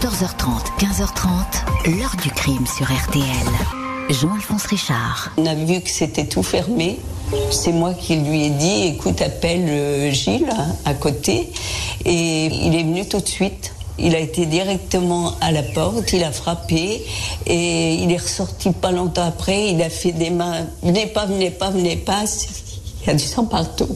14h30, 0.00 0.78
15h30, 0.78 1.98
l'heure 1.98 2.14
du 2.22 2.30
crime 2.30 2.64
sur 2.68 2.86
RTL. 2.86 3.24
Jean-Alphonse 4.08 4.66
Richard. 4.66 5.32
On 5.36 5.44
a 5.44 5.54
vu 5.56 5.80
que 5.80 5.90
c'était 5.90 6.26
tout 6.26 6.44
fermé. 6.44 7.00
C'est 7.50 7.72
moi 7.72 7.94
qui 7.94 8.14
lui 8.14 8.44
ai 8.44 8.50
dit, 8.50 8.86
écoute, 8.94 9.20
appelle 9.20 9.66
euh, 9.68 10.12
Gilles 10.12 10.54
à 10.84 10.94
côté. 10.94 11.52
Et 12.04 12.46
il 12.46 12.76
est 12.76 12.84
venu 12.84 13.08
tout 13.08 13.18
de 13.18 13.26
suite. 13.26 13.74
Il 13.98 14.14
a 14.14 14.20
été 14.20 14.46
directement 14.46 15.34
à 15.40 15.50
la 15.50 15.64
porte, 15.64 16.12
il 16.12 16.22
a 16.22 16.30
frappé 16.30 17.04
et 17.46 17.94
il 17.94 18.12
est 18.12 18.18
ressorti 18.18 18.70
pas 18.70 18.92
longtemps 18.92 19.26
après. 19.26 19.72
Il 19.72 19.82
a 19.82 19.90
fait 19.90 20.12
des 20.12 20.30
mains, 20.30 20.66
venez 20.80 21.06
pas, 21.06 21.26
venez 21.26 21.50
pas, 21.50 21.70
venez 21.70 21.96
pas. 21.96 22.22
Il 23.02 23.08
y 23.08 23.10
a 23.10 23.14
du 23.14 23.24
sang 23.24 23.46
partout. 23.46 23.88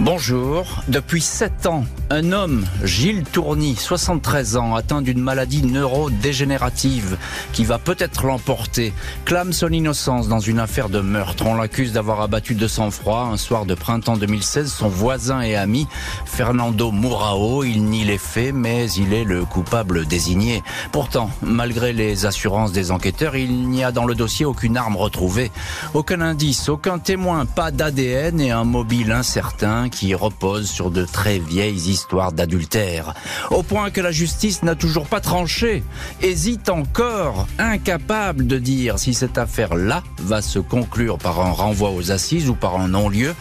Bonjour. 0.00 0.82
Depuis 0.88 1.22
7 1.22 1.64
ans, 1.64 1.84
un 2.10 2.32
homme, 2.32 2.66
Gilles 2.84 3.24
Tourny, 3.24 3.74
73 3.76 4.58
ans, 4.58 4.74
atteint 4.74 5.00
d'une 5.00 5.20
maladie 5.20 5.62
neurodégénérative 5.62 7.16
qui 7.54 7.64
va 7.64 7.78
peut-être 7.78 8.26
l'emporter, 8.26 8.92
clame 9.24 9.54
son 9.54 9.70
innocence 9.72 10.28
dans 10.28 10.38
une 10.38 10.58
affaire 10.58 10.90
de 10.90 11.00
meurtre. 11.00 11.46
On 11.46 11.54
l'accuse 11.54 11.94
d'avoir 11.94 12.20
abattu 12.20 12.54
de 12.54 12.68
sang-froid 12.68 13.30
un 13.32 13.38
soir 13.38 13.64
de 13.64 13.74
printemps 13.74 14.18
2016 14.18 14.70
son 14.70 14.88
voisin 14.88 15.40
et 15.40 15.56
ami 15.56 15.88
Fernando 16.26 16.90
Mourao. 16.90 17.64
Il 17.64 17.84
nie 17.84 18.04
les 18.04 18.18
faits, 18.18 18.54
mais 18.54 18.90
il 18.92 19.14
est 19.14 19.24
le 19.24 19.46
coupable 19.46 20.04
désigné. 20.04 20.62
Pourtant, 20.92 21.30
malgré 21.40 21.94
les 21.94 22.26
assurances 22.26 22.72
des 22.72 22.90
enquêteurs, 22.90 23.34
il 23.34 23.66
n'y 23.70 23.82
a 23.82 23.92
dans 23.92 24.04
le 24.04 24.14
dossier 24.14 24.44
aucune 24.44 24.76
arme 24.76 24.96
retrouvée, 24.96 25.50
aucun 25.94 26.20
indice, 26.20 26.68
aucun 26.68 26.98
témoin, 26.98 27.46
pas 27.46 27.70
d'ADN 27.70 28.42
et 28.42 28.50
un 28.50 28.64
mobile 28.64 29.10
incertain 29.10 29.85
qui 29.88 30.14
repose 30.14 30.68
sur 30.68 30.90
de 30.90 31.04
très 31.04 31.38
vieilles 31.38 31.90
histoires 31.90 32.32
d'adultère. 32.32 33.14
Au 33.50 33.62
point 33.62 33.90
que 33.90 34.00
la 34.00 34.12
justice 34.12 34.62
n'a 34.62 34.74
toujours 34.74 35.06
pas 35.06 35.20
tranché, 35.20 35.82
hésite 36.22 36.68
encore, 36.68 37.46
incapable 37.58 38.46
de 38.46 38.58
dire 38.58 38.98
si 38.98 39.14
cette 39.14 39.38
affaire-là 39.38 40.02
va 40.18 40.42
se 40.42 40.58
conclure 40.58 41.18
par 41.18 41.40
un 41.40 41.52
renvoi 41.52 41.90
aux 41.90 42.10
assises 42.10 42.48
ou 42.48 42.54
par 42.54 42.76
un 42.76 42.88
non-lieu, 42.88 43.34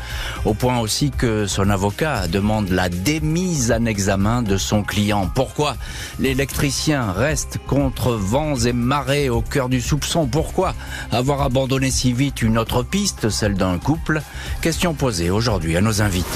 au 0.46 0.54
point 0.54 0.80
aussi 0.80 1.12
que 1.12 1.48
son 1.48 1.70
avocat 1.70 2.28
demande 2.28 2.70
la 2.70 2.90
démise 2.90 3.72
en 3.72 3.86
examen 3.86 4.42
de 4.42 4.58
son 4.58 4.84
client. 4.84 5.30
Pourquoi 5.34 5.76
l'électricien 6.20 7.12
reste 7.12 7.60
contre 7.68 8.14
vents 8.14 8.56
et 8.56 8.74
marées 8.74 9.30
au 9.30 9.42
cœur 9.42 9.70
du 9.70 9.82
soupçon? 9.82 10.28
Pourquoi 10.28 10.74
avoir 11.12 11.42
abandonné 11.42 11.92
si 11.92 12.14
vite 12.14 12.42
une 12.42 12.58
autre 12.58 12.84
piste, 12.84 13.30
celle 13.30 13.56
d'un 13.56 13.78
couple? 13.78 14.22
Question 14.62 14.94
posée 14.94 15.30
aujourd'hui 15.30 15.78
à 15.78 15.82
nos 15.82 16.02
invités. 16.02 16.35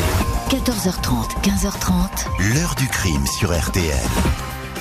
14h30, 0.50 1.42
15h30. 1.44 2.53
L'heure 2.53 2.75
du 2.75 2.88
crime 2.88 3.25
sur 3.28 3.58
RTL. 3.58 3.94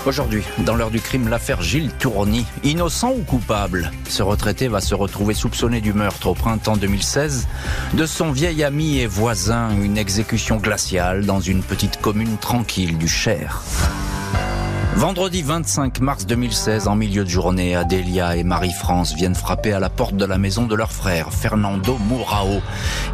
Aujourd'hui, 0.06 0.42
dans 0.58 0.74
l'heure 0.74 0.90
du 0.90 1.00
crime, 1.00 1.28
l'affaire 1.28 1.60
Gilles 1.60 1.92
Tourny. 1.98 2.46
Innocent 2.64 3.12
ou 3.12 3.22
coupable 3.22 3.90
Ce 4.08 4.22
retraité 4.22 4.68
va 4.68 4.80
se 4.80 4.94
retrouver 4.94 5.34
soupçonné 5.34 5.80
du 5.80 5.92
meurtre 5.92 6.28
au 6.28 6.34
printemps 6.34 6.76
2016 6.76 7.48
de 7.94 8.06
son 8.06 8.32
vieil 8.32 8.64
ami 8.64 8.98
et 8.98 9.06
voisin, 9.06 9.70
une 9.82 9.98
exécution 9.98 10.56
glaciale 10.56 11.26
dans 11.26 11.40
une 11.40 11.62
petite 11.62 12.00
commune 12.00 12.38
tranquille 12.38 12.96
du 12.96 13.08
Cher. 13.08 13.62
Vendredi 14.96 15.42
25 15.42 16.00
mars 16.00 16.26
2016, 16.26 16.88
en 16.88 16.96
milieu 16.96 17.22
de 17.22 17.28
journée, 17.28 17.76
Adélia 17.76 18.34
et 18.34 18.42
Marie-France 18.42 19.14
viennent 19.14 19.36
frapper 19.36 19.72
à 19.72 19.78
la 19.78 19.90
porte 19.90 20.16
de 20.16 20.24
la 20.24 20.38
maison 20.38 20.66
de 20.66 20.74
leur 20.74 20.90
frère, 20.90 21.32
Fernando 21.32 21.96
Mourao. 22.08 22.60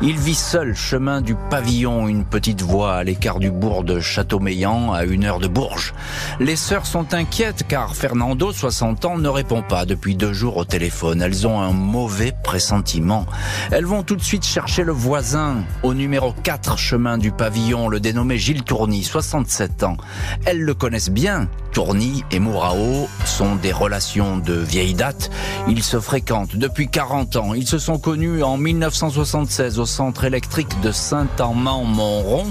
Il 0.01 0.17
vit 0.17 0.35
seul, 0.35 0.75
chemin 0.75 1.21
du 1.21 1.35
pavillon, 1.51 2.09
une 2.09 2.25
petite 2.25 2.63
voie 2.63 2.95
à 2.95 3.05
l'écart 3.05 3.39
du 3.39 3.51
bourg 3.51 3.85
de 3.85 4.01
Châteaumeillan, 4.01 4.95
à 4.95 5.05
une 5.05 5.25
heure 5.25 5.41
de 5.41 5.49
Bourges. 5.49 5.93
Les 6.41 6.57
sœurs 6.57 6.87
sont 6.87 7.13
inquiètes 7.13 7.65
car 7.69 7.95
Fernando, 7.95 8.51
60 8.51 9.05
ans, 9.05 9.19
ne 9.19 9.29
répond 9.29 9.63
pas 9.63 9.85
depuis 9.85 10.17
deux 10.17 10.33
jours 10.33 10.57
au 10.57 10.65
téléphone. 10.65 11.21
Elles 11.21 11.47
ont 11.47 11.61
un 11.61 11.73
mauvais 11.73 12.33
pressentiment. 12.43 13.27
Elles 13.71 13.87
vont 13.87 14.03
tout 14.03 14.17
de 14.17 14.23
suite 14.23 14.47
chercher 14.47 14.85
le 14.85 14.93
voisin, 14.93 15.57
au 15.83 15.93
numéro 15.93 16.33
4 16.33 16.79
chemin 16.79 17.19
du 17.19 17.31
pavillon, 17.31 17.89
le 17.89 18.01
dénommé 18.01 18.39
Gilles 18.39 18.65
Tourny, 18.65 19.03
67 19.03 19.83
ans. 19.83 19.99
Elles 20.47 20.63
le 20.63 20.75
connaissent 20.75 21.11
bien 21.11 21.49
Tourny 21.75 22.25
et 22.31 22.39
Mourao 22.39 23.09
sont 23.25 23.57
des 23.57 23.73
relations 23.73 24.37
de 24.39 24.55
vieille 24.55 24.95
date. 24.95 25.29
Ils 25.69 25.83
se 25.83 25.99
fréquentent 25.99 26.55
depuis 26.55 26.87
40 26.87 27.35
ans. 27.35 27.53
Ils 27.53 27.67
se 27.67 27.79
sont 27.79 27.99
connus 27.99 28.45
en 28.45 28.57
1976 28.57 29.81
au 29.81 29.85
centre 29.85 30.23
électrique 30.23 30.81
de 30.83 30.93
Saint-Amand-Montrond. 30.93 32.47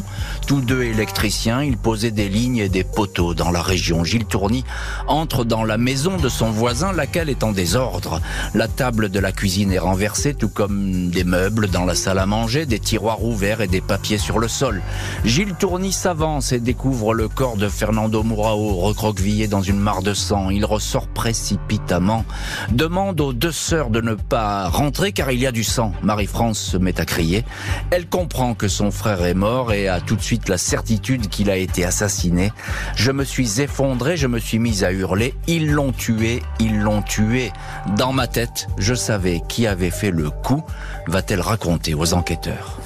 Tous 0.46 0.60
deux 0.60 0.84
électriciens, 0.84 1.64
ils 1.64 1.78
posaient 1.78 2.12
des 2.12 2.28
lignes 2.28 2.58
et 2.58 2.68
des 2.68 2.84
poteaux 2.84 3.34
dans 3.34 3.50
la 3.50 3.62
région. 3.62 4.04
Gilles 4.04 4.26
Tourny 4.26 4.66
entre 5.08 5.46
dans 5.46 5.64
la 5.64 5.78
maison 5.78 6.18
de 6.18 6.28
son 6.28 6.52
voisin, 6.52 6.92
laquelle 6.92 7.30
est 7.30 7.46
en 7.46 7.54
désordre. 7.54 8.20
La 8.54 8.68
table 8.68 9.08
de 9.08 9.20
la 9.20 9.32
cuisine 9.32 9.72
est 9.72 9.80
renversée, 9.80 10.34
tout 10.34 10.50
comme 10.50 11.10
des 11.10 11.24
meubles 11.24 11.70
dans 11.70 11.86
la 11.86 11.96
salle 11.96 12.20
à 12.20 12.26
manger, 12.26 12.66
des 12.66 12.80
tiroirs 12.80 13.24
ouverts 13.24 13.62
et 13.62 13.68
des 13.68 13.80
papiers 13.80 14.18
sur 14.18 14.38
le 14.38 14.50
sol. 14.50 14.82
Gilles 15.24 15.56
Tourny 15.58 15.94
s'avance 15.94 16.52
et 16.52 16.60
découvre 16.60 17.14
le 17.14 17.30
corps 17.30 17.56
de 17.56 17.70
Fernando 17.70 18.22
Mourao 18.22 18.82
recroquevillé 19.14 19.48
dans 19.48 19.62
une 19.62 19.80
mare 19.80 20.02
de 20.02 20.14
sang. 20.14 20.50
Il 20.50 20.66
ressort 20.66 21.08
précipitamment, 21.08 22.26
demande 22.72 23.22
aux 23.22 23.34
deux 23.34 23.52
sœurs 23.52 23.90
de 23.90 24.02
ne 24.02 24.16
pas 24.16 24.68
rentrer 24.70 25.12
car 25.12 25.32
il 25.32 25.40
y 25.40 25.48
a 25.48 25.52
du 25.52 25.64
sang. 25.64 25.94
Marie-France 26.02 26.60
se 26.60 26.78
met 26.78 27.00
à 27.00 27.06
crier. 27.06 27.46
Elle 27.92 28.08
comprend 28.08 28.56
que 28.56 28.68
son 28.68 28.92
frère 28.92 29.24
est 29.24 29.34
mort 29.34 29.72
et 29.72 29.88
a 29.88 30.02
tout 30.02 30.16
de 30.16 30.22
suite 30.22 30.50
la 30.50 30.58
certitude 30.58 31.30
qu'il 31.30 31.50
a 31.50 31.58
été 31.58 31.86
assassiné. 31.86 32.52
Je 32.96 33.12
me 33.12 33.24
suis 33.24 33.62
effondré, 33.62 34.18
je 34.18 34.28
me 34.28 34.40
suis 34.40 34.60
mise 34.60 34.84
à 34.84 34.92
hurler. 34.92 35.36
Ils 35.48 35.72
l'ont 35.72 35.92
tué, 35.92 36.42
ils 36.60 36.80
l'ont 36.80 37.02
tué. 37.02 37.52
Dans 37.98 38.14
ma 38.14 38.28
tête, 38.28 38.68
je 38.78 38.96
savais 38.96 39.42
qui 39.48 39.68
avait 39.68 39.92
fait 39.92 40.12
le 40.12 40.30
coup, 40.30 40.64
va-t-elle 41.08 41.42
raconter 41.42 41.94
aux 41.94 42.14
enquêteurs. 42.14 42.80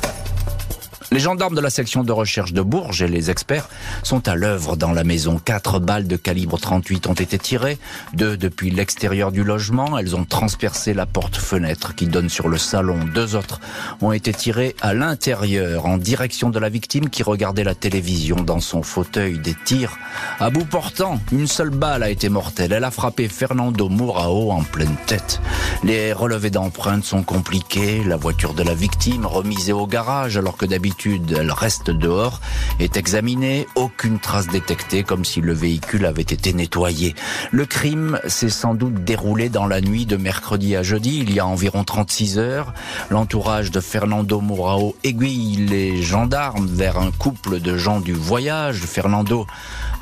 Les 1.09 1.19
gendarmes 1.19 1.55
de 1.55 1.61
la 1.61 1.69
section 1.69 2.03
de 2.03 2.11
recherche 2.11 2.51
de 2.51 2.61
Bourges 2.61 3.01
et 3.01 3.07
les 3.07 3.31
experts 3.31 3.69
sont 4.03 4.27
à 4.27 4.35
l'œuvre 4.35 4.75
dans 4.75 4.91
la 4.91 5.05
maison. 5.05 5.39
Quatre 5.39 5.79
balles 5.79 6.05
de 6.05 6.17
calibre 6.17 6.59
38 6.59 7.07
ont 7.07 7.13
été 7.13 7.39
tirées, 7.39 7.77
deux 8.13 8.35
depuis 8.35 8.71
l'extérieur 8.71 9.31
du 9.31 9.45
logement. 9.45 9.97
Elles 9.97 10.17
ont 10.17 10.25
transpercé 10.25 10.93
la 10.93 11.05
porte-fenêtre 11.05 11.95
qui 11.95 12.07
donne 12.07 12.27
sur 12.27 12.49
le 12.49 12.57
salon. 12.57 12.99
Deux 13.15 13.37
autres 13.37 13.61
ont 14.01 14.11
été 14.11 14.33
tirées 14.33 14.75
à 14.81 14.93
l'intérieur, 14.93 15.85
en 15.85 15.97
direction 15.97 16.49
de 16.49 16.59
la 16.59 16.67
victime 16.67 17.09
qui 17.09 17.23
regardait 17.23 17.63
la 17.63 17.75
télévision 17.75 18.35
dans 18.35 18.59
son 18.59 18.83
fauteuil. 18.83 19.39
Des 19.39 19.55
tirs 19.63 19.97
à 20.41 20.49
bout 20.49 20.65
portant. 20.65 21.21
Une 21.31 21.47
seule 21.47 21.69
balle 21.69 22.03
a 22.03 22.09
été 22.09 22.27
mortelle. 22.27 22.73
Elle 22.73 22.83
a 22.83 22.91
frappé 22.91 23.29
Fernando 23.29 23.87
Mourao 23.87 24.51
en 24.51 24.63
pleine 24.63 24.97
tête. 25.05 25.39
Les 25.85 26.11
relevés 26.11 26.49
d'empreintes 26.49 27.05
sont 27.05 27.23
compliqués. 27.23 28.03
La 28.03 28.17
voiture 28.17 28.53
de 28.53 28.63
la 28.63 28.73
victime 28.73 29.25
remisée 29.25 29.71
au 29.71 29.87
garage 29.87 30.35
alors 30.35 30.57
que 30.57 30.65
d'habitude 30.65 30.96
elle 31.05 31.51
reste 31.51 31.91
dehors, 31.91 32.41
est 32.79 32.97
examinée, 32.97 33.67
aucune 33.75 34.19
trace 34.19 34.47
détectée 34.47 35.03
comme 35.03 35.25
si 35.25 35.41
le 35.41 35.53
véhicule 35.53 36.05
avait 36.05 36.21
été 36.21 36.53
nettoyé. 36.53 37.15
Le 37.51 37.65
crime 37.65 38.19
s'est 38.27 38.49
sans 38.49 38.73
doute 38.73 39.03
déroulé 39.03 39.49
dans 39.49 39.67
la 39.67 39.81
nuit 39.81 40.05
de 40.05 40.17
mercredi 40.17 40.75
à 40.75 40.83
jeudi, 40.83 41.19
il 41.19 41.33
y 41.33 41.39
a 41.39 41.45
environ 41.45 41.83
36 41.83 42.39
heures. 42.39 42.73
L'entourage 43.09 43.71
de 43.71 43.79
Fernando 43.79 44.41
Mourao 44.41 44.95
aiguille 45.03 45.67
les 45.67 46.01
gendarmes 46.01 46.67
vers 46.67 46.97
un 46.97 47.11
couple 47.11 47.59
de 47.59 47.77
gens 47.77 47.99
du 47.99 48.13
voyage. 48.13 48.79
Fernando 48.79 49.45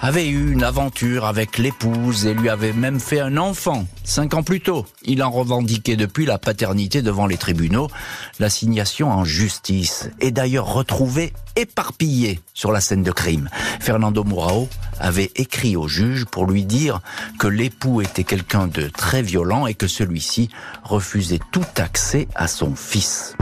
avait 0.06 0.28
eu 0.28 0.52
une 0.52 0.64
aventure 0.64 1.26
avec 1.26 1.58
l'épouse 1.58 2.28
et 2.28 2.36
lui 2.36 2.48
avait 2.48 2.74
même 2.74 3.00
fait 3.00 3.20
un 3.20 3.38
enfant 3.38 3.88
cinq 4.04 4.36
ans 4.36 4.44
plus 4.44 4.62
tôt. 4.62 4.86
Il 5.04 5.24
en 5.24 5.32
revendiquait 5.32 5.96
depuis 5.96 6.28
la 6.28 6.38
paternité 6.38 7.02
devant 7.02 7.26
les 7.26 7.38
tribunaux. 7.38 7.90
L'assignation 8.38 9.10
en 9.10 9.26
justice 9.26 10.12
est 10.20 10.30
d'ailleurs 10.30 10.72
retrouvée 10.72 11.34
éparpillée 11.56 12.40
sur 12.54 12.72
la 12.72 12.82
scène 12.82 13.02
de 13.02 13.12
crime. 13.12 13.50
Fernando 13.80 14.24
Mourao 14.24 14.70
avait 15.00 15.32
écrit 15.38 15.76
au 15.76 15.88
juge 15.88 16.26
pour 16.26 16.46
lui 16.46 16.66
dire 16.66 17.02
que 17.40 17.48
l'époux 17.48 18.02
était 18.02 18.24
quelqu'un 18.24 18.68
de 18.68 18.88
très 18.90 19.24
violent 19.24 19.66
et 19.66 19.74
que 19.74 19.88
celui-ci 19.88 20.50
refusait 20.84 21.40
tout 21.52 21.66
accès 21.78 22.28
à 22.36 22.48
son 22.48 22.76
fils. 22.76 23.36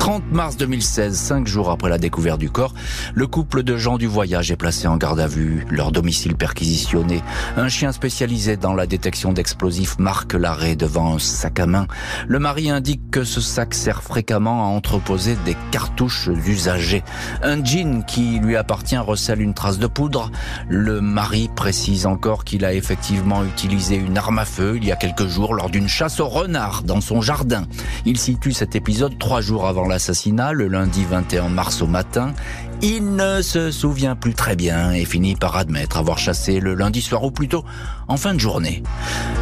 30 0.00 0.32
mars 0.32 0.56
2016, 0.56 1.14
cinq 1.14 1.46
jours 1.46 1.70
après 1.70 1.90
la 1.90 1.98
découverte 1.98 2.40
du 2.40 2.48
corps, 2.48 2.72
le 3.12 3.26
couple 3.26 3.62
de 3.62 3.76
gens 3.76 3.98
du 3.98 4.06
voyage 4.06 4.50
est 4.50 4.56
placé 4.56 4.88
en 4.88 4.96
garde 4.96 5.20
à 5.20 5.26
vue, 5.26 5.66
leur 5.68 5.92
domicile 5.92 6.36
perquisitionné. 6.36 7.22
Un 7.58 7.68
chien 7.68 7.92
spécialisé 7.92 8.56
dans 8.56 8.72
la 8.72 8.86
détection 8.86 9.34
d'explosifs 9.34 9.98
marque 9.98 10.32
l'arrêt 10.32 10.74
devant 10.74 11.14
un 11.14 11.18
sac 11.18 11.60
à 11.60 11.66
main. 11.66 11.86
Le 12.26 12.38
mari 12.38 12.70
indique 12.70 13.10
que 13.10 13.24
ce 13.24 13.42
sac 13.42 13.74
sert 13.74 14.02
fréquemment 14.02 14.64
à 14.64 14.68
entreposer 14.68 15.36
des 15.44 15.54
cartouches 15.70 16.30
usagées. 16.46 17.04
Un 17.42 17.62
jean 17.62 18.02
qui 18.02 18.38
lui 18.38 18.56
appartient 18.56 18.96
recèle 18.96 19.42
une 19.42 19.52
trace 19.52 19.78
de 19.78 19.86
poudre. 19.86 20.30
Le 20.70 21.02
mari 21.02 21.50
précise 21.54 22.06
encore 22.06 22.44
qu'il 22.44 22.64
a 22.64 22.72
effectivement 22.72 23.44
utilisé 23.44 23.96
une 23.96 24.16
arme 24.16 24.38
à 24.38 24.46
feu 24.46 24.78
il 24.78 24.84
y 24.86 24.92
a 24.92 24.96
quelques 24.96 25.26
jours 25.26 25.52
lors 25.52 25.68
d'une 25.68 25.88
chasse 25.88 26.20
au 26.20 26.28
renard 26.28 26.84
dans 26.84 27.02
son 27.02 27.20
jardin. 27.20 27.66
Il 28.06 28.16
situe 28.16 28.54
cet 28.54 28.74
épisode 28.74 29.18
trois 29.18 29.42
jours 29.42 29.66
avant 29.66 29.89
l'assassinat, 29.90 30.52
le 30.52 30.68
lundi 30.68 31.04
21 31.04 31.50
mars 31.50 31.82
au 31.82 31.86
matin. 31.86 32.32
Il 32.82 33.14
ne 33.14 33.42
se 33.42 33.70
souvient 33.70 34.16
plus 34.16 34.32
très 34.32 34.56
bien 34.56 34.92
et 34.92 35.04
finit 35.04 35.36
par 35.36 35.56
admettre 35.56 35.98
avoir 35.98 36.16
chassé 36.16 36.60
le 36.60 36.72
lundi 36.72 37.02
soir 37.02 37.22
ou 37.24 37.30
plutôt 37.30 37.62
en 38.08 38.16
fin 38.16 38.32
de 38.32 38.40
journée. 38.40 38.82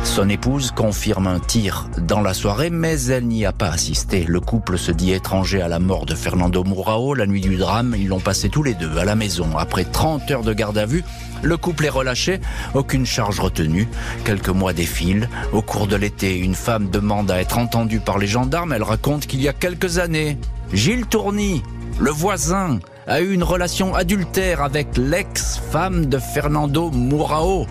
Son 0.02 0.28
épouse 0.28 0.72
confirme 0.72 1.28
un 1.28 1.38
tir 1.38 1.88
dans 1.98 2.20
la 2.20 2.34
soirée 2.34 2.70
mais 2.70 3.00
elle 3.06 3.28
n'y 3.28 3.46
a 3.46 3.52
pas 3.52 3.68
assisté. 3.68 4.24
Le 4.24 4.40
couple 4.40 4.76
se 4.76 4.90
dit 4.90 5.12
étranger 5.12 5.62
à 5.62 5.68
la 5.68 5.78
mort 5.78 6.04
de 6.04 6.16
Fernando 6.16 6.64
Mourao. 6.64 7.14
La 7.14 7.28
nuit 7.28 7.40
du 7.40 7.56
drame, 7.56 7.94
ils 7.96 8.08
l'ont 8.08 8.18
passé 8.18 8.48
tous 8.48 8.64
les 8.64 8.74
deux 8.74 8.98
à 8.98 9.04
la 9.04 9.14
maison. 9.14 9.56
Après 9.56 9.84
30 9.84 10.28
heures 10.32 10.42
de 10.42 10.52
garde 10.52 10.76
à 10.76 10.86
vue, 10.86 11.04
le 11.42 11.56
couple 11.56 11.84
est 11.84 11.90
relâché, 11.90 12.40
aucune 12.74 13.06
charge 13.06 13.38
retenue. 13.38 13.86
Quelques 14.24 14.48
mois 14.48 14.72
défilent. 14.72 15.28
Au 15.52 15.62
cours 15.62 15.86
de 15.86 15.94
l'été, 15.94 16.36
une 16.36 16.56
femme 16.56 16.90
demande 16.90 17.30
à 17.30 17.40
être 17.40 17.58
entendue 17.58 18.00
par 18.00 18.18
les 18.18 18.26
gendarmes. 18.26 18.72
Elle 18.72 18.82
raconte 18.82 19.28
qu'il 19.28 19.40
y 19.40 19.46
a 19.46 19.52
quelques 19.52 19.98
années, 19.98 20.38
Gilles 20.72 21.06
Tourny, 21.06 21.62
le 22.00 22.10
voisin, 22.10 22.80
a 23.08 23.22
eu 23.22 23.32
une 23.32 23.42
relation 23.42 23.94
adultère 23.94 24.62
avec 24.62 24.88
l'ex-femme 24.98 26.06
de 26.06 26.18
Fernando 26.18 26.90
Mourao. 26.90 27.66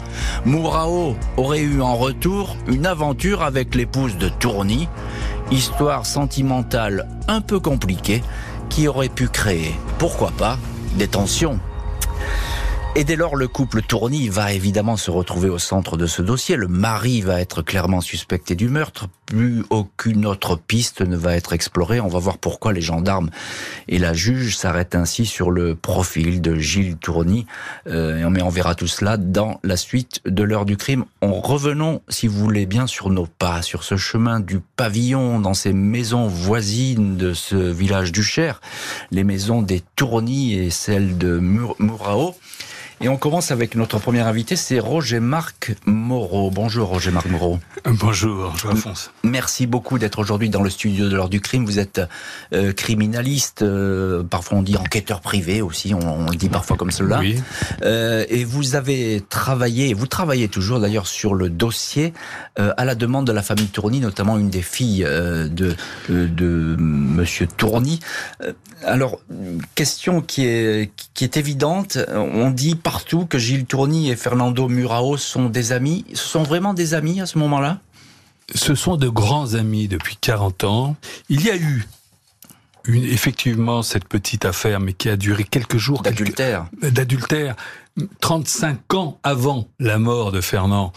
Mourao 0.45 1.15
aurait 1.37 1.61
eu 1.61 1.79
en 1.79 1.95
retour 1.95 2.57
une 2.67 2.87
aventure 2.87 3.43
avec 3.43 3.75
l'épouse 3.75 4.17
de 4.17 4.29
Tourny, 4.29 4.89
histoire 5.51 6.07
sentimentale 6.07 7.07
un 7.27 7.41
peu 7.41 7.59
compliquée 7.59 8.23
qui 8.69 8.87
aurait 8.87 9.09
pu 9.09 9.27
créer, 9.27 9.75
pourquoi 9.99 10.31
pas, 10.37 10.57
des 10.95 11.07
tensions. 11.07 11.59
Et 12.99 13.03
dès 13.03 13.15
lors, 13.15 13.35
le 13.35 13.47
couple 13.47 13.83
Tourny 13.83 14.27
va 14.27 14.53
évidemment 14.53 14.97
se 14.97 15.11
retrouver 15.11 15.49
au 15.49 15.59
centre 15.59 15.97
de 15.97 16.07
ce 16.07 16.23
dossier. 16.23 16.55
Le 16.55 16.67
mari 16.67 17.21
va 17.21 17.39
être 17.39 17.61
clairement 17.61 18.01
suspecté 18.01 18.55
du 18.55 18.69
meurtre. 18.69 19.07
Plus 19.27 19.63
aucune 19.69 20.25
autre 20.25 20.55
piste 20.55 21.01
ne 21.01 21.15
va 21.15 21.35
être 21.35 21.53
explorée. 21.53 21.99
On 21.99 22.07
va 22.07 22.17
voir 22.17 22.39
pourquoi 22.39 22.73
les 22.73 22.81
gendarmes 22.81 23.29
et 23.87 23.99
la 23.99 24.15
juge 24.15 24.57
s'arrêtent 24.57 24.95
ainsi 24.95 25.27
sur 25.27 25.51
le 25.51 25.75
profil 25.75 26.41
de 26.41 26.55
Gilles 26.55 26.97
Tourny. 26.97 27.45
Euh, 27.85 28.27
mais 28.31 28.41
on 28.41 28.49
verra 28.49 28.73
tout 28.73 28.87
cela 28.87 29.17
dans 29.17 29.59
la 29.63 29.77
suite 29.77 30.21
de 30.25 30.41
l'heure 30.41 30.65
du 30.65 30.75
crime. 30.75 31.05
En 31.21 31.39
revenons, 31.39 32.01
si 32.09 32.25
vous 32.25 32.39
voulez 32.39 32.65
bien, 32.65 32.87
sur 32.87 33.11
nos 33.11 33.27
pas, 33.27 33.61
sur 33.61 33.83
ce 33.83 33.95
chemin 33.95 34.39
du 34.39 34.59
pavillon, 34.75 35.39
dans 35.39 35.53
ces 35.53 35.71
maisons 35.71 36.25
voisines 36.25 37.15
de 37.15 37.35
ce 37.35 37.57
village 37.57 38.11
du 38.11 38.23
Cher, 38.23 38.59
les 39.11 39.23
maisons 39.23 39.61
des 39.61 39.83
Tourny 39.95 40.55
et 40.55 40.71
celles 40.71 41.19
de 41.19 41.37
Murao. 41.37 42.33
Et 42.99 43.09
on 43.09 43.17
commence 43.17 43.51
avec 43.51 43.75
notre 43.75 43.99
premier 43.99 44.21
invité, 44.21 44.55
c'est 44.55 44.79
Roger 44.79 45.19
Marc 45.19 45.75
Moreau. 45.85 46.49
Bonjour 46.49 46.87
Roger 46.87 47.11
Marc 47.11 47.27
Moreau. 47.27 47.59
Bonjour, 47.85 48.55
je 48.57 48.67
Alphonse. 48.67 49.11
Merci 49.23 49.67
beaucoup 49.67 49.99
d'être 49.99 50.17
aujourd'hui 50.17 50.49
dans 50.49 50.63
le 50.63 50.71
studio 50.71 51.07
de 51.07 51.15
l'heure 51.15 51.29
du 51.29 51.39
crime. 51.39 51.63
Vous 51.63 51.77
êtes 51.77 52.01
euh, 52.53 52.73
criminaliste, 52.73 53.61
euh, 53.61 54.23
parfois 54.23 54.57
on 54.57 54.61
dit 54.63 54.75
enquêteur 54.77 55.21
privé 55.21 55.61
aussi, 55.61 55.93
on, 55.93 56.25
le 56.25 56.35
dit 56.35 56.49
parfois 56.49 56.75
comme 56.75 56.89
cela. 56.89 57.19
Oui. 57.19 57.39
Euh, 57.83 58.25
et 58.29 58.43
vous 58.43 58.73
avez 58.73 59.23
travaillé, 59.29 59.93
vous 59.93 60.07
travaillez 60.07 60.47
toujours 60.47 60.79
d'ailleurs 60.79 61.05
sur 61.05 61.35
le 61.35 61.51
dossier 61.51 62.13
à 62.55 62.85
la 62.85 62.95
demande 62.95 63.27
de 63.27 63.31
la 63.31 63.43
famille 63.43 63.67
Tourny, 63.67 63.99
notamment 63.99 64.39
une 64.39 64.49
des 64.49 64.63
filles 64.63 65.03
de, 65.03 65.75
de 66.09 66.75
Monsieur 66.79 67.45
Tourny. 67.45 67.99
alors, 68.83 69.19
question 69.75 70.21
qui 70.21 70.47
est, 70.47 70.91
qui 71.13 71.23
est 71.23 71.37
évidente, 71.37 71.99
on 72.15 72.49
dit 72.49 72.73
partout 72.87 73.25
que 73.25 73.37
Gilles 73.37 73.65
Tourny 73.65 74.09
et 74.09 74.15
Fernando 74.15 74.69
Murao 74.69 75.17
sont 75.17 75.49
des 75.49 75.73
amis. 75.73 76.05
Ce 76.13 76.23
sont 76.23 76.43
vraiment 76.43 76.73
des 76.73 76.93
amis 76.93 77.19
à 77.19 77.25
ce 77.25 77.37
moment-là? 77.37 77.81
Ce 78.55 78.75
sont 78.75 78.95
de 78.95 79.09
grands 79.09 79.55
amis 79.55 79.89
depuis 79.89 80.15
40 80.15 80.63
ans. 80.63 80.95
Il 81.27 81.43
y 81.43 81.49
a 81.49 81.57
eu 81.57 81.85
une, 82.85 83.03
effectivement 83.03 83.81
cette 83.81 84.07
petite 84.07 84.45
affaire, 84.45 84.79
mais 84.79 84.93
qui 84.93 85.09
a 85.09 85.17
duré 85.17 85.43
quelques 85.43 85.75
jours. 85.75 86.01
D'adultère. 86.01 86.67
D'adultère. 86.81 87.57
35 88.21 88.93
ans 88.93 89.19
avant 89.21 89.67
la 89.79 89.97
mort 89.97 90.31
de 90.31 90.39
Fernand. 90.39 90.93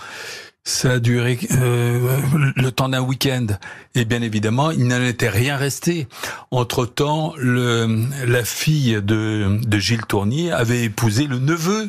Ça 0.64 0.92
a 0.92 0.98
duré 0.98 1.38
euh, 1.52 2.20
le 2.54 2.70
temps 2.70 2.88
d'un 2.88 3.00
week-end. 3.00 3.46
Et 3.94 4.04
bien 4.04 4.22
évidemment, 4.22 4.70
il 4.70 4.86
n'en 4.86 5.02
était 5.02 5.28
rien 5.28 5.56
resté. 5.56 6.06
Entre-temps, 6.50 7.34
la 7.38 8.44
fille 8.44 9.00
de, 9.02 9.58
de 9.62 9.78
Gilles 9.78 10.06
Tournier 10.06 10.52
avait 10.52 10.84
épousé 10.84 11.26
le 11.26 11.38
neveu 11.38 11.88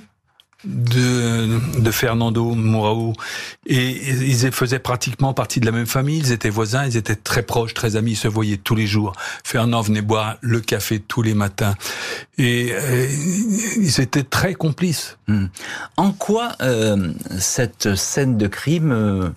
de, 0.63 1.80
de 1.80 1.92
Fernando 1.92 2.54
Mourao. 2.54 3.13
Et 3.66 3.90
ils 3.90 4.52
faisaient 4.52 4.80
pratiquement 4.80 5.34
partie 5.34 5.60
de 5.60 5.66
la 5.66 5.72
même 5.72 5.86
famille, 5.86 6.19
ils 6.19 6.31
étaient 6.31 6.50
voisins, 6.50 6.86
ils 6.86 6.98
étaient 6.98 7.16
très 7.16 7.44
proches, 7.44 7.74
très 7.74 7.96
amis, 7.96 8.12
ils 8.12 8.18
se 8.18 8.28
voyaient 8.28 8.58
tous 8.58 8.75
les 8.75 8.88
jours. 8.88 9.13
Fernand 9.44 9.81
venait 9.81 10.02
boire 10.02 10.38
le 10.42 10.60
café 10.60 11.00
tous 11.00 11.22
les 11.22 11.34
matins. 11.34 11.75
Et, 12.38 12.74
ils 13.78 14.02
étaient 14.02 14.24
très 14.24 14.54
complices. 14.54 15.18
Hmm. 15.28 15.46
En 15.98 16.12
quoi 16.12 16.54
euh, 16.62 17.14
cette 17.40 17.96
scène 17.96 18.38
de 18.38 18.48
crime 18.48 18.92
euh, 18.92 19.30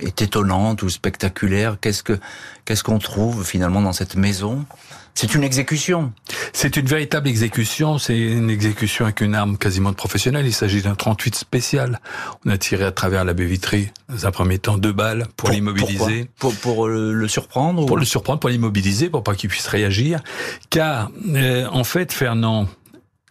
est 0.00 0.22
étonnante 0.22 0.82
ou 0.82 0.88
spectaculaire? 0.88 1.76
Qu'est-ce 1.80 2.02
que 2.02 2.18
qu'est-ce 2.64 2.84
qu'on 2.84 2.98
trouve 2.98 3.44
finalement 3.44 3.82
dans 3.82 3.92
cette 3.92 4.16
maison? 4.16 4.64
C'est 5.14 5.34
une 5.34 5.44
exécution. 5.44 6.12
C'est 6.52 6.76
une 6.76 6.86
véritable 6.86 7.28
exécution. 7.28 7.98
C'est 7.98 8.18
une 8.18 8.50
exécution 8.50 9.04
avec 9.04 9.20
une 9.20 9.34
arme 9.34 9.56
quasiment 9.58 9.90
de 9.90 9.96
professionnel. 9.96 10.46
Il 10.46 10.52
s'agit 10.52 10.82
d'un 10.82 10.94
38 10.94 11.34
spécial. 11.34 12.00
On 12.44 12.50
a 12.50 12.58
tiré 12.58 12.84
à 12.84 12.92
travers 12.92 13.24
la 13.24 13.34
baie 13.34 13.44
vitrée, 13.44 13.92
dans 14.08 14.26
un 14.26 14.30
premier 14.30 14.58
temps, 14.58 14.78
deux 14.78 14.92
balles 14.92 15.26
pour, 15.36 15.50
l'immobiliser. 15.50 16.30
Pour, 16.38 16.54
pour, 16.54 16.88
le 16.88 17.28
surprendre 17.28 17.86
Pour 17.86 17.98
le 17.98 18.04
surprendre, 18.04 18.40
pour 18.40 18.50
l'immobiliser, 18.50 19.10
pour 19.10 19.22
pas 19.22 19.34
qu'il 19.34 19.50
puisse 19.50 19.66
réagir. 19.66 20.20
Car, 20.70 21.10
euh, 21.34 21.66
en 21.70 21.84
fait, 21.84 22.12
Fernand 22.12 22.68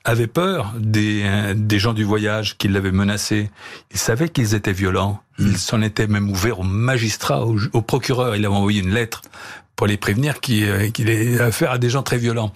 avait 0.05 0.27
peur 0.27 0.73
des, 0.77 1.23
euh, 1.23 1.53
des 1.55 1.79
gens 1.79 1.93
du 1.93 2.03
voyage 2.03 2.57
qui 2.57 2.67
l'avaient 2.67 2.91
menacé. 2.91 3.49
Il 3.91 3.97
savait 3.99 4.29
qu'ils 4.29 4.55
étaient 4.55 4.73
violents. 4.73 5.21
Il 5.37 5.49
hmm. 5.49 5.55
s'en 5.55 5.81
était 5.81 6.07
même 6.07 6.29
ouvert 6.29 6.59
au 6.59 6.63
magistrat, 6.63 7.45
au, 7.45 7.57
au 7.73 7.81
procureur. 7.81 8.35
Il 8.35 8.45
avait 8.45 8.55
envoyé 8.55 8.81
une 8.81 8.93
lettre 8.93 9.21
pour 9.79 9.87
les 9.87 9.95
prévenir 9.95 10.35
euh, 10.49 10.89
qu'il 10.89 11.09
ait 11.09 11.39
affaire 11.39 11.71
à 11.71 11.77
des 11.77 11.89
gens 11.89 12.03
très 12.03 12.17
violents. 12.17 12.51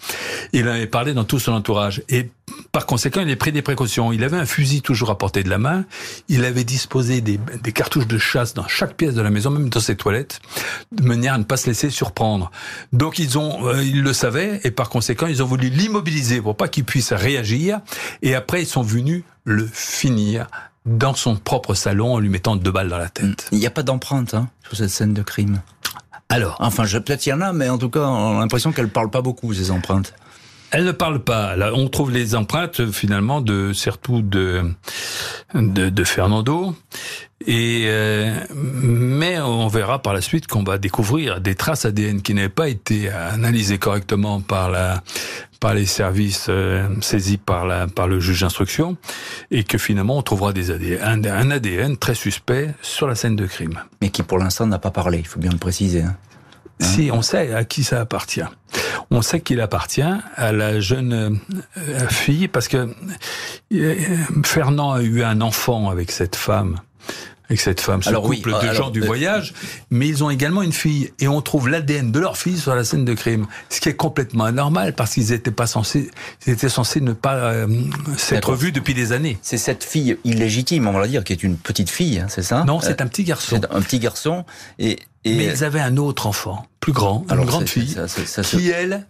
Il 0.51 0.67
avait 0.67 0.87
parlé 0.87 1.13
dans 1.13 1.23
tout 1.23 1.39
son 1.39 1.53
entourage. 1.53 2.03
Et 2.09 2.29
par 2.73 2.85
conséquent, 2.85 3.21
il 3.21 3.31
a 3.31 3.35
pris 3.37 3.53
des 3.53 3.61
précautions. 3.61 4.11
Il 4.11 4.25
avait 4.25 4.35
un 4.35 4.45
fusil 4.45 4.81
toujours 4.81 5.09
à 5.09 5.17
portée 5.17 5.41
de 5.41 5.49
la 5.49 5.57
main. 5.57 5.85
Il 6.27 6.43
avait 6.43 6.65
disposé 6.65 7.21
des, 7.21 7.39
des 7.63 7.71
cartouches 7.71 8.07
de 8.07 8.17
chasse 8.17 8.53
dans 8.53 8.67
chaque 8.67 8.95
pièce 8.95 9.13
de 9.13 9.21
la 9.21 9.29
maison, 9.29 9.51
même 9.51 9.69
dans 9.69 9.79
ses 9.79 9.95
toilettes, 9.95 10.41
de 10.91 11.03
manière 11.03 11.35
à 11.35 11.37
ne 11.37 11.45
pas 11.45 11.55
se 11.55 11.67
laisser 11.67 11.89
surprendre. 11.89 12.51
Donc 12.91 13.19
ils 13.19 13.37
ont, 13.37 13.69
euh, 13.69 13.81
ils 13.81 14.03
le 14.03 14.11
savaient, 14.11 14.59
et 14.65 14.71
par 14.71 14.89
conséquent, 14.89 15.27
ils 15.27 15.41
ont 15.41 15.45
voulu 15.45 15.69
l'immobiliser 15.69 16.41
pour 16.41 16.57
pas 16.57 16.67
qu'il 16.67 16.83
puisse 16.83 17.13
réagir. 17.13 17.79
Et 18.21 18.35
après, 18.35 18.63
ils 18.63 18.67
sont 18.67 18.81
venus 18.81 19.23
le 19.45 19.65
finir 19.65 20.47
dans 20.85 21.13
son 21.13 21.37
propre 21.37 21.73
salon 21.73 22.15
en 22.15 22.19
lui 22.19 22.27
mettant 22.27 22.57
deux 22.57 22.71
balles 22.71 22.89
dans 22.89 22.98
la 22.98 23.07
tête. 23.07 23.48
Il 23.53 23.59
n'y 23.59 23.65
a 23.65 23.71
pas 23.71 23.83
d'empreinte 23.83 24.33
hein, 24.33 24.50
sur 24.65 24.75
cette 24.75 24.89
scène 24.89 25.13
de 25.13 25.21
crime? 25.21 25.62
Alors, 26.33 26.57
enfin, 26.61 26.85
peut-être 26.87 27.27
il 27.27 27.29
y 27.29 27.33
en 27.33 27.41
a, 27.41 27.53
mais 27.53 27.69
en 27.69 27.77
tout 27.77 27.91
cas, 27.91 27.99
on 27.99 28.37
a 28.37 28.39
l'impression 28.39 28.71
qu'elles 28.71 28.89
parlent 28.89 29.11
pas 29.11 29.21
beaucoup 29.21 29.53
ces 29.53 29.69
empreintes. 29.69 30.15
Elles 30.71 30.83
ne 30.83 30.91
parlent 30.91 31.23
pas. 31.23 31.55
Là, 31.55 31.69
on 31.75 31.87
trouve 31.89 32.09
les 32.09 32.33
empreintes 32.33 32.89
finalement 32.89 33.39
de 33.39 33.71
surtout 33.71 34.23
de 34.23 34.63
de, 35.53 35.89
de 35.89 36.03
Fernando. 36.03 36.75
Et 37.45 37.86
euh, 37.88 38.33
mais 38.55 39.39
on 39.39 39.67
verra 39.67 40.01
par 40.01 40.13
la 40.13 40.22
suite 40.22 40.48
qu'on 40.48 40.63
va 40.63 40.77
découvrir 40.77 41.41
des 41.41 41.55
traces 41.55 41.86
ADN 41.86 42.22
qui 42.22 42.33
n'avaient 42.33 42.48
pas 42.48 42.69
été 42.69 43.10
analysées 43.10 43.77
correctement 43.77 44.39
par 44.39 44.72
la 44.72 45.03
par 45.60 45.74
les 45.74 45.86
services 45.86 46.48
euh, 46.50 46.88
saisis 47.01 47.38
par 47.38 47.65
la 47.65 47.88
par 47.88 48.07
le 48.07 48.22
juge 48.22 48.41
d'instruction 48.41 48.95
et 49.51 49.65
que 49.65 49.77
finalement 49.77 50.17
on 50.17 50.22
trouvera 50.22 50.53
des 50.53 50.72
ADN, 50.72 51.27
un, 51.27 51.51
ADN 51.51 51.98
très 51.98 52.15
suspect 52.15 52.74
sur 52.81 53.07
la 53.07 53.15
scène 53.15 53.36
de 53.36 53.45
crime. 53.45 53.79
Mais 54.01 54.10
qui 54.10 54.24
pour 54.24 54.38
l'instant 54.38 54.65
n'a 54.65 54.79
pas 54.79 54.91
parlé, 54.91 55.19
il 55.19 55.27
faut 55.27 55.39
bien 55.39 55.51
le 55.51 55.57
préciser. 55.57 56.03
Hein. 56.03 56.15
Si, 56.83 57.11
on 57.11 57.21
sait 57.21 57.53
à 57.53 57.63
qui 57.63 57.83
ça 57.83 58.01
appartient. 58.01 58.41
On 59.11 59.21
sait 59.21 59.41
qu'il 59.41 59.61
appartient 59.61 60.01
à 60.35 60.51
la 60.51 60.79
jeune 60.79 61.39
euh, 61.77 62.07
fille 62.09 62.47
parce 62.47 62.67
que 62.67 62.89
euh, 63.73 63.95
Fernand 64.45 64.93
a 64.93 65.01
eu 65.01 65.23
un 65.23 65.41
enfant 65.41 65.89
avec 65.89 66.11
cette 66.11 66.35
femme 66.35 66.77
avec 67.49 67.59
cette 67.59 67.81
femme, 67.81 68.01
ce 68.01 68.09
alors, 68.09 68.23
couple 68.23 68.53
de 68.61 68.73
gens 68.73 68.89
du 68.89 69.01
euh, 69.01 69.05
voyage, 69.05 69.53
mais 69.91 70.07
ils 70.07 70.23
ont 70.23 70.29
également 70.29 70.61
une 70.61 70.71
fille 70.71 71.11
et 71.19 71.27
on 71.27 71.41
trouve 71.41 71.67
l'ADN 71.67 72.11
de 72.11 72.19
leur 72.19 72.37
fille 72.37 72.57
sur 72.57 72.73
la 72.73 72.83
scène 72.83 73.05
de 73.05 73.13
crime, 73.13 73.47
ce 73.69 73.81
qui 73.81 73.89
est 73.89 73.95
complètement 73.95 74.45
anormal 74.45 74.93
parce 74.93 75.13
qu'ils 75.13 75.33
étaient 75.33 75.51
pas 75.51 75.67
censés, 75.67 76.09
ils 76.47 76.53
étaient 76.53 76.69
censés 76.69 77.01
ne 77.01 77.13
pas 77.13 77.35
euh, 77.35 77.67
s'être 78.17 78.55
vus 78.55 78.71
depuis 78.71 78.93
des 78.93 79.11
années. 79.11 79.37
C'est 79.41 79.57
cette 79.57 79.83
fille 79.83 80.17
illégitime, 80.23 80.87
on 80.87 80.93
va 80.93 81.07
dire, 81.07 81.23
qui 81.23 81.33
est 81.33 81.43
une 81.43 81.57
petite 81.57 81.89
fille, 81.89 82.19
hein, 82.19 82.27
c'est 82.29 82.43
ça? 82.43 82.63
Non, 82.63 82.79
c'est 82.79 83.01
un 83.01 83.07
petit 83.07 83.23
garçon. 83.23 83.61
un 83.69 83.81
petit 83.81 83.99
garçon 83.99 84.45
et, 84.79 84.99
mais 85.25 85.46
ils 85.46 85.63
avaient 85.63 85.80
un 85.80 85.98
autre 85.98 86.27
enfant, 86.27 86.65
plus 86.80 86.94
grand, 86.94 87.25
une 87.30 87.46
grande 87.46 87.68
fille, 87.68 87.96
qui 88.44 88.70
elle 88.70 89.08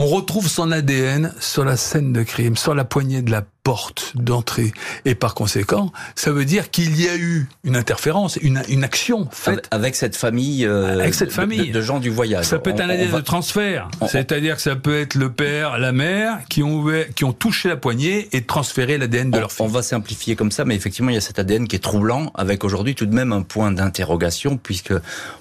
on 0.00 0.06
retrouve 0.06 0.48
son 0.48 0.70
ADN 0.70 1.34
sur 1.40 1.64
la 1.64 1.76
scène 1.76 2.12
de 2.12 2.22
crime, 2.22 2.56
sur 2.56 2.72
la 2.72 2.84
poignée 2.84 3.20
de 3.20 3.32
la 3.32 3.42
porte 3.68 4.12
d'entrée. 4.14 4.72
Et 5.04 5.14
par 5.14 5.34
conséquent, 5.34 5.92
ça 6.14 6.32
veut 6.32 6.46
dire 6.46 6.70
qu'il 6.70 6.98
y 6.98 7.06
a 7.06 7.16
eu 7.16 7.50
une 7.64 7.76
interférence, 7.76 8.36
une, 8.40 8.62
une 8.70 8.82
action 8.82 9.28
faite 9.30 9.68
avec 9.70 9.94
cette 9.94 10.16
famille, 10.16 10.64
euh, 10.64 10.98
avec 10.98 11.12
cette 11.12 11.32
famille 11.32 11.70
de, 11.70 11.82
gens 11.82 12.00
du 12.00 12.08
voyage. 12.08 12.46
Ça 12.46 12.58
peut 12.58 12.70
être 12.70 12.80
un 12.80 12.88
ADN 12.88 13.12
de 13.12 13.20
transfert, 13.20 13.90
c'est-à-dire 14.08 14.56
que 14.56 14.62
ça 14.62 14.74
peut 14.74 14.98
être 14.98 15.16
le 15.16 15.30
père, 15.30 15.78
la 15.78 15.92
mère 15.92 16.38
qui 16.48 16.62
ont 16.62 16.76
ouvert, 16.76 17.12
qui 17.14 17.26
ont 17.26 17.34
touché 17.34 17.68
la 17.68 17.76
poignée 17.76 18.30
et 18.32 18.40
transféré 18.40 18.96
l'ADN 18.96 19.30
de 19.30 19.38
leur 19.38 19.52
fille. 19.52 19.66
On 19.66 19.68
va 19.68 19.82
simplifier 19.82 20.34
comme 20.34 20.50
ça, 20.50 20.64
mais 20.64 20.74
effectivement, 20.74 21.10
il 21.10 21.16
y 21.16 21.18
a 21.18 21.20
cet 21.20 21.38
ADN 21.38 21.68
qui 21.68 21.76
est 21.76 21.80
troublant, 21.80 22.32
avec 22.36 22.64
aujourd'hui 22.64 22.94
tout 22.94 23.04
de 23.04 23.14
même 23.14 23.34
un 23.34 23.42
point 23.42 23.70
d'interrogation, 23.70 24.56
puisque 24.56 24.94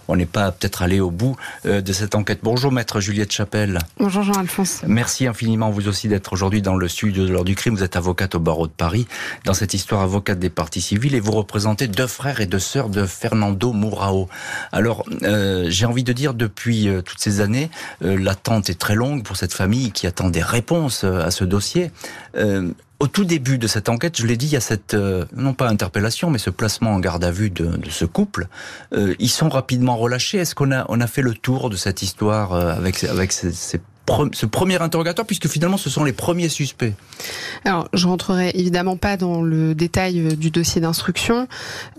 on 0.10 0.17
n'est 0.17 0.25
pas 0.25 0.51
peut-être 0.51 0.81
allé 0.81 1.00
au 1.00 1.12
bout 1.12 1.38
euh, 1.65 1.79
de 1.79 1.93
cette 1.93 2.13
enquête. 2.13 2.39
Bonjour, 2.43 2.74
maître 2.74 3.00
Juliette 3.00 3.31
Chapelle. 3.31 3.79
Bonjour, 4.00 4.24
Jean-Alphonse. 4.24 4.81
Merci 4.86 5.27
infiniment, 5.27 5.69
vous 5.69 5.88
aussi, 5.88 6.10
d'être 6.10 6.34
aujourd'hui 6.34 6.62
dans 6.62 6.75
le 6.75 6.89
studio 6.89 7.25
de 7.25 7.31
l'heure 7.31 7.46
du 7.46 7.55
crime. 7.55 7.75
Vous 7.75 7.84
êtes 7.84 7.96
au 8.36 8.39
barreau 8.39 8.67
de 8.67 8.71
Paris, 8.71 9.07
dans 9.45 9.53
cette 9.53 9.74
histoire 9.74 10.01
avocate 10.01 10.39
des 10.39 10.50
parties 10.50 10.81
civiles, 10.81 11.15
et 11.15 11.19
vous 11.19 11.31
représentez 11.31 11.88
deux 11.88 12.07
frères 12.07 12.41
et 12.41 12.45
deux 12.45 12.59
sœurs 12.59 12.89
de 12.89 13.05
Fernando 13.05 13.74
Mourao. 13.74 14.27
Alors, 14.71 15.05
euh, 15.24 15.65
j'ai 15.69 15.86
envie 15.86 16.03
de 16.03 16.13
dire, 16.13 16.33
depuis 16.33 16.88
euh, 16.88 17.01
toutes 17.01 17.19
ces 17.19 17.41
années, 17.41 17.69
l'attente 18.01 18.69
est 18.69 18.79
très 18.79 18.95
longue 18.95 19.24
pour 19.24 19.38
cette 19.38 19.53
famille 19.53 19.91
qui 19.91 20.07
attend 20.07 20.29
des 20.29 20.41
réponses 20.41 21.03
à 21.03 21.31
ce 21.31 21.43
dossier 21.43 21.91
au 23.00 23.07
tout 23.07 23.25
début 23.25 23.57
de 23.57 23.67
cette 23.67 23.89
enquête, 23.89 24.17
je 24.17 24.25
l'ai 24.25 24.38
dit, 24.38 24.47
il 24.47 24.53
y 24.53 24.57
a 24.57 24.62
cette, 24.62 24.93
euh, 24.93 25.25
non 25.36 25.53
pas 25.53 25.69
interpellation, 25.69 26.29
mais 26.29 26.39
ce 26.39 26.50
placement 26.50 26.93
en 26.93 27.00
garde 27.00 27.24
à 27.24 27.31
vue 27.31 27.50
de, 27.50 27.79
ce 27.89 28.05
couple. 28.05 28.47
Euh, 28.93 29.13
ils 29.19 29.29
sont 29.29 29.50
rapidement 29.50 29.97
relâchés. 29.97 30.39
Est-ce 30.39 30.55
qu'on 30.55 30.71
a, 30.71 30.86
on 30.89 31.00
a 31.00 31.07
fait 31.07 31.21
le 31.21 31.33
tour 31.33 31.69
de 31.69 31.75
cette 31.75 32.01
histoire 32.01 32.53
euh, 32.53 32.74
avec, 32.74 33.03
avec 33.03 33.31
ces 33.31 33.79
ce 34.34 34.46
premier 34.46 34.82
interrogatoire, 34.82 35.26
puisque 35.26 35.48
finalement 35.48 35.78
ce 35.78 35.90
sont 35.90 36.04
les 36.04 36.14
premiers 36.14 36.50
suspects 36.50 36.94
Alors, 37.66 37.88
je 37.94 38.08
rentrerai 38.08 38.52
évidemment 38.56 38.98
pas 38.98 39.18
dans 39.18 39.42
le 39.42 39.76
détail 39.76 40.20
euh, 40.20 40.36
du 40.36 40.50
dossier 40.50 40.82
d'instruction. 40.82 41.48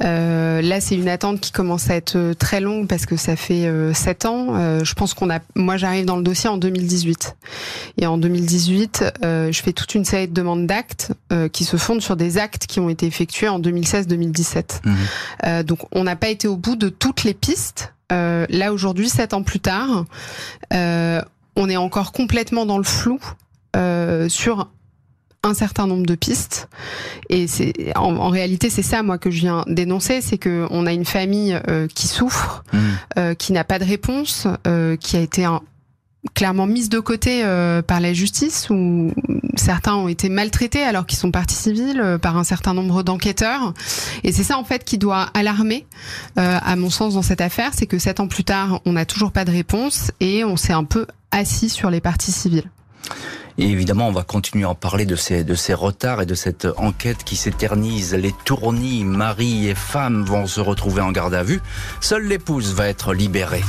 Euh, 0.03 0.63
là, 0.63 0.81
c'est 0.81 0.95
une 0.95 1.09
attente 1.09 1.41
qui 1.41 1.53
commence 1.53 1.91
à 1.91 1.97
être 1.97 2.17
euh, 2.17 2.35
très 2.35 2.61
longue 2.61 2.89
parce 2.89 3.07
que 3.07 3.17
ça 3.17 3.37
fait 3.37 3.67
euh, 3.67 3.93
sept 3.93 4.25
ans. 4.25 4.57
Euh, 4.57 4.85
je 4.85 4.95
pense 4.95 5.15
qu'on 5.15 5.31
a. 5.31 5.41
Moi, 5.55 5.77
j'arrive 5.77 6.07
dans 6.07 6.17
le 6.17 6.23
dossier 6.23 6.49
en 6.49 6.57
2018, 6.57 7.37
et 7.99 8.07
en 8.07 8.19
2018, 8.19 9.05
euh, 9.25 9.53
je 9.53 9.63
fais 9.63 9.73
toute 9.73 9.95
une 9.95 10.05
série 10.05 10.29
de 10.29 10.35
demandes 10.35 10.67
d'actes 10.67 11.13
qui 11.53 11.65
se 11.65 11.77
fondent 11.77 12.01
sur 12.01 12.17
des 12.17 12.39
actes 12.39 12.67
qui 12.67 12.81
ont 12.81 12.89
été 12.89 13.07
effectués 13.07 13.49
en 13.49 13.61
2016-2017. 13.61 14.81
Mmh. 14.85 15.63
donc, 15.63 15.81
on 15.93 16.05
n'a 16.05 16.17
pas 16.17 16.29
été 16.29 16.49
au 16.49 16.57
bout 16.57 16.77
de 16.77 16.89
toutes 16.89 17.25
les 17.25 17.35
pistes. 17.35 17.93
là, 18.11 18.73
aujourd'hui, 18.73 19.09
sept 19.09 19.35
ans 19.35 19.43
plus 19.43 19.61
tard 19.61 20.05
on 21.59 21.69
est 21.69 21.77
encore 21.77 22.13
complètement 22.13 22.65
dans 22.65 22.79
le 22.79 22.85
flou 22.85 23.21
euh, 23.77 24.29
sur 24.31 24.69
un 25.43 25.55
certain 25.55 25.87
nombre 25.87 26.07
de 26.07 26.15
pistes 26.15 26.69
et 27.29 27.47
c'est 27.47 27.97
en, 27.97 28.29
réalité 28.29 28.71
c'est 28.71 28.83
ça 28.83 29.03
moi 29.03 29.19
que 29.19 29.31
je 29.31 29.41
viens 29.41 29.65
dénoncer 29.69 30.21
c'est 30.21 30.39
que 30.39 30.67
on 30.71 30.87
a 30.87 30.93
une 30.93 31.05
famille 31.05 31.59
euh, 31.69 31.87
qui 31.87 32.09
souffre 32.09 32.65
mmh. 32.73 32.79
euh, 33.19 33.35
qui 33.35 33.53
n'a 33.53 33.65
pas 33.65 33.79
de 33.79 33.85
réponse 33.85 34.49
euh, 34.67 34.97
qui 34.97 35.17
a 35.17 35.21
été 35.21 35.45
un, 35.45 35.61
clairement 36.35 36.67
mise 36.67 36.89
de 36.89 36.99
côté 36.99 37.43
par 37.87 38.01
la 38.01 38.13
justice 38.13 38.69
où 38.71 39.13
certains 39.57 39.95
ont 39.95 40.09
été 40.09 40.29
maltraités 40.29 40.83
alors 40.83 41.07
qu'ils 41.07 41.19
sont 41.19 41.31
partis 41.31 41.55
civils 41.55 42.19
par 42.21 42.37
un 42.37 42.43
certain 42.43 42.75
nombre 42.75 43.05
d'enquêteurs 43.05 43.73
et 44.25 44.33
c'est 44.33 44.43
ça 44.43 44.59
en 44.59 44.65
fait 44.65 44.85
qui 44.85 44.99
doit 44.99 45.29
alarmer 45.33 45.87
à 46.37 46.75
mon 46.75 46.91
sens 46.91 47.15
dans 47.15 47.23
cette 47.23 47.41
affaire 47.41 47.71
c'est 47.73 47.87
que 47.87 47.99
sept 47.99 48.19
ans 48.19 48.27
plus 48.27 48.45
tard 48.45 48.81
on 48.85 48.93
n'a 48.93 49.07
toujours 49.07 49.31
pas 49.31 49.45
de 49.45 49.53
réponse 49.53 50.11
et 50.19 50.45
on 50.45 50.57
s'est 50.57 50.73
un 50.73 50.85
peu 50.85 51.07
assis 51.31 51.69
sur 51.69 51.91
les 51.91 52.01
parties 52.01 52.33
civiles. 52.33 52.71
Évidemment, 53.59 54.07
on 54.07 54.13
va 54.13 54.23
continuer 54.23 54.65
à 54.65 54.71
en 54.71 54.75
parler 54.77 55.05
de 55.05 55.17
ces, 55.17 55.43
de 55.43 55.55
ces 55.55 55.75
retards 55.75 56.23
et 56.23 56.27
de 56.27 56.35
cette 56.35 56.69
enquête 56.77 57.25
qui 57.25 57.35
s'éternise. 57.35 58.15
Les 58.15 58.33
tournis, 58.45 59.05
mari 59.05 59.69
et 59.69 59.75
femme 59.75 60.25
vont 60.25 60.47
se 60.47 60.61
retrouver 60.61 61.03
en 61.03 61.11
garde 61.11 61.35
à 61.35 61.43
vue. 61.43 61.61
Seule 62.01 62.29
l'épouse 62.29 62.73
va 62.75 62.87
être 62.87 63.15
libérée. 63.15 63.65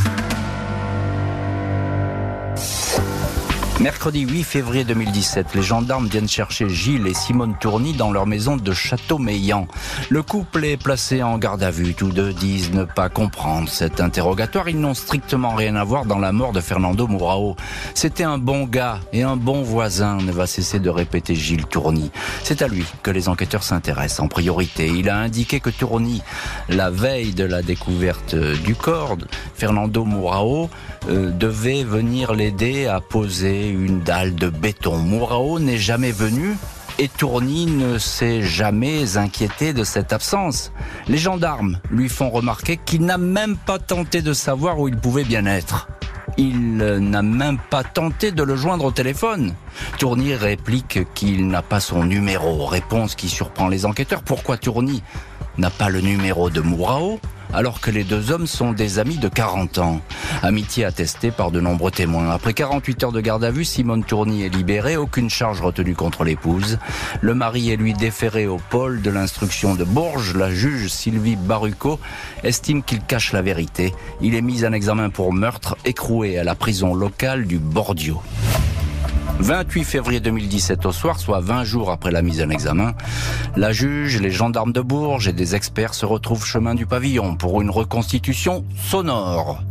Mercredi 3.90 4.20
8 4.20 4.44
février 4.44 4.84
2017, 4.84 5.56
les 5.56 5.64
gendarmes 5.64 6.06
viennent 6.06 6.30
chercher 6.30 6.70
Gilles 6.70 7.08
et 7.08 7.16
Simone 7.16 7.56
Tourny 7.60 7.94
dans 7.94 8.12
leur 8.12 8.28
maison 8.28 8.56
de 8.56 8.72
Château-Meillan. 8.72 9.68
Le 10.10 10.22
couple 10.22 10.64
est 10.66 10.78
placé 10.78 11.24
en 11.24 11.40
garde 11.40 11.64
à 11.64 11.72
vue. 11.72 11.96
Tous 11.96 12.12
deux 12.12 12.32
disent 12.32 12.72
ne 12.72 12.84
pas 12.84 13.10
comprendre 13.10 13.68
cet 13.68 14.00
interrogatoire. 14.00 14.70
Ils 14.70 14.80
n'ont 14.80 14.94
strictement 14.94 15.56
rien 15.56 15.76
à 15.76 15.84
voir 15.84 16.06
dans 16.06 16.20
la 16.20 16.32
mort 16.32 16.52
de 16.52 16.62
Fernando 16.62 17.08
Mourao. 17.08 17.56
C'était 17.96 18.24
un 18.24 18.38
bon 18.38 18.66
gars 18.66 19.00
et 19.12 19.24
un 19.24 19.36
bon 19.36 19.64
voisin, 19.64 20.18
ne 20.18 20.32
va 20.32 20.46
cesser 20.46 20.78
de 20.78 20.92
répéter 20.92 21.34
Gilles 21.34 21.66
Tourny. 21.66 22.12
C'est 22.44 22.62
à 22.62 22.68
lui 22.68 22.86
que 23.02 23.10
les 23.10 23.28
enquêteurs 23.28 23.64
s'intéressent 23.64 24.20
en 24.20 24.28
priorité. 24.28 24.86
Il 24.86 25.10
a 25.10 25.18
indiqué 25.18 25.62
que 25.62 25.72
Tourny, 25.72 26.22
la 26.70 26.92
veille 26.92 27.34
de 27.34 27.44
la 27.44 27.64
découverte 27.64 28.36
du 28.36 28.76
corps, 28.76 29.18
Fernando 29.56 30.06
Mourao 30.06 30.70
euh, 31.08 31.32
devait 31.32 31.84
venir 31.84 32.34
l'aider 32.34 32.86
à 32.86 33.02
poser 33.02 33.79
une 33.84 34.02
dalle 34.02 34.36
de 34.36 34.50
béton. 34.50 34.98
Mourao 34.98 35.60
n'est 35.60 35.78
jamais 35.78 36.12
venu 36.12 36.56
et 36.98 37.08
Tourny 37.08 37.66
ne 37.66 37.98
s'est 37.98 38.42
jamais 38.42 39.18
inquiété 39.18 39.74
de 39.74 39.84
cette 39.84 40.12
absence. 40.12 40.72
Les 41.08 41.18
gendarmes 41.18 41.80
lui 41.90 42.10
font 42.10 42.30
remarquer 42.30 42.78
qu'il 42.78 43.06
n'a 43.06 43.18
même 43.18 43.56
pas 43.56 43.80
tenté 43.80 44.22
de 44.22 44.34
savoir 44.34 44.80
où 44.80 44.88
il 44.88 44.98
pouvait 44.98 45.24
bien 45.24 45.46
être. 45.46 45.88
Il 46.38 46.78
n'a 46.78 47.22
même 47.22 47.58
pas 47.58 47.84
tenté 47.84 48.32
de 48.32 48.44
le 48.44 48.56
joindre 48.56 48.86
au 48.86 48.92
téléphone. 48.92 49.54
Tourny 49.98 50.36
réplique 50.36 51.00
qu'il 51.14 51.48
n'a 51.48 51.62
pas 51.62 51.80
son 51.80 52.04
numéro. 52.04 52.66
Réponse 52.66 53.16
qui 53.16 53.30
surprend 53.30 53.68
les 53.68 53.86
enquêteurs. 53.86 54.24
Pourquoi 54.24 54.58
Tourny 54.58 55.04
n'a 55.58 55.70
pas 55.70 55.90
le 55.90 56.02
numéro 56.02 56.50
de 56.50 56.62
Mourao? 56.62 57.20
Alors 57.54 57.82
que 57.82 57.92
les 57.92 58.04
deux 58.04 58.32
hommes 58.32 58.48
sont 58.48 58.74
des 58.74 59.00
amis 59.00 59.18
de 59.18 59.28
40 59.28 59.80
ans. 59.80 60.02
Amitié 60.44 60.86
attestée 60.86 61.32
par 61.32 61.52
de 61.52 61.60
nombreux 61.60 61.92
témoins. 61.92 62.30
Après 62.30 62.54
48 62.54 63.04
heures 63.04 63.12
de 63.12 63.22
garde 63.22 63.44
à 63.44 63.52
vue, 63.52 63.66
Simone 63.66 64.04
Tourny 64.04 64.44
est 64.44 64.50
libérée, 64.50 64.98
aucune 64.98 65.30
charge 65.30 65.62
retenue 65.62 65.96
contre 65.96 66.24
l'épouse. 66.24 66.78
Le 67.22 67.34
mari 67.34 67.72
est 67.72 67.76
lui 67.76 67.94
déféré 67.94 68.48
au 68.48 68.58
pôle 68.70 69.02
de 69.02 69.10
l'instruction 69.10 69.76
de 69.76 69.84
Bourges. 69.84 70.36
La 70.36 70.52
juge 70.52 70.90
Sylvie 70.90 71.36
Baruco 71.36 72.00
estime 72.44 72.84
qu'il 72.84 73.02
cache 73.02 73.34
la 73.34 73.42
vérité. 73.42 73.94
Il 74.22 74.36
est 74.36 74.42
mis 74.42 74.66
en 74.66 74.74
examen 74.74 75.10
pour 75.10 75.34
meurtre, 75.34 75.78
écroué 75.86 76.38
à 76.38 76.44
la 76.44 76.56
prison 76.56 76.94
locale 76.94 77.46
du 77.46 77.58
Bordio. 77.58 78.22
28 79.40 79.84
février 79.84 80.20
2017 80.20 80.86
au 80.86 80.92
soir, 80.92 81.20
soit 81.20 81.40
20 81.40 81.64
jours 81.64 81.92
après 81.92 82.12
la 82.12 82.22
mise 82.22 82.42
en 82.42 82.50
examen, 82.50 82.94
la 83.56 83.72
juge, 83.72 84.20
les 84.22 84.32
gendarmes 84.32 84.74
de 84.74 84.82
Bourges 84.82 85.28
et 85.28 85.34
des 85.34 85.56
experts 85.56 85.94
se 85.94 86.06
retrouvent 86.06 86.46
chemin 86.46 86.76
du 86.76 86.86
pavillon 86.86 87.36
pour 87.36 87.62
une 87.62 87.70
reconstitution 87.70 88.66
sonore. 88.76 89.64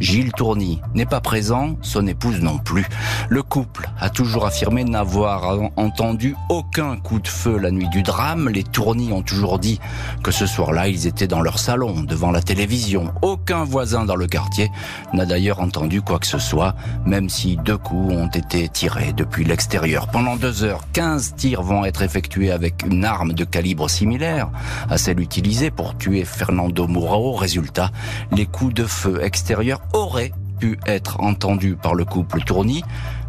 Gilles 0.00 0.32
Tourny 0.32 0.80
n'est 0.94 1.06
pas 1.06 1.20
présent, 1.20 1.76
son 1.82 2.06
épouse 2.06 2.40
non 2.40 2.58
plus. 2.58 2.86
Le 3.28 3.42
couple 3.42 3.88
a 4.00 4.10
toujours 4.10 4.46
affirmé 4.46 4.84
n'avoir 4.84 5.58
entendu 5.76 6.36
aucun 6.48 6.96
coup 6.96 7.18
de 7.18 7.28
feu 7.28 7.58
la 7.58 7.70
nuit 7.70 7.88
du 7.88 8.02
drame. 8.02 8.48
Les 8.48 8.62
Tourny 8.62 9.12
ont 9.12 9.22
toujours 9.22 9.58
dit 9.58 9.80
que 10.22 10.30
ce 10.30 10.46
soir-là, 10.46 10.88
ils 10.88 11.06
étaient 11.06 11.26
dans 11.26 11.40
leur 11.40 11.58
salon, 11.58 12.02
devant 12.02 12.30
la 12.30 12.42
télévision. 12.42 13.12
Aucun 13.22 13.64
voisin 13.64 14.04
dans 14.04 14.16
le 14.16 14.26
quartier 14.26 14.70
n'a 15.12 15.26
d'ailleurs 15.26 15.60
entendu 15.60 16.02
quoi 16.02 16.18
que 16.18 16.26
ce 16.26 16.38
soit, 16.38 16.74
même 17.04 17.28
si 17.28 17.56
deux 17.56 17.78
coups 17.78 18.12
ont 18.12 18.28
été 18.28 18.68
tirés 18.68 19.12
depuis 19.12 19.44
l'extérieur. 19.44 20.08
Pendant 20.08 20.36
deux 20.36 20.64
heures, 20.64 20.82
15 20.92 21.34
tirs 21.36 21.62
vont 21.62 21.84
être 21.84 22.02
effectués 22.02 22.50
avec 22.50 22.84
une 22.86 23.04
arme 23.04 23.32
de 23.32 23.44
calibre 23.44 23.90
similaire 23.90 24.50
à 24.88 24.98
celle 24.98 25.20
utilisée 25.20 25.70
pour 25.70 25.96
tuer 25.96 26.24
Fernando 26.24 26.86
Mourao. 26.86 27.32
Résultat, 27.32 27.90
les 28.32 28.46
coups 28.46 28.74
de 28.74 28.84
feu 28.84 29.20
extérieurs 29.22 29.77
aurait 29.92 30.32
pu 30.58 30.78
être 30.86 31.20
entendu 31.20 31.76
par 31.76 31.94
le 31.94 32.04
couple 32.04 32.42
Tourny, 32.42 32.82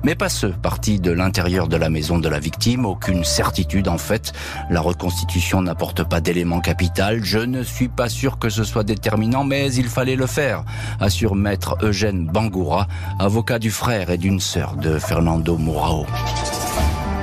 mais 0.03 0.15
pas 0.15 0.29
ceux 0.29 0.51
partis 0.51 0.99
de 0.99 1.11
l'intérieur 1.11 1.67
de 1.67 1.77
la 1.77 1.89
maison 1.89 2.17
de 2.17 2.27
la 2.27 2.39
victime. 2.39 2.85
Aucune 2.85 3.23
certitude 3.23 3.87
en 3.87 3.97
fait. 3.97 4.33
La 4.69 4.81
reconstitution 4.81 5.61
n'apporte 5.61 6.03
pas 6.03 6.21
d'élément 6.21 6.59
capital. 6.59 7.23
Je 7.23 7.39
ne 7.39 7.63
suis 7.63 7.87
pas 7.87 8.09
sûr 8.09 8.39
que 8.39 8.49
ce 8.49 8.63
soit 8.63 8.83
déterminant, 8.83 9.43
mais 9.43 9.73
il 9.73 9.87
fallait 9.87 10.15
le 10.15 10.27
faire, 10.27 10.63
assure 10.99 11.35
maître 11.35 11.77
Eugène 11.81 12.25
Bangoura, 12.25 12.87
avocat 13.19 13.59
du 13.59 13.71
frère 13.71 14.09
et 14.09 14.17
d'une 14.17 14.39
sœur 14.39 14.75
de 14.75 14.97
Fernando 14.97 15.57
Mourao. 15.57 16.05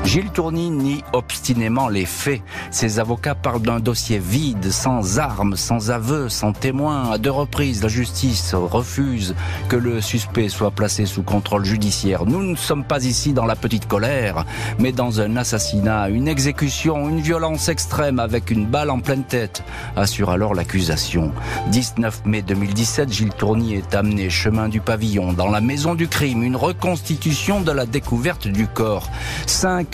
Gilles 0.06 0.30
Tourny 0.30 0.70
nie 0.70 1.02
obstinément 1.12 1.88
les 1.88 2.06
faits. 2.06 2.40
Ses 2.70 3.00
avocats 3.00 3.34
parlent 3.34 3.60
d'un 3.60 3.80
dossier 3.80 4.20
vide, 4.20 4.70
sans 4.70 5.18
armes, 5.18 5.56
sans 5.56 5.90
aveu, 5.90 6.28
sans 6.28 6.52
témoins. 6.52 7.10
À 7.10 7.18
deux 7.18 7.32
reprises, 7.32 7.82
la 7.82 7.88
justice 7.88 8.54
refuse 8.54 9.34
que 9.68 9.74
le 9.74 10.00
suspect 10.00 10.48
soit 10.48 10.70
placé 10.70 11.06
sous 11.06 11.24
contrôle 11.24 11.64
judiciaire. 11.64 12.24
Nous 12.24 12.40
ne 12.40 12.54
sommes 12.54 12.84
pas 12.84 13.04
ici 13.04 13.32
dans 13.32 13.46
la 13.46 13.56
petite 13.56 13.88
colère, 13.88 14.46
mais 14.78 14.92
dans 14.92 15.20
un 15.20 15.36
assassinat, 15.36 16.08
une 16.08 16.28
exécution, 16.28 17.08
une 17.08 17.20
violence 17.20 17.68
extrême 17.68 18.20
avec 18.20 18.52
une 18.52 18.64
balle 18.64 18.90
en 18.90 19.00
pleine 19.00 19.24
tête, 19.24 19.64
assure 19.96 20.30
alors 20.30 20.54
l'accusation. 20.54 21.32
19 21.72 22.26
mai 22.26 22.42
2017, 22.42 23.12
Gilles 23.12 23.34
Tourny 23.34 23.74
est 23.74 23.92
amené 23.92 24.30
chemin 24.30 24.68
du 24.68 24.80
pavillon 24.80 25.32
dans 25.32 25.50
la 25.50 25.60
maison 25.60 25.96
du 25.96 26.06
crime, 26.06 26.44
une 26.44 26.54
reconstitution 26.54 27.60
de 27.60 27.72
la 27.72 27.86
découverte 27.86 28.46
du 28.46 28.68
corps. 28.68 29.10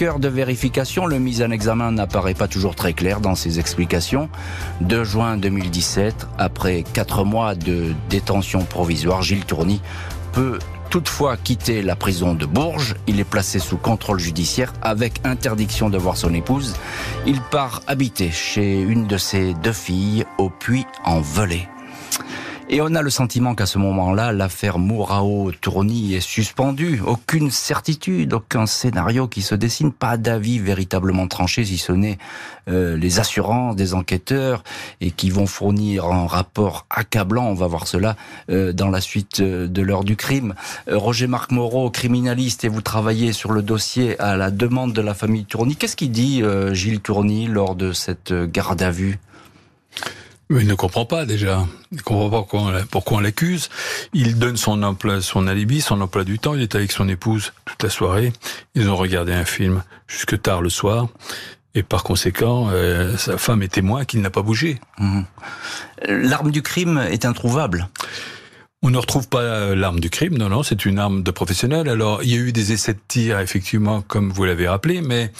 De 0.02 0.28
vérification, 0.28 1.06
le 1.06 1.20
mis 1.20 1.44
en 1.44 1.52
examen 1.52 1.92
n'apparaît 1.92 2.34
pas 2.34 2.48
toujours 2.48 2.74
très 2.74 2.92
clair 2.92 3.20
dans 3.20 3.36
ses 3.36 3.60
explications. 3.60 4.28
2 4.80 5.04
juin 5.04 5.36
2017, 5.36 6.26
après 6.38 6.82
4 6.92 7.24
mois 7.24 7.54
de 7.54 7.94
détention 8.10 8.64
provisoire, 8.64 9.22
Gilles 9.22 9.44
Tourny 9.44 9.80
peut 10.32 10.58
toutefois 10.90 11.36
quitter 11.36 11.82
la 11.82 11.94
prison 11.94 12.34
de 12.34 12.46
Bourges. 12.46 12.96
Il 13.06 13.20
est 13.20 13.24
placé 13.24 13.60
sous 13.60 13.76
contrôle 13.76 14.18
judiciaire 14.18 14.72
avec 14.82 15.20
interdiction 15.22 15.88
de 15.88 15.98
voir 15.98 16.16
son 16.16 16.34
épouse. 16.34 16.74
Il 17.24 17.40
part 17.40 17.80
habiter 17.86 18.32
chez 18.32 18.80
une 18.80 19.06
de 19.06 19.18
ses 19.18 19.54
deux 19.54 19.72
filles 19.72 20.24
au 20.36 20.50
Puy-en-Velay. 20.50 21.68
Et 22.74 22.80
on 22.80 22.94
a 22.94 23.02
le 23.02 23.10
sentiment 23.10 23.54
qu'à 23.54 23.66
ce 23.66 23.76
moment-là, 23.76 24.32
l'affaire 24.32 24.78
Mourao-Tourny 24.78 26.14
est 26.14 26.20
suspendue. 26.20 27.02
Aucune 27.06 27.50
certitude, 27.50 28.32
aucun 28.32 28.64
scénario 28.64 29.28
qui 29.28 29.42
se 29.42 29.54
dessine, 29.54 29.92
pas 29.92 30.16
d'avis 30.16 30.58
véritablement 30.58 31.28
tranché, 31.28 31.66
si 31.66 31.76
ce 31.76 31.92
n'est 31.92 32.16
euh, 32.70 32.96
les 32.96 33.20
assurances 33.20 33.76
des 33.76 33.92
enquêteurs 33.92 34.64
et 35.02 35.10
qui 35.10 35.28
vont 35.28 35.44
fournir 35.44 36.06
un 36.06 36.26
rapport 36.26 36.86
accablant. 36.88 37.44
On 37.44 37.52
va 37.52 37.66
voir 37.66 37.86
cela 37.86 38.16
euh, 38.48 38.72
dans 38.72 38.88
la 38.88 39.02
suite 39.02 39.40
euh, 39.40 39.68
de 39.68 39.82
l'heure 39.82 40.02
du 40.02 40.16
crime. 40.16 40.54
Roger 40.90 41.26
Marc 41.26 41.50
Moreau, 41.50 41.90
criminaliste, 41.90 42.64
et 42.64 42.68
vous 42.68 42.80
travaillez 42.80 43.34
sur 43.34 43.52
le 43.52 43.60
dossier 43.60 44.18
à 44.18 44.34
la 44.34 44.50
demande 44.50 44.94
de 44.94 45.02
la 45.02 45.12
famille 45.12 45.44
Tourny. 45.44 45.76
Qu'est-ce 45.76 45.94
qu'il 45.94 46.10
dit 46.10 46.42
Gilles 46.72 47.00
Tourny 47.00 47.48
lors 47.48 47.74
de 47.74 47.92
cette 47.92 48.32
garde 48.32 48.80
à 48.80 48.90
vue? 48.90 49.18
Il 50.60 50.66
ne 50.66 50.74
comprend 50.74 51.04
pas 51.04 51.24
déjà. 51.24 51.66
Il 51.90 51.98
ne 51.98 52.02
comprend 52.02 52.30
pas 52.30 52.38
pourquoi 52.90 53.18
on, 53.18 53.20
l'accuse. 53.20 53.68
Il 54.12 54.38
donne 54.38 54.56
son 54.56 54.82
emploi, 54.82 55.20
son 55.20 55.46
alibi, 55.46 55.80
son 55.80 56.00
emploi 56.00 56.24
du 56.24 56.38
temps. 56.38 56.54
Il 56.54 56.62
est 56.62 56.74
avec 56.74 56.92
son 56.92 57.08
épouse 57.08 57.52
toute 57.64 57.82
la 57.82 57.90
soirée. 57.90 58.32
Ils 58.74 58.88
ont 58.88 58.96
regardé 58.96 59.32
un 59.32 59.44
film 59.44 59.82
jusque 60.08 60.40
tard 60.40 60.62
le 60.62 60.68
soir. 60.68 61.08
Et 61.74 61.82
par 61.82 62.02
conséquent, 62.02 62.68
euh, 62.70 63.16
sa 63.16 63.38
femme 63.38 63.62
est 63.62 63.72
témoin 63.72 64.04
qu'il 64.04 64.20
n'a 64.20 64.30
pas 64.30 64.42
bougé. 64.42 64.78
Mmh. 64.98 65.22
L'arme 66.08 66.50
du 66.50 66.62
crime 66.62 66.98
est 67.10 67.24
introuvable. 67.24 67.88
On 68.82 68.90
ne 68.90 68.98
retrouve 68.98 69.28
pas 69.28 69.76
l'arme 69.76 70.00
du 70.00 70.10
crime, 70.10 70.36
non, 70.36 70.48
non, 70.48 70.64
c'est 70.64 70.84
une 70.84 70.98
arme 70.98 71.22
de 71.22 71.30
professionnel. 71.30 71.88
Alors, 71.88 72.24
il 72.24 72.30
y 72.30 72.34
a 72.34 72.38
eu 72.38 72.52
des 72.52 72.72
essais 72.72 72.94
de 72.94 73.00
tir, 73.06 73.38
effectivement, 73.38 74.02
comme 74.02 74.32
vous 74.32 74.44
l'avez 74.44 74.66
rappelé, 74.66 75.00
mais 75.00 75.30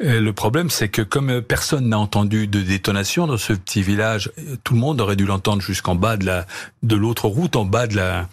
le 0.00 0.30
problème, 0.32 0.70
c'est 0.70 0.88
que 0.88 1.02
comme 1.02 1.42
personne 1.42 1.88
n'a 1.88 1.98
entendu 1.98 2.46
de 2.46 2.62
détonation 2.62 3.26
dans 3.26 3.36
ce 3.36 3.52
petit 3.52 3.82
village, 3.82 4.32
tout 4.64 4.74
le 4.74 4.80
monde 4.80 5.00
aurait 5.00 5.16
dû 5.16 5.26
l'entendre 5.26 5.62
jusqu'en 5.62 5.94
bas 5.94 6.16
de 6.16 6.26
la 6.26 6.46
de 6.82 6.96
l'autre 6.96 7.26
route, 7.28 7.56
en 7.56 7.64
bas 7.64 7.86
de 7.86 7.96
la 7.96 8.28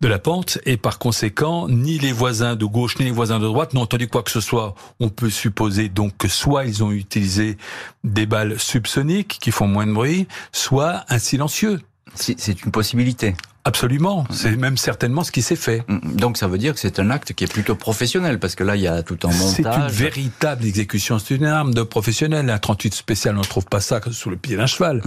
de 0.00 0.08
la 0.08 0.18
pente, 0.18 0.58
et 0.64 0.76
par 0.76 0.98
conséquent, 0.98 1.68
ni 1.68 1.98
les 1.98 2.12
voisins 2.12 2.54
de 2.54 2.64
gauche 2.64 2.98
ni 2.98 3.06
les 3.06 3.10
voisins 3.10 3.40
de 3.40 3.46
droite 3.46 3.74
n'ont 3.74 3.82
entendu 3.82 4.06
quoi 4.06 4.22
que 4.22 4.30
ce 4.30 4.40
soit. 4.40 4.74
On 5.00 5.08
peut 5.08 5.30
supposer 5.30 5.88
donc 5.88 6.16
que 6.16 6.28
soit 6.28 6.66
ils 6.66 6.84
ont 6.84 6.92
utilisé 6.92 7.56
des 8.04 8.26
balles 8.26 8.58
subsoniques 8.58 9.38
qui 9.40 9.50
font 9.50 9.66
moins 9.66 9.86
de 9.86 9.92
bruit, 9.92 10.28
soit 10.52 11.04
un 11.08 11.18
silencieux. 11.18 11.80
C'est 12.14 12.64
une 12.64 12.70
possibilité. 12.70 13.34
Absolument, 13.68 14.24
c'est 14.30 14.56
même 14.56 14.78
certainement 14.78 15.24
ce 15.24 15.30
qui 15.30 15.42
s'est 15.42 15.54
fait. 15.54 15.84
Mm, 15.88 16.16
donc 16.16 16.38
ça 16.38 16.48
veut 16.48 16.56
dire 16.56 16.72
que 16.72 16.80
c'est 16.80 16.98
un 16.98 17.10
acte 17.10 17.34
qui 17.34 17.44
est 17.44 17.52
plutôt 17.52 17.74
professionnel, 17.74 18.38
parce 18.38 18.54
que 18.54 18.64
là 18.64 18.76
il 18.76 18.82
y 18.82 18.88
a 18.88 19.02
tout 19.02 19.18
un 19.24 19.28
montage. 19.28 19.56
C'est 19.56 19.66
une 19.66 19.88
véritable 19.88 20.64
exécution, 20.64 21.18
c'est 21.18 21.34
une 21.34 21.44
arme 21.44 21.74
de 21.74 21.82
professionnel. 21.82 22.48
Un 22.48 22.56
38 22.58 22.94
spécial, 22.94 23.36
on 23.36 23.40
ne 23.40 23.44
trouve 23.44 23.66
pas 23.66 23.80
ça 23.80 24.00
sous 24.10 24.30
le 24.30 24.38
pied 24.38 24.56
d'un 24.56 24.66
cheval. 24.66 25.02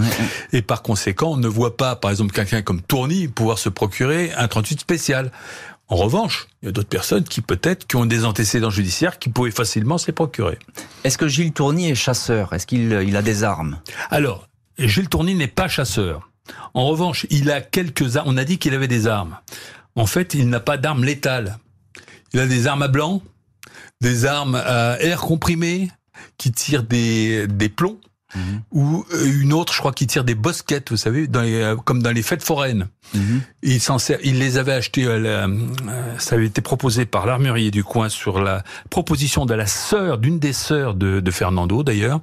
Et 0.53 0.61
par 0.61 0.83
conséquent, 0.83 1.31
on 1.31 1.37
ne 1.37 1.47
voit 1.47 1.75
pas, 1.75 1.95
par 1.95 2.11
exemple, 2.11 2.33
quelqu'un 2.33 2.61
comme 2.61 2.81
Tourny 2.81 3.27
pouvoir 3.27 3.57
se 3.57 3.69
procurer 3.69 4.31
un 4.37 4.47
38 4.47 4.79
spécial. 4.79 5.31
En 5.87 5.95
revanche, 5.95 6.47
il 6.61 6.67
y 6.67 6.69
a 6.69 6.71
d'autres 6.71 6.87
personnes 6.87 7.23
qui 7.23 7.41
peut-être 7.41 7.87
qui 7.87 7.95
ont 7.95 8.05
des 8.05 8.25
antécédents 8.25 8.69
judiciaires 8.69 9.17
qui 9.17 9.29
pourraient 9.29 9.49
facilement 9.49 9.97
se 9.97 10.05
les 10.05 10.13
procurer. 10.13 10.59
Est-ce 11.03 11.17
que 11.17 11.27
Gilles 11.27 11.51
Tourny 11.51 11.89
est 11.89 11.95
chasseur? 11.95 12.53
Est-ce 12.53 12.67
qu'il 12.67 12.91
il 12.91 13.17
a 13.17 13.23
des 13.23 13.43
armes? 13.43 13.79
Alors, 14.11 14.47
Gilles 14.77 15.09
Tourny 15.09 15.33
n'est 15.33 15.47
pas 15.47 15.67
chasseur. 15.67 16.30
En 16.73 16.87
revanche, 16.87 17.27
il 17.29 17.51
a 17.51 17.61
quelques 17.61 18.17
armes. 18.17 18.29
On 18.29 18.37
a 18.37 18.43
dit 18.43 18.57
qu'il 18.57 18.73
avait 18.73 18.87
des 18.87 19.07
armes. 19.07 19.37
En 19.95 20.05
fait, 20.05 20.33
il 20.33 20.49
n'a 20.49 20.59
pas 20.59 20.77
d'armes 20.77 21.03
létales. 21.03 21.57
Il 22.33 22.39
a 22.39 22.47
des 22.47 22.67
armes 22.67 22.81
à 22.81 22.87
blanc, 22.87 23.21
des 23.99 24.25
armes 24.25 24.55
à 24.55 24.99
air 25.01 25.21
comprimé 25.21 25.91
qui 26.37 26.51
tirent 26.51 26.83
des, 26.83 27.47
des 27.47 27.69
plombs. 27.69 27.99
Mhm. 28.33 28.61
ou 28.71 29.05
euh, 29.13 29.41
une 29.41 29.51
autre, 29.51 29.73
je 29.73 29.79
crois, 29.79 29.91
qui 29.91 30.07
tire 30.07 30.23
des 30.23 30.35
bosquettes, 30.35 30.91
vous 30.91 30.95
savez, 30.97 31.27
dans 31.27 31.43
euh, 31.43 31.75
comme 31.75 32.01
dans 32.01 32.11
les 32.11 32.21
fêtes 32.21 32.43
foraines. 32.43 32.87
Mhm. 33.13 33.41
Il, 33.63 33.81
il 34.23 34.39
les 34.39 34.57
avait 34.57 34.71
achetées, 34.71 35.05
euh, 35.05 35.47
ça 36.17 36.35
avait 36.35 36.45
été 36.45 36.61
proposé 36.61 37.05
par 37.05 37.25
l'armurier 37.25 37.71
du 37.71 37.83
coin 37.83 38.07
sur 38.07 38.41
la 38.41 38.63
proposition 38.89 39.45
de 39.45 39.53
la 39.53 39.67
sœur, 39.67 40.17
d'une 40.17 40.39
des 40.39 40.53
sœurs 40.53 40.93
de, 40.93 41.19
de 41.19 41.31
Fernando 41.31 41.83
d'ailleurs 41.83 42.21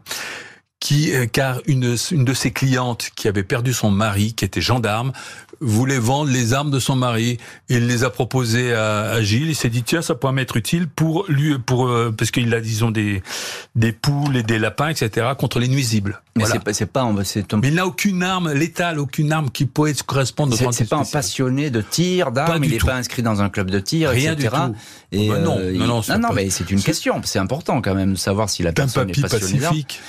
qui, 0.80 1.12
euh, 1.12 1.26
car 1.26 1.60
une, 1.66 1.96
une 2.12 2.24
de 2.24 2.34
ses 2.34 2.52
clientes 2.52 3.10
qui 3.16 3.26
avait 3.28 3.42
perdu 3.42 3.72
son 3.72 3.90
mari, 3.90 4.34
qui 4.34 4.44
était 4.44 4.60
gendarme, 4.60 5.12
voulait 5.60 5.98
vendre 5.98 6.30
les 6.30 6.52
armes 6.52 6.70
de 6.70 6.78
son 6.78 6.94
mari. 6.94 7.38
Il 7.68 7.88
les 7.88 8.04
a 8.04 8.10
proposées 8.10 8.72
à, 8.72 9.10
à 9.10 9.22
Gilles. 9.22 9.48
Il 9.48 9.56
s'est 9.56 9.70
dit 9.70 9.82
tiens, 9.82 10.02
ça 10.02 10.14
pourrait 10.14 10.32
m'être 10.32 10.56
utile 10.56 10.86
pour 10.88 11.24
lui, 11.28 11.58
pour 11.58 11.88
euh, 11.88 12.14
parce 12.16 12.30
qu'il 12.30 12.54
a 12.54 12.60
disons 12.60 12.90
des 12.90 13.22
des 13.74 13.92
poules 13.92 14.36
et 14.36 14.42
des 14.44 14.58
lapins, 14.58 14.88
etc. 14.88 15.26
contre 15.36 15.58
les 15.58 15.68
nuisibles. 15.68 16.22
Mais 16.36 16.44
c'est 16.44 16.62
pas, 16.62 16.72
c'est 16.72 16.86
pas, 16.86 17.12
c'est 17.24 17.52
Mais 17.54 17.68
il 17.68 17.74
n'a 17.74 17.86
aucune 17.86 18.22
arme 18.22 18.52
létale, 18.52 19.00
aucune 19.00 19.32
arme 19.32 19.50
qui 19.50 19.66
pourrait 19.66 19.94
correspondre. 20.06 20.54
C'est 20.72 20.88
pas 20.88 20.98
un 20.98 21.04
passionné 21.04 21.70
de 21.70 21.80
tir, 21.80 22.30
d'armes. 22.30 22.62
Il 22.62 22.70
n'est 22.70 22.78
pas 22.78 22.94
inscrit 22.94 23.22
dans 23.22 23.42
un 23.42 23.48
club 23.48 23.70
de 23.70 23.80
tir, 23.80 24.10
Rien 24.10 24.34
etc. 24.34 24.48
Du 24.48 24.72
tout. 24.72 24.76
Et 25.10 25.28
bah 25.28 25.38
non, 25.38 25.58
euh, 25.58 25.72
non, 25.72 25.86
non, 25.86 26.18
non, 26.20 26.28
mais 26.32 26.50
c'est 26.50 26.70
une 26.70 26.82
question. 26.82 27.20
C'est 27.24 27.40
important 27.40 27.80
quand 27.80 27.94
même 27.94 28.12
de 28.12 28.18
savoir 28.18 28.48
si 28.48 28.62
la 28.62 28.72
personne 28.72 29.10
est 29.10 29.20
passionnée. 29.20 29.58
pacifique. 29.58 30.00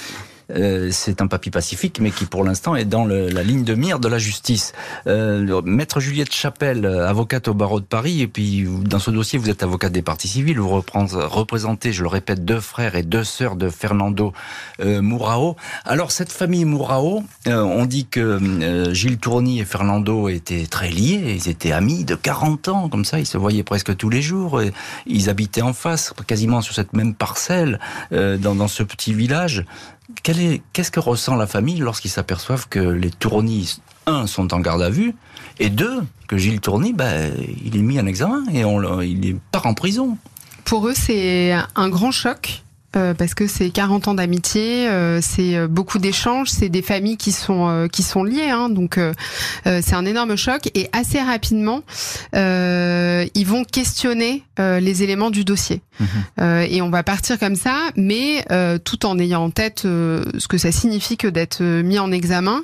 Euh, 0.52 0.90
c'est 0.92 1.22
un 1.22 1.28
papy 1.28 1.50
pacifique, 1.50 2.00
mais 2.00 2.12
qui 2.12 2.26
pour 2.26 2.44
l'instant 2.44 2.76
est 2.76 2.86
dans 2.86 3.06
le, 3.06 3.30
la 3.30 3.44
ligne 3.44 3.64
de 3.64 3.76
mire 3.76 4.00
de 4.00 4.08
la 4.08 4.18
justice. 4.18 4.74
Euh, 5.08 5.62
Maître 5.64 6.00
Juliette 6.00 6.34
Chapelle, 6.34 6.86
avocate 6.86 7.48
au 7.48 7.54
barreau 7.54 7.80
de 7.80 7.86
Paris, 7.86 8.22
et 8.22 8.28
puis 8.28 8.68
dans 8.84 9.00
ce 9.00 9.12
dossier, 9.12 9.40
vous 9.40 9.50
êtes 9.50 9.64
avocate 9.64 9.92
des 9.92 10.02
parties 10.02 10.28
civiles, 10.28 10.60
vous 10.60 10.70
représentez, 10.70 11.94
je 11.94 12.04
le 12.04 12.10
répète, 12.10 12.46
deux 12.46 12.60
frères 12.60 12.96
et 12.96 13.04
deux 13.04 13.24
sœurs 13.24 13.56
de 13.56 13.70
Fernando 13.70 14.34
euh, 14.82 15.02
Mourao. 15.02 15.56
Alors 15.86 16.12
cette 16.12 16.32
famille 16.32 16.66
Mourao, 16.66 17.24
euh, 17.48 17.62
on 17.62 17.86
dit 17.86 18.08
que 18.08 18.20
euh, 18.20 18.94
Gilles 18.94 19.18
Tourny 19.18 19.60
et 19.60 19.66
Fernando 19.66 20.30
étaient 20.30 20.66
très 20.66 20.90
liés, 20.90 21.36
ils 21.36 21.50
étaient 21.50 21.72
amis 21.72 22.06
de 22.06 22.16
40 22.16 22.68
ans, 22.70 22.90
comme 22.90 23.06
ça, 23.06 23.20
ils 23.20 23.26
se 23.26 23.38
voyaient 23.38 23.64
presque 23.64 23.96
tous 23.96 24.10
les 24.10 24.22
jours, 24.22 24.62
ils 25.06 25.30
habitaient 25.30 25.62
en 25.62 25.74
face, 25.74 26.14
quasiment 26.28 26.62
sur 26.62 26.74
cette 26.74 26.94
même 26.94 27.14
parcelle, 27.14 27.80
dans, 28.12 28.56
dans 28.56 28.68
ce 28.68 28.84
petit 28.84 29.14
village 29.14 29.66
qu'est-ce 30.24 30.92
que 30.92 31.00
ressent 31.00 31.36
la 31.36 31.48
famille 31.48 31.80
lorsqu'ils 31.80 32.12
s'aperçoivent 32.12 32.68
que 32.70 32.80
les 32.80 33.10
Tournis, 33.10 33.82
un, 34.06 34.28
sont 34.28 34.54
en 34.54 34.60
garde 34.60 34.82
à 34.82 34.90
vue, 34.90 35.16
et 35.60 35.70
deux, 35.70 36.02
que 36.28 36.38
Gilles 36.38 36.62
Tourny, 36.62 36.94
ben, 36.94 37.34
il 37.64 37.76
est 37.76 37.82
mis 37.82 38.00
en 38.00 38.06
examen 38.06 38.44
et 38.54 38.66
on, 38.66 39.02
il 39.02 39.38
part 39.52 39.66
en 39.66 39.74
prison? 39.74 40.18
Pour 40.66 40.88
eux, 40.88 40.94
c'est 40.96 41.54
un 41.76 41.90
grand 41.90 42.12
choc. 42.12 42.64
Euh, 42.96 43.14
parce 43.14 43.36
que 43.36 43.46
c'est 43.46 43.70
40 43.70 44.08
ans 44.08 44.14
d'amitié, 44.16 44.88
euh, 44.88 45.20
c'est 45.22 45.56
euh, 45.56 45.68
beaucoup 45.68 46.00
d'échanges, 46.00 46.50
c'est 46.50 46.70
des 46.70 46.82
familles 46.82 47.18
qui 47.18 47.32
sont 47.32 47.88
qui 47.92 48.02
sont 48.02 48.24
liées, 48.24 48.50
hein, 48.50 48.70
donc 48.70 49.00
c'est 49.64 49.94
un 49.94 50.06
énorme 50.06 50.36
choc 50.36 50.70
et 50.74 50.90
assez 50.92 51.22
rapidement 51.22 51.82
ils 52.34 53.46
vont 53.46 53.64
questionner 53.64 54.44
les 54.58 55.04
éléments 55.04 55.30
du 55.30 55.46
dossier 55.46 55.82
mhm. 56.00 56.66
et 56.70 56.82
on 56.82 56.90
va 56.90 57.04
partir 57.04 57.38
comme 57.40 57.56
ça, 57.56 57.92
mais 57.96 58.46
tout 58.84 59.06
en 59.06 59.18
ayant 59.20 59.44
en 59.44 59.50
tête 59.50 59.82
ce 59.84 60.48
que 60.48 60.58
ça 60.58 60.72
signifie 60.72 61.18
que 61.18 61.28
d'être 61.28 61.64
mis 61.64 62.00
en 62.00 62.12
examen, 62.12 62.62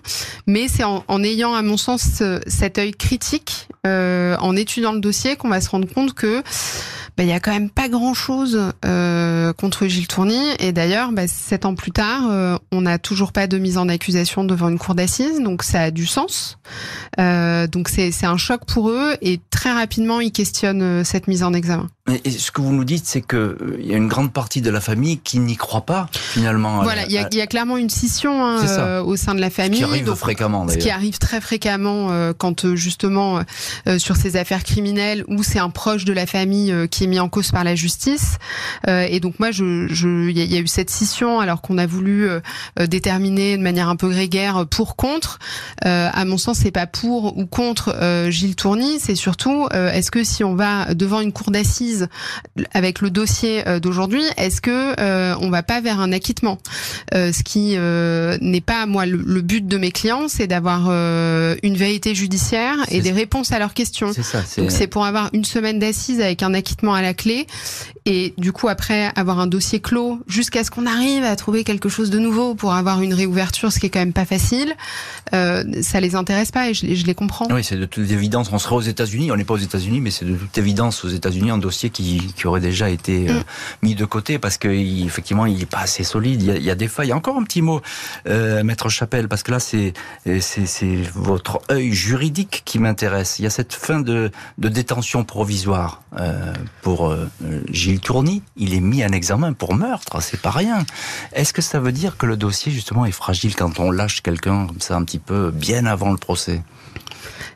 mais 0.48 0.68
c'est 0.68 0.84
en, 0.84 1.04
en, 1.08 1.24
ayant 1.24 1.54
à 1.54 1.62
mon 1.62 1.78
sens 1.78 2.24
cet 2.48 2.78
œil 2.78 2.94
critique 2.94 3.68
en 3.84 4.56
étudiant 4.56 4.94
le 4.94 5.00
dossier 5.00 5.36
qu'on 5.36 5.50
va 5.50 5.62
se 5.62 5.70
rendre 5.70 5.88
compte 5.92 6.14
que 6.14 6.44
bah, 7.18 7.24
il 7.24 7.30
y 7.30 7.34
a 7.34 7.40
quand 7.40 7.54
même 7.54 7.70
pas 7.70 7.88
grand-chose 7.88 8.74
euh, 8.84 9.54
contre 9.54 9.88
Gilles 9.88 10.08
Tourny. 10.08 10.42
Et 10.60 10.74
d'ailleurs, 10.74 11.12
bah, 11.14 11.28
sept 11.28 11.66
ans 11.66 11.76
plus 11.76 11.92
tard, 11.92 12.30
euh, 12.30 12.58
on 12.72 12.82
n'a 12.82 13.00
toujours 13.00 13.32
pas 13.32 13.48
de 13.48 13.58
mise 13.58 13.78
en 13.78 13.88
accusation 13.88 14.44
devant 14.44 14.68
une 14.68 14.78
cour 14.78 14.96
d'assises, 14.96 15.40
donc 15.42 15.64
ça 15.64 15.84
a 15.84 15.92
du 15.92 16.06
sens. 16.06 16.58
Euh, 17.20 17.68
donc 17.68 17.88
c'est 17.88 18.26
un 18.26 18.38
choc 18.38 18.62
pour 18.66 18.90
eux 18.90 19.16
et 19.22 19.40
très 19.50 19.72
rapidement, 19.72 20.20
ils 20.20 20.34
questionnent 20.34 20.82
euh, 20.82 21.04
cette 21.04 21.28
mise 21.28 21.44
en 21.44 21.54
examen. 21.54 21.88
Et 22.08 22.30
ce 22.30 22.52
que 22.52 22.62
vous 22.62 22.72
nous 22.72 22.84
dites, 22.84 23.08
c'est 23.08 23.24
que 23.24 23.36
euh, 23.36 23.78
il 23.80 23.88
y 23.88 23.94
a 23.96 23.98
une 23.98 24.08
grande 24.08 24.32
partie 24.32 24.62
de 24.62 24.70
la 24.70 24.80
famille 24.80 25.18
qui 25.18 25.40
n'y 25.40 25.56
croit 25.56 25.88
pas 25.88 26.08
finalement. 26.14 26.84
Voilà, 26.84 27.04
il 27.08 27.12
y, 27.12 27.18
a, 27.18 27.28
y 27.32 27.42
a 27.42 27.48
clairement 27.48 27.78
une 27.78 27.90
scission 27.90 28.46
hein, 28.46 28.64
euh, 28.64 29.02
au 29.02 29.16
sein 29.16 29.34
de 29.34 29.42
la 29.42 29.50
famille. 29.50 29.80
Ce 29.80 29.86
qui 29.86 29.92
arrive 29.92 30.14
fréquemment. 30.14 30.70
Ce 30.70 30.78
qui 30.78 30.92
arrive 30.92 31.18
très 31.18 31.42
fréquemment 31.42 32.12
euh, 32.12 32.32
quand 32.38 32.76
justement 32.76 33.40
sur 33.98 34.18
ces 34.18 34.38
affaires 34.38 34.64
criminelles 34.64 35.24
où 35.28 35.42
c'est 35.42 35.58
un 35.58 35.72
proche 35.72 36.06
de 36.06 36.14
la 36.14 36.28
famille 36.28 36.74
qui 36.92 37.06
est 37.06 37.08
mis 37.08 37.20
en 37.20 37.28
cause 37.28 37.50
par 37.50 37.64
la 37.64 37.74
justice. 37.74 38.38
et 38.88 39.20
donc 39.20 39.40
moi, 39.40 39.50
je, 39.50 39.88
je, 39.90 40.30
il 40.30 40.38
y, 40.38 40.56
a 40.56 40.60
eu 40.60 40.68
cette 40.68 40.92
scission 40.92 41.40
alors 41.40 41.62
qu'on 41.62 41.80
a 41.80 41.88
voulu 41.88 42.28
déterminer 42.80 43.58
de 43.58 43.64
manière 43.64 43.90
un 43.90 43.96
peu 43.96 44.10
grégaire 44.10 44.68
pour 44.68 44.96
contre. 44.96 45.40
à 45.82 46.26
mon 46.26 46.38
sens, 46.38 46.60
c'est 46.60 46.72
pas 46.72 46.86
pour 46.86 47.36
ou 47.38 47.48
contre 47.48 48.28
Gilles 48.30 48.56
Tourny, 48.56 49.00
c'est 49.00 49.16
surtout 49.16 49.68
est-ce 49.72 50.12
que 50.12 50.24
si 50.24 50.44
on 50.44 50.56
va 50.56 50.94
devant 50.94 51.20
une 51.20 51.34
cour 51.34 51.50
d'assises 51.50 51.95
avec 52.74 53.02
le 53.02 53.10
dossier 53.10 53.64
d'aujourd'hui, 53.82 54.24
est-ce 54.38 54.62
que 54.62 55.36
on 55.40 55.50
va 55.50 55.64
pas 55.64 55.82
vers 55.82 56.00
un 56.00 56.12
acquittement? 56.12 56.58
Ce 57.14 57.44
qui 57.44 57.78
n'est 57.78 58.62
pas 58.62 58.86
moi 58.86 59.06
le, 59.06 59.42
but 59.42 59.68
de 59.68 59.78
mes 59.78 59.92
clients, 59.92 60.28
c'est 60.28 60.48
d'avoir 60.48 60.90
une 60.90 61.76
vérité 61.76 62.16
judiciaire 62.16 62.78
et 62.90 63.02
des 63.02 63.12
réponses 63.12 63.52
à 63.52 63.60
leurs 63.60 63.74
questions. 63.74 64.12
Donc 64.58 64.72
c'est 64.72 64.88
pour 64.88 65.06
avoir 65.06 65.30
une 65.34 65.46
semaine 65.46 65.80
d'assises 65.80 66.22
avec 66.22 66.44
un 66.44 66.54
acquittement 66.54 66.94
à 66.94 67.02
la 67.02 67.14
clé 67.14 67.48
et 68.06 68.34
du 68.38 68.52
coup 68.52 68.68
après 68.68 69.12
avoir 69.16 69.40
un 69.40 69.48
dossier 69.48 69.80
clos 69.80 70.20
jusqu'à 70.28 70.64
ce 70.64 70.72
qu'on 70.72 70.86
arrive 70.86 71.24
à 71.24 71.36
trouver 71.36 71.64
quelque 71.64 71.90
chose 71.90 72.10
de 72.10 72.20
nouveau 72.20 72.56
pour 72.56 72.74
avoir 72.74 73.02
une 73.02 73.14
réouverture, 73.14 73.72
ce 73.72 73.80
qui 73.80 73.88
est 73.88 73.90
quand 73.90 74.00
même 74.00 74.14
pas 74.14 74.26
facile, 74.26 74.74
euh, 75.34 75.64
ça 75.82 76.00
les 76.00 76.16
intéresse 76.16 76.52
pas 76.52 76.70
et 76.70 76.74
je, 76.74 76.86
les 76.86 77.16
comprends. 77.16 77.48
Oui, 77.50 77.64
c'est 77.64 77.78
de 77.78 77.86
toute 77.86 78.10
évidence. 78.12 78.50
On 78.52 78.60
serait 78.60 78.76
aux 78.76 78.82
États-Unis, 78.82 79.32
on 79.32 79.36
n'est 79.36 79.44
pas 79.44 79.56
aux 79.56 79.58
États-Unis, 79.58 80.02
mais 80.02 80.12
c'est 80.12 80.26
de 80.26 80.36
toute 80.36 80.58
évidence 80.58 81.04
aux 81.04 81.10
États-Unis 81.10 81.52
un 81.52 81.58
dossier 81.58 81.85
qui, 81.90 82.34
aurait 82.46 82.62
déjà 82.62 82.90
été 82.90 83.30
euh, 83.30 83.42
mis 83.82 83.96
de 83.96 84.06
côté 84.06 84.40
parce 84.40 84.58
que 84.58 84.68
effectivement 84.68 85.46
il 85.46 85.62
est 85.62 85.66
pas 85.66 85.80
assez 85.80 86.04
solide. 86.04 86.42
Il 86.42 86.64
y 86.64 86.72
a, 86.72 86.76
des 86.76 86.88
failles. 86.88 87.14
Encore 87.14 87.38
un 87.38 87.44
petit 87.44 87.62
mot, 87.62 87.82
euh, 88.28 88.64
maître 88.64 88.90
Chapelle, 88.90 89.28
parce 89.28 89.44
que 89.44 89.52
là 89.52 89.60
c'est 89.60 89.94
c'est 90.40 91.02
votre 91.14 91.62
œil 91.72 91.94
juridique 91.94 92.64
qui 92.66 92.80
m'intéresse. 92.80 93.40
Il 93.40 93.44
y 93.44 93.46
a 93.46 93.50
cette 93.50 93.74
fin 93.74 94.00
de, 94.00 94.32
détention 94.58 95.24
provisoire 95.24 96.02
euh, 96.20 96.54
pour 96.82 97.10
euh, 97.10 97.30
Gilles 97.70 98.00
Tourny. 98.00 98.42
Il 98.58 98.74
est 98.74 98.80
mis 98.80 99.04
en 99.06 99.10
examen 99.10 99.54
pour 99.54 99.74
meurtre, 99.76 100.22
c'est 100.22 100.42
pas 100.42 100.52
rien. 100.52 100.86
Est-ce 101.34 101.54
que 101.54 101.62
ça 101.62 101.80
veut 101.80 101.92
dire 101.92 102.18
que 102.18 102.26
le 102.26 102.38
dossier 102.38 102.72
justement 102.72 103.06
est 103.06 103.12
fragile 103.12 103.56
quand 103.56 103.80
on 103.80 103.92
lâche 103.92 104.22
quelqu'un 104.22 104.68
comme 104.68 104.82
ça 104.82 104.96
un 104.96 105.04
petit 105.04 105.20
peu 105.20 105.52
bien 105.52 105.86
avant 105.86 106.12
le 106.12 106.18
procès? 106.18 106.62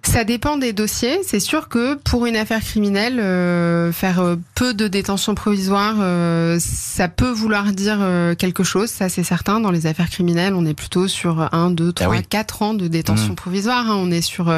Ça 0.03 0.23
dépend 0.23 0.57
des 0.57 0.73
dossiers. 0.73 1.19
C'est 1.25 1.39
sûr 1.39 1.67
que 1.67 1.95
pour 1.95 2.25
une 2.25 2.35
affaire 2.35 2.61
criminelle, 2.61 3.19
euh, 3.19 3.91
faire 3.91 4.19
euh, 4.19 4.35
peu 4.55 4.73
de 4.73 4.87
détention 4.87 5.35
provisoire, 5.35 5.95
euh, 5.99 6.57
ça 6.59 7.07
peut 7.07 7.29
vouloir 7.29 7.65
dire 7.73 7.99
quelque 8.37 8.63
chose. 8.63 8.89
Ça, 8.89 9.09
c'est 9.09 9.23
certain. 9.23 9.59
Dans 9.59 9.71
les 9.71 9.87
affaires 9.87 10.09
criminelles, 10.09 10.53
on 10.53 10.65
est 10.65 10.73
plutôt 10.73 11.07
sur 11.07 11.53
1, 11.53 11.71
2, 11.71 11.93
3, 11.93 12.21
4 12.21 12.61
ans 12.61 12.73
de 12.73 12.87
détention 12.87 13.33
mmh. 13.33 13.35
provisoire. 13.35 13.89
Hein. 13.89 13.95
On 13.97 14.11
est 14.11 14.21
sur. 14.21 14.53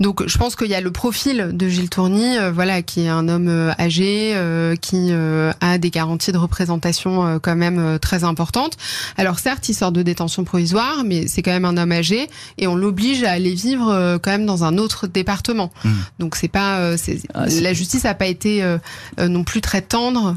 Donc, 0.00 0.26
je 0.26 0.38
pense 0.38 0.56
qu'il 0.56 0.68
y 0.68 0.74
a 0.74 0.80
le 0.80 0.90
profil 0.90 1.50
de 1.52 1.68
Gilles 1.68 1.90
Tourny, 1.90 2.36
voilà, 2.52 2.82
qui 2.82 3.02
est 3.02 3.08
un 3.08 3.28
homme 3.28 3.72
âgé, 3.78 4.34
qui 4.80 5.12
a 5.12 5.78
des 5.78 5.90
garanties 5.90 6.32
de 6.32 6.38
représentation 6.38 7.38
quand 7.40 7.56
même 7.56 7.98
très 8.00 8.24
importantes. 8.24 8.76
Alors, 9.16 9.38
certes, 9.38 9.68
il 9.68 9.74
sort 9.74 9.92
de 9.92 10.02
détention 10.02 10.44
provisoire, 10.44 11.04
mais 11.04 11.26
c'est 11.26 11.42
quand 11.42 11.52
même 11.52 11.64
un 11.64 11.76
homme 11.76 11.92
âgé 11.92 12.28
et 12.58 12.66
on 12.66 12.76
l'oblige 12.76 13.24
à 13.24 13.32
aller 13.32 13.54
vivre 13.54 14.18
quand 14.22 14.30
même 14.30 14.46
dans 14.46 14.63
un 14.63 14.63
autre 14.78 15.06
département. 15.06 15.72
Hmm. 15.84 15.92
Donc 16.18 16.36
c'est 16.36 16.48
pas, 16.48 16.78
euh, 16.78 16.96
ah, 17.34 17.46
la 17.46 17.72
justice 17.72 18.04
n'a 18.04 18.14
pas 18.14 18.26
été 18.26 18.62
euh, 18.62 18.78
euh, 19.18 19.28
non 19.28 19.44
plus 19.44 19.60
très 19.60 19.82
tendre 19.82 20.36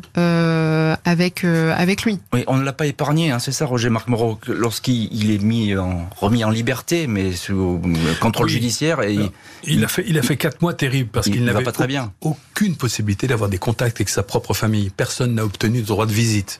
avec 1.06 1.44
avec 1.44 2.04
lui. 2.04 2.20
Oui, 2.34 2.44
on 2.48 2.58
ne 2.58 2.64
l'a 2.64 2.74
pas 2.74 2.86
épargné, 2.86 3.32
hein, 3.32 3.40
c'est 3.40 3.52
ça, 3.52 3.66
Roger 3.66 3.90
Marc 3.90 4.08
Moreau, 4.08 4.40
lorsqu'il 4.48 5.32
est 5.32 5.44
mis 5.44 5.76
en, 5.76 6.10
remis 6.18 6.44
en 6.44 6.50
liberté, 6.50 7.08
mais 7.08 7.34
sous 7.34 7.82
contrôle 8.20 8.50
judiciaire. 8.50 9.02
Et 9.02 9.18
il, 9.64 9.84
a 9.84 9.88
fait 9.88 10.04
il 10.08 10.18
a 10.18 10.22
fait 10.22 10.38
quatre 10.38 10.62
mois 10.62 10.74
terribles 10.74 11.10
parce 11.12 11.30
qu'il 11.30 11.44
n'avait 11.44 11.64
pas 11.64 11.72
très 11.72 11.88
bien. 11.88 12.12
aucune 12.22 12.76
possibilité 12.76 13.28
d'avoir 13.28 13.50
des 13.50 13.58
contacts 13.58 13.98
avec 13.98 14.10
sa 14.10 14.24
propre 14.24 14.54
famille. 14.54 14.90
Personne 14.90 15.36
n'a 15.36 15.46
obtenu 15.46 15.82
de 15.82 15.88
droit 15.88 16.06
de 16.06 16.14
visite. 16.14 16.60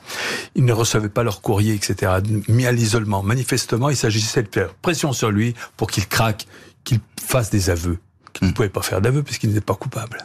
Il 0.54 0.64
ne 0.64 0.72
recevait 0.72 1.08
pas 1.08 1.22
leur 1.22 1.40
courrier, 1.40 1.74
etc. 1.74 2.12
Mis 2.48 2.66
à 2.66 2.72
l'isolement. 2.72 3.22
Manifestement, 3.22 3.90
il 3.90 3.96
s'agissait 3.96 4.42
de 4.42 4.48
faire 4.52 4.74
pression 4.74 5.12
sur 5.12 5.30
lui 5.30 5.54
pour 5.76 5.90
qu'il 5.90 6.06
craque 6.06 6.46
qu'il 6.88 7.00
fasse 7.20 7.50
des 7.50 7.68
aveux. 7.68 7.98
Qu'il 8.32 8.46
ne 8.46 8.50
hmm. 8.50 8.54
pouvait 8.54 8.68
pas 8.70 8.82
faire 8.82 9.00
d'aveux 9.00 9.22
puisqu'il 9.22 9.50
n'était 9.50 9.60
pas 9.60 9.74
coupable. 9.74 10.24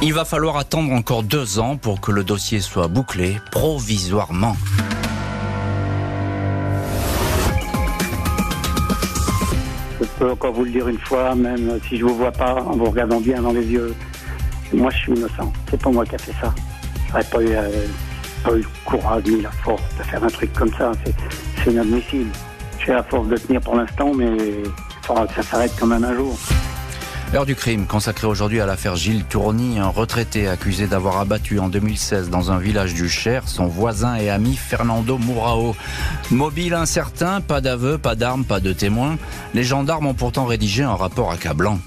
Il 0.00 0.14
va 0.14 0.24
falloir 0.24 0.56
attendre 0.56 0.92
encore 0.92 1.22
deux 1.22 1.58
ans 1.58 1.76
pour 1.76 2.00
que 2.00 2.12
le 2.12 2.24
dossier 2.24 2.60
soit 2.60 2.88
bouclé 2.88 3.38
provisoirement. 3.50 4.56
Je 10.00 10.06
peux 10.18 10.30
encore 10.30 10.52
vous 10.52 10.64
le 10.64 10.70
dire 10.70 10.88
une 10.88 10.98
fois, 10.98 11.34
même 11.34 11.78
si 11.88 11.96
je 11.98 12.04
vous 12.04 12.16
vois 12.16 12.32
pas, 12.32 12.54
en 12.54 12.76
vous 12.76 12.86
regardant 12.86 13.20
bien 13.20 13.42
dans 13.42 13.52
les 13.52 13.66
yeux. 13.66 13.94
Moi, 14.72 14.90
je 14.90 14.96
suis 14.98 15.12
innocent. 15.12 15.52
C'est 15.70 15.82
pas 15.82 15.90
moi 15.90 16.06
qui 16.06 16.14
a 16.14 16.18
fait 16.18 16.34
ça. 16.40 16.54
J'aurais 17.08 17.24
pas 17.24 17.42
eu, 17.42 17.50
euh, 17.50 17.86
pas 18.44 18.52
eu 18.52 18.58
le 18.58 18.66
courage 18.84 19.24
ni 19.24 19.42
la 19.42 19.50
force 19.50 19.82
de 19.98 20.02
faire 20.04 20.22
un 20.22 20.28
truc 20.28 20.52
comme 20.52 20.72
ça. 20.74 20.92
C'est 21.56 21.70
inadmissible. 21.70 22.30
J'ai 22.84 22.92
la 22.92 23.02
force 23.02 23.28
de 23.28 23.36
tenir 23.36 23.60
pour 23.60 23.74
l'instant, 23.74 24.12
mais 24.14 24.36
ça 25.34 25.42
s'arrête 25.42 25.72
quand 25.78 25.86
même 25.86 26.04
un 26.04 26.14
jour. 26.14 26.38
L'heure 27.32 27.46
du 27.46 27.54
crime, 27.54 27.86
consacrée 27.86 28.26
aujourd'hui 28.26 28.60
à 28.60 28.66
l'affaire 28.66 28.96
Gilles 28.96 29.24
Tourny, 29.24 29.78
un 29.78 29.88
retraité 29.88 30.48
accusé 30.48 30.86
d'avoir 30.86 31.18
abattu 31.18 31.58
en 31.58 31.68
2016 31.68 32.30
dans 32.30 32.50
un 32.50 32.58
village 32.58 32.94
du 32.94 33.08
Cher 33.08 33.42
son 33.46 33.66
voisin 33.66 34.16
et 34.16 34.30
ami 34.30 34.56
Fernando 34.56 35.18
Mourao. 35.18 35.76
Mobile 36.30 36.72
incertain, 36.72 37.42
pas 37.42 37.60
d'aveu, 37.60 37.98
pas 37.98 38.14
d'armes, 38.14 38.44
pas 38.44 38.60
de 38.60 38.72
témoins, 38.72 39.18
les 39.52 39.64
gendarmes 39.64 40.06
ont 40.06 40.14
pourtant 40.14 40.46
rédigé 40.46 40.84
un 40.84 40.94
rapport 40.94 41.30
accablant. 41.30 41.78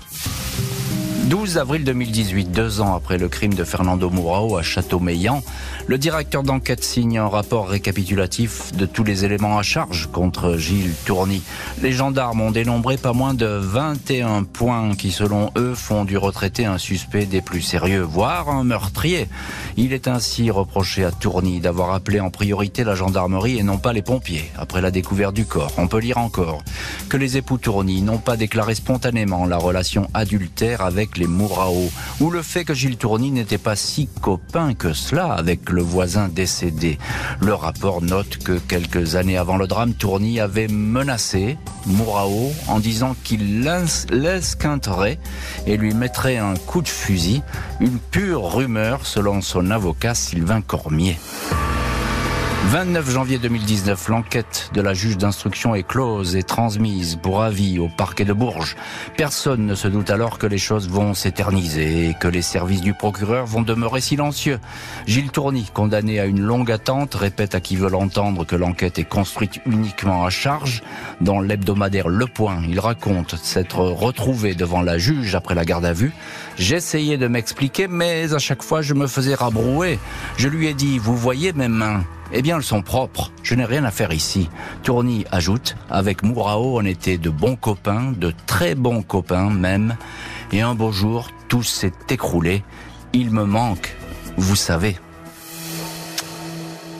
12 1.31 1.59
avril 1.59 1.85
2018, 1.85 2.51
deux 2.51 2.81
ans 2.81 2.93
après 2.93 3.17
le 3.17 3.29
crime 3.29 3.53
de 3.53 3.63
Fernando 3.63 4.09
Mourao 4.09 4.57
à 4.57 4.63
Châteaumeillan, 4.63 5.41
le 5.87 5.97
directeur 5.97 6.43
d'enquête 6.43 6.83
signe 6.83 7.19
un 7.19 7.29
rapport 7.29 7.69
récapitulatif 7.69 8.75
de 8.75 8.85
tous 8.85 9.05
les 9.05 9.23
éléments 9.23 9.57
à 9.57 9.63
charge 9.63 10.09
contre 10.11 10.57
Gilles 10.57 10.93
Tourny. 11.05 11.41
Les 11.81 11.93
gendarmes 11.93 12.41
ont 12.41 12.51
dénombré 12.51 12.97
pas 12.97 13.13
moins 13.13 13.33
de 13.33 13.45
21 13.45 14.43
points 14.43 14.93
qui, 14.93 15.11
selon 15.11 15.51
eux, 15.57 15.73
font 15.73 16.03
du 16.03 16.17
retraité 16.17 16.65
un 16.65 16.77
suspect 16.77 17.25
des 17.25 17.39
plus 17.39 17.61
sérieux, 17.61 18.01
voire 18.01 18.49
un 18.49 18.65
meurtrier. 18.65 19.29
Il 19.77 19.93
est 19.93 20.09
ainsi 20.09 20.51
reproché 20.51 21.05
à 21.05 21.11
Tourny 21.13 21.61
d'avoir 21.61 21.93
appelé 21.93 22.19
en 22.19 22.29
priorité 22.29 22.83
la 22.83 22.95
gendarmerie 22.95 23.57
et 23.57 23.63
non 23.63 23.77
pas 23.77 23.93
les 23.93 24.01
pompiers, 24.01 24.51
après 24.57 24.81
la 24.81 24.91
découverte 24.91 25.33
du 25.33 25.45
corps. 25.45 25.71
On 25.77 25.87
peut 25.87 25.99
lire 25.99 26.17
encore 26.17 26.61
que 27.07 27.15
les 27.15 27.37
époux 27.37 27.57
Tourny 27.57 28.01
n'ont 28.01 28.17
pas 28.17 28.35
déclaré 28.35 28.75
spontanément 28.75 29.45
la 29.45 29.57
relation 29.57 30.09
adultère 30.13 30.81
avec 30.81 31.20
Mourao, 31.27 31.89
ou 32.19 32.29
le 32.29 32.41
fait 32.41 32.65
que 32.65 32.73
Gilles 32.73 32.97
Tourny 32.97 33.31
n'était 33.31 33.57
pas 33.57 33.75
si 33.75 34.07
copain 34.21 34.73
que 34.73 34.93
cela 34.93 35.34
avec 35.34 35.69
le 35.69 35.81
voisin 35.81 36.27
décédé. 36.27 36.97
Le 37.39 37.53
rapport 37.53 38.01
note 38.01 38.38
que 38.38 38.57
quelques 38.57 39.15
années 39.15 39.38
avant 39.38 39.57
le 39.57 39.67
drame, 39.67 39.93
Tourny 39.93 40.39
avait 40.39 40.67
menacé 40.67 41.57
Mourao 41.86 42.51
en 42.67 42.79
disant 42.79 43.15
qu'il 43.23 43.62
l'esquinterait 43.62 45.19
et 45.67 45.77
lui 45.77 45.93
mettrait 45.93 46.38
un 46.38 46.55
coup 46.55 46.81
de 46.81 46.88
fusil, 46.88 47.41
une 47.79 47.99
pure 47.99 48.53
rumeur 48.53 49.05
selon 49.05 49.41
son 49.41 49.71
avocat 49.71 50.15
Sylvain 50.15 50.62
Cormier. 50.62 51.17
29 52.67 53.10
janvier 53.10 53.38
2019, 53.38 54.08
l'enquête 54.08 54.69
de 54.74 54.82
la 54.82 54.93
juge 54.93 55.17
d'instruction 55.17 55.76
est 55.76 55.84
close 55.84 56.38
et 56.38 56.43
transmise 56.43 57.17
pour 57.21 57.41
avis 57.41 57.80
au 57.80 57.89
parquet 57.89 58.24
de 58.24 58.32
Bourges. 58.32 58.78
Personne 59.17 59.65
ne 59.65 59.76
se 59.76 59.89
doute 59.89 60.10
alors 60.10 60.38
que 60.38 60.47
les 60.47 60.60
choses 60.60 60.88
vont 60.88 61.13
s'éterniser 61.13 62.08
et 62.08 62.13
que 62.13 62.30
les 62.30 62.41
services 62.41 62.80
du 62.82 62.93
procureur 62.93 63.45
vont 63.45 63.62
demeurer 63.62 64.00
silencieux. 64.00 64.60
Gilles 65.06 65.32
Tourny, 65.32 65.69
condamné 65.74 66.21
à 66.21 66.26
une 66.26 66.39
longue 66.39 66.71
attente, 66.71 67.15
répète 67.15 67.56
à 67.56 67.60
qui 67.60 67.76
veut 67.76 67.89
l'entendre 67.89 68.45
que 68.45 68.56
l'enquête 68.56 69.00
est 69.00 69.10
construite 69.10 69.60
uniquement 69.65 70.24
à 70.24 70.30
charge. 70.30 70.82
Dans 71.19 71.41
l'hebdomadaire 71.41 72.08
Le 72.08 72.28
Point, 72.28 72.62
il 72.69 72.80
raconte 72.80 73.36
s'être 73.36 73.80
retrouvé 73.80 74.54
devant 74.54 74.82
la 74.82 74.97
juge 74.97 75.36
après 75.36 75.56
la 75.56 75.65
garde 75.65 75.84
à 75.84 75.93
vue. 75.93 76.13
J'essayais 76.58 77.17
de 77.17 77.28
m'expliquer, 77.28 77.88
mais 77.89 78.34
à 78.34 78.39
chaque 78.39 78.63
fois 78.63 78.82
je 78.82 78.93
me 78.93 79.08
faisais 79.08 79.36
rabrouer. 79.36 80.00
Je 80.38 80.47
lui 80.47 80.67
ai 80.67 80.74
dit, 80.74 81.00
vous 81.00 81.17
voyez 81.17 81.52
mes 81.54 81.67
mains 81.67 82.04
eh 82.33 82.41
bien, 82.41 82.57
elles 82.57 82.63
sont 82.63 82.81
propres. 82.81 83.31
Je 83.43 83.55
n'ai 83.55 83.65
rien 83.65 83.83
à 83.83 83.91
faire 83.91 84.13
ici. 84.13 84.49
Tourny 84.83 85.25
ajoute, 85.31 85.75
avec 85.89 86.23
Mourao, 86.23 86.79
on 86.79 86.85
était 86.85 87.17
de 87.17 87.29
bons 87.29 87.55
copains, 87.55 88.13
de 88.15 88.33
très 88.45 88.75
bons 88.75 89.01
copains 89.01 89.49
même. 89.49 89.95
Et 90.51 90.61
un 90.61 90.75
beau 90.75 90.91
jour, 90.91 91.29
tout 91.47 91.63
s'est 91.63 91.93
écroulé. 92.09 92.63
Il 93.13 93.31
me 93.31 93.45
manque, 93.45 93.95
vous 94.37 94.55
savez. 94.55 94.97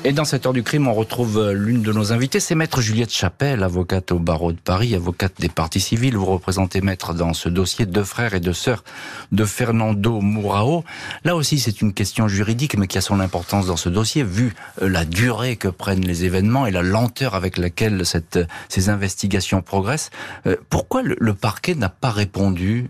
Et 0.04 0.14
dans 0.14 0.26
cette 0.26 0.48
heure 0.48 0.54
du 0.54 0.64
crime, 0.64 0.88
on 0.88 0.96
retrouve 0.96 1.38
euh, 1.38 1.54
l'une 1.54 1.84
de 1.84 1.94
nos 1.94 2.12
invitées, 2.12 2.40
c'est 2.40 2.56
Maître 2.56 2.82
Juliette 2.82 3.12
Chapelle, 3.12 3.62
avocate 3.62 4.12
au 4.12 4.18
barreau 4.18 4.52
de 4.52 4.58
Paris, 4.58 4.96
avocate 4.96 5.34
des 5.40 5.48
parties 5.48 5.80
civiles. 5.80 6.18
Vous 6.18 6.26
représentez 6.26 6.82
Maître 6.82 7.14
dans 7.14 7.36
ce 7.36 7.50
dossier 7.50 7.86
deux 7.86 8.04
frères 8.04 8.34
et 8.34 8.40
deux 8.40 8.52
sœurs 8.52 8.84
de 9.32 9.46
Fernando 9.46 10.20
Mourao. 10.20 10.84
Là 11.24 11.36
aussi, 11.36 11.60
c'est 11.60 11.82
une 11.82 11.94
question 11.94 12.28
juridique, 12.28 12.76
mais 12.78 12.88
qui 12.88 12.98
a 12.98 13.02
son 13.02 13.20
importance 13.20 13.68
dans 13.68 13.78
ce 13.78 13.90
dossier, 13.90 14.24
vu 14.24 14.56
euh, 14.82 14.90
la 14.90 15.06
durée 15.06 15.56
que 15.56 15.68
prennent 15.68 16.04
les 16.04 16.26
événements 16.26 16.66
et 16.66 16.72
la 16.72 16.82
lenteur 16.82 17.36
avec 17.36 17.60
laquelle 17.60 18.04
cette, 18.04 18.40
ces 18.70 18.90
investigations 18.90 19.62
progressent. 19.62 20.10
Euh, 20.48 20.56
pourquoi 20.72 21.04
le, 21.04 21.34
parquet 21.36 21.76
n'a 21.76 21.90
pas 21.90 22.10
répondu, 22.10 22.90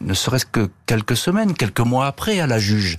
ne 0.00 0.14
serait-ce 0.14 0.46
que 0.46 0.70
quelques 0.86 1.16
semaines, 1.16 1.52
quelques 1.54 1.80
mois 1.80 2.06
après, 2.06 2.40
à 2.40 2.46
la 2.46 2.58
juge? 2.58 2.98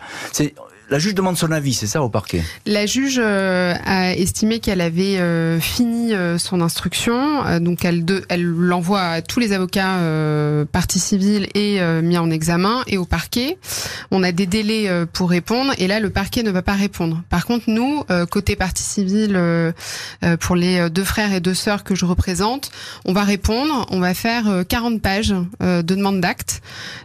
La 0.95 0.99
juge 0.99 1.13
demande 1.13 1.35
son 1.35 1.51
avis, 1.51 1.73
c'est 1.73 1.87
ça, 1.87 2.01
au 2.01 2.07
parquet 2.07 2.41
La 2.65 2.85
juge 2.85 3.19
euh, 3.21 3.73
a 3.85 4.13
estimé 4.15 4.59
qu'elle 4.59 4.79
avait 4.79 5.17
euh, 5.17 5.59
fini 5.59 6.13
euh, 6.13 6.37
son 6.37 6.61
instruction, 6.61 7.59
donc 7.59 7.83
elle, 7.83 8.05
elle 8.29 8.45
l'envoie 8.45 9.01
à 9.01 9.21
tous 9.21 9.41
les 9.41 9.51
avocats 9.51 9.99
partie 10.71 10.99
civile 10.99 11.49
et 11.53 11.81
mis 12.01 12.17
en 12.17 12.31
examen 12.31 12.81
et 12.87 12.97
au 12.97 13.03
parquet. 13.03 13.57
On 14.09 14.23
a 14.23 14.31
des 14.31 14.45
délais 14.45 14.89
pour 15.11 15.29
répondre 15.29 15.73
et 15.77 15.87
là 15.87 15.99
le 15.99 16.09
parquet 16.09 16.43
ne 16.43 16.51
va 16.51 16.61
pas 16.61 16.73
répondre. 16.73 17.21
Par 17.29 17.45
contre, 17.45 17.65
nous, 17.67 18.03
côté 18.31 18.55
partie 18.55 18.83
civile, 18.83 19.37
pour 20.39 20.55
les 20.55 20.89
deux 20.89 21.03
frères 21.03 21.33
et 21.33 21.41
deux 21.41 21.53
sœurs 21.53 21.83
que 21.83 21.95
je 21.95 22.05
représente, 22.05 22.71
on 23.03 23.11
va 23.11 23.23
répondre. 23.23 23.85
On 23.91 23.99
va 23.99 24.13
faire 24.13 24.63
40 24.67 25.01
pages 25.01 25.35
de 25.59 25.81
demande 25.81 26.21
d'actes 26.21 26.61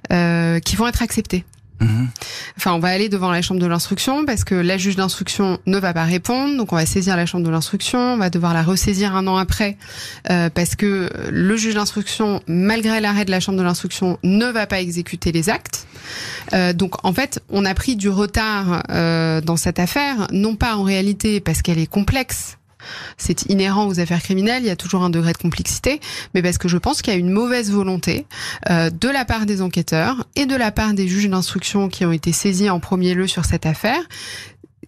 qui 0.09 0.77
vont 0.77 0.87
être 0.87 1.03
acceptées. 1.03 1.45
Mhm. 1.81 2.09
Enfin, 2.57 2.75
on 2.75 2.79
va 2.79 2.89
aller 2.89 3.09
devant 3.09 3.31
la 3.31 3.43
chambre 3.43 3.61
de 3.61 3.67
l'instruction 3.67 4.25
parce 4.27 4.45
que 4.45 4.55
la 4.55 4.77
juge 4.77 4.97
d'instruction 4.97 5.59
ne 5.67 5.79
va 5.79 5.95
pas 5.95 6.05
répondre, 6.05 6.57
donc 6.57 6.73
on 6.73 6.77
va 6.77 6.87
saisir 6.87 7.17
la 7.17 7.27
chambre 7.27 7.45
de 7.45 7.51
l'instruction, 7.51 7.99
on 7.99 8.17
va 8.19 8.29
devoir 8.29 8.53
la 8.53 8.63
ressaisir 8.63 9.17
un 9.17 9.27
an 9.27 9.37
après 9.37 9.77
euh, 10.31 10.51
parce 10.51 10.77
que 10.77 11.09
le 11.31 11.57
juge 11.57 11.75
d'instruction, 11.75 12.43
malgré 12.47 13.01
l'arrêt 13.01 13.25
de 13.25 13.31
la 13.31 13.41
chambre 13.41 13.59
de 13.59 13.63
l'instruction, 13.63 14.19
ne 14.23 14.47
va 14.47 14.67
pas 14.67 14.81
exécuter 14.81 15.33
les 15.33 15.49
actes. 15.49 15.87
Euh, 16.53 16.73
donc 16.73 17.05
en 17.05 17.13
fait, 17.13 17.43
on 17.49 17.65
a 17.65 17.75
pris 17.75 17.97
du 17.97 18.09
retard 18.09 18.83
euh, 18.91 19.41
dans 19.41 19.57
cette 19.57 19.79
affaire, 19.79 20.27
non 20.33 20.57
pas 20.57 20.77
en 20.77 20.83
réalité 20.83 21.41
parce 21.41 21.63
qu'elle 21.63 21.79
est 21.79 21.87
complexe, 21.87 22.59
c'est 23.17 23.47
inhérent 23.47 23.87
aux 23.87 24.01
affaires 24.01 24.23
criminelles, 24.23 24.63
il 24.63 24.67
y 24.67 24.71
a 24.71 24.77
toujours 24.77 25.03
un 25.03 25.11
degré 25.11 25.33
de 25.33 25.39
complexité, 25.39 26.01
mais 26.35 26.43
parce 26.43 26.59
que 26.59 26.69
je 26.69 26.79
pense 26.79 27.03
qu'il 27.03 27.13
y 27.13 27.17
a 27.17 27.19
une 27.19 27.31
mauvaise 27.31 27.71
volonté 27.71 28.27
euh, 28.71 28.91
de 28.91 29.09
la 29.09 29.25
part 29.25 29.47
des 29.47 29.63
enquêteurs 29.63 30.27
et 30.37 30.47
de 30.47 30.57
la 30.57 30.71
part 30.73 30.95
des 30.95 31.09
juges 31.09 31.29
d'instruction 31.29 31.89
qui 31.89 32.05
ont 32.05 32.13
été 32.13 32.33
saisis 32.33 32.71
en 32.71 32.81
premier 32.81 33.15
lieu 33.15 33.27
sur 33.27 33.45
cette 33.45 33.67
affaire 33.67 34.03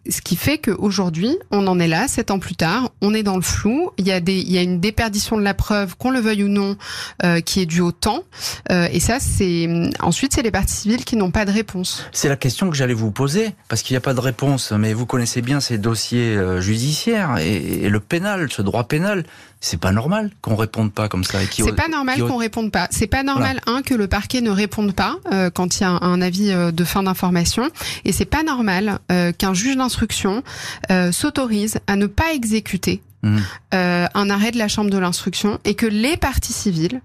ce 0.08 0.20
qui 0.20 0.36
fait 0.36 0.58
qu'aujourd'hui, 0.58 1.38
on 1.50 1.66
en 1.66 1.78
est 1.78 1.86
là, 1.86 2.08
sept 2.08 2.30
ans 2.30 2.38
plus 2.38 2.56
tard, 2.56 2.90
on 3.00 3.14
est 3.14 3.22
dans 3.22 3.36
le 3.36 3.42
flou. 3.42 3.90
Il 3.98 4.06
y 4.06 4.12
a 4.12 4.20
des, 4.20 4.38
il 4.38 4.50
y 4.50 4.58
a 4.58 4.62
une 4.62 4.80
déperdition 4.80 5.36
de 5.36 5.42
la 5.42 5.54
preuve, 5.54 5.96
qu'on 5.96 6.10
le 6.10 6.18
veuille 6.18 6.44
ou 6.44 6.48
non, 6.48 6.76
euh, 7.24 7.40
qui 7.40 7.60
est 7.60 7.66
due 7.66 7.80
au 7.80 7.92
temps. 7.92 8.24
Euh, 8.70 8.88
et 8.92 9.00
ça, 9.00 9.18
c'est 9.20 9.68
ensuite, 10.00 10.34
c'est 10.34 10.42
les 10.42 10.50
parties 10.50 10.74
civiles 10.74 11.04
qui 11.04 11.16
n'ont 11.16 11.30
pas 11.30 11.44
de 11.44 11.52
réponse. 11.52 12.04
C'est 12.12 12.28
la 12.28 12.36
question 12.36 12.68
que 12.68 12.76
j'allais 12.76 12.94
vous 12.94 13.12
poser, 13.12 13.54
parce 13.68 13.82
qu'il 13.82 13.94
n'y 13.94 13.98
a 13.98 14.00
pas 14.00 14.14
de 14.14 14.20
réponse. 14.20 14.72
Mais 14.72 14.92
vous 14.92 15.06
connaissez 15.06 15.40
bien 15.40 15.60
ces 15.60 15.78
dossiers 15.78 16.36
euh, 16.36 16.60
judiciaires 16.60 17.38
et, 17.38 17.84
et 17.84 17.88
le 17.88 18.00
pénal, 18.00 18.50
ce 18.50 18.62
droit 18.62 18.84
pénal 18.84 19.24
c'est 19.62 19.78
pas 19.78 19.92
normal 19.92 20.32
qu'on 20.40 20.56
réponde 20.56 20.92
pas 20.92 21.08
comme 21.08 21.22
ça. 21.22 21.38
C'est 21.48 21.72
pas 21.72 21.86
normal 21.86 22.20
qu'on 22.20 22.36
réponde 22.36 22.72
pas. 22.72 22.88
C'est 22.90 23.06
pas 23.06 23.22
normal 23.22 23.60
un 23.66 23.82
que 23.82 23.94
le 23.94 24.08
parquet 24.08 24.40
ne 24.40 24.50
réponde 24.50 24.92
pas 24.92 25.16
euh, 25.32 25.50
quand 25.50 25.78
il 25.78 25.82
y 25.82 25.84
a 25.84 25.90
un, 25.90 26.20
avis 26.20 26.50
euh, 26.50 26.72
de 26.72 26.84
fin 26.84 27.04
d'information, 27.04 27.70
et 28.04 28.10
c'est 28.10 28.24
pas 28.24 28.42
normal 28.42 28.98
euh, 29.12 29.30
qu'un 29.30 29.54
juge 29.54 29.76
d'instruction 29.76 30.42
s'autorise 31.12 31.78
à 31.86 31.94
ne 31.94 32.06
pas 32.06 32.32
exécuter 32.34 33.02
mmh. 33.22 33.38
un 33.72 34.30
arrêt 34.30 34.50
de 34.50 34.58
la 34.58 34.66
chambre 34.66 34.90
de 34.90 34.98
l'instruction 34.98 35.60
et 35.64 35.74
que 35.74 35.86
les 35.86 36.16
parties 36.16 36.52
civiles 36.52 37.00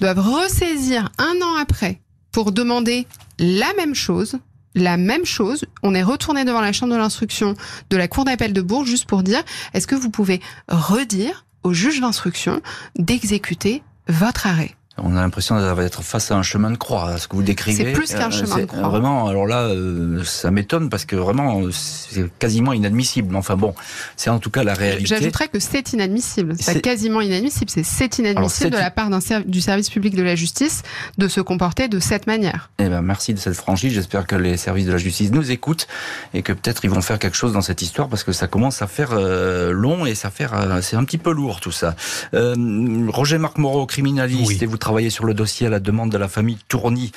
doivent 0.00 0.18
ressaisir 0.18 1.10
un 1.18 1.34
an 1.42 1.56
après 1.60 2.00
pour 2.32 2.52
demander 2.52 3.06
la 3.38 3.72
même 3.76 3.94
chose 3.94 4.38
la 4.74 4.96
même 4.96 5.26
chose. 5.26 5.66
On 5.82 5.94
est 5.94 6.02
retourné 6.02 6.46
devant 6.46 6.62
la 6.62 6.72
chambre 6.72 6.94
de 6.94 6.98
l'instruction 6.98 7.54
de 7.90 7.96
la 7.98 8.08
cour 8.08 8.24
d'appel 8.24 8.54
de 8.54 8.62
Bourges 8.62 8.88
juste 8.88 9.04
pour 9.04 9.22
dire 9.22 9.42
est-ce 9.74 9.86
que 9.86 9.94
vous 9.94 10.08
pouvez 10.08 10.40
redire 10.68 11.44
au 11.62 11.72
juge 11.72 12.00
d'instruction 12.00 12.60
d'exécuter 12.96 13.82
votre 14.08 14.46
arrêt. 14.46 14.74
On 14.98 15.16
a 15.16 15.22
l'impression 15.22 15.58
d'être 15.74 16.02
face 16.02 16.30
à 16.30 16.36
un 16.36 16.42
chemin 16.42 16.70
de 16.70 16.76
croix, 16.76 17.16
ce 17.16 17.26
que 17.26 17.34
vous 17.34 17.42
décrivez. 17.42 17.84
C'est 17.84 17.92
plus 17.92 18.10
qu'un 18.12 18.28
euh, 18.28 18.30
chemin 18.30 18.58
de 18.58 18.64
croix. 18.66 18.88
Vraiment, 18.88 19.26
alors 19.26 19.46
là, 19.46 19.62
euh, 19.62 20.22
ça 20.22 20.50
m'étonne 20.50 20.90
parce 20.90 21.06
que 21.06 21.16
vraiment, 21.16 21.62
c'est 21.72 22.30
quasiment 22.38 22.74
inadmissible. 22.74 23.34
Enfin 23.34 23.56
bon, 23.56 23.74
c'est 24.16 24.28
en 24.28 24.38
tout 24.38 24.50
cas 24.50 24.64
la 24.64 24.74
réalité. 24.74 25.06
J'ajouterais 25.06 25.48
que 25.48 25.60
c'est 25.60 25.94
inadmissible. 25.94 26.56
C'est 26.60 26.82
quasiment 26.82 27.22
inadmissible. 27.22 27.70
C'est 27.70 28.18
inadmissible 28.18 28.70
de 28.70 28.76
la 28.76 28.90
part 28.90 29.08
du 29.46 29.60
service 29.62 29.88
public 29.88 30.14
de 30.14 30.22
la 30.22 30.34
justice 30.34 30.82
de 31.16 31.26
se 31.26 31.40
comporter 31.40 31.88
de 31.88 31.98
cette 31.98 32.26
manière. 32.26 32.70
Eh 32.78 32.88
ben, 32.88 33.00
merci 33.00 33.32
de 33.32 33.38
cette 33.38 33.54
franchise. 33.54 33.94
J'espère 33.94 34.26
que 34.26 34.36
les 34.36 34.58
services 34.58 34.86
de 34.86 34.92
la 34.92 34.98
justice 34.98 35.32
nous 35.32 35.50
écoutent 35.50 35.86
et 36.34 36.42
que 36.42 36.52
peut-être 36.52 36.84
ils 36.84 36.90
vont 36.90 37.00
faire 37.00 37.18
quelque 37.18 37.36
chose 37.36 37.54
dans 37.54 37.62
cette 37.62 37.80
histoire 37.80 38.08
parce 38.08 38.24
que 38.24 38.32
ça 38.32 38.46
commence 38.46 38.82
à 38.82 38.86
faire 38.86 39.12
euh, 39.12 39.72
long 39.72 40.04
et 40.04 40.14
ça 40.14 40.30
faire, 40.30 40.52
c'est 40.82 40.96
un 40.96 41.04
petit 41.04 41.18
peu 41.18 41.32
lourd 41.32 41.60
tout 41.60 41.72
ça. 41.72 41.96
Roger 42.32 43.38
Marc 43.38 43.56
Moreau, 43.56 43.86
criminaliste, 43.86 44.62
et 44.62 44.66
vous 44.66 44.81
travailler 44.82 45.10
sur 45.10 45.24
le 45.24 45.32
dossier 45.32 45.68
à 45.68 45.70
la 45.70 45.78
demande 45.78 46.10
de 46.10 46.18
la 46.18 46.26
famille 46.26 46.58
Tourny. 46.68 47.12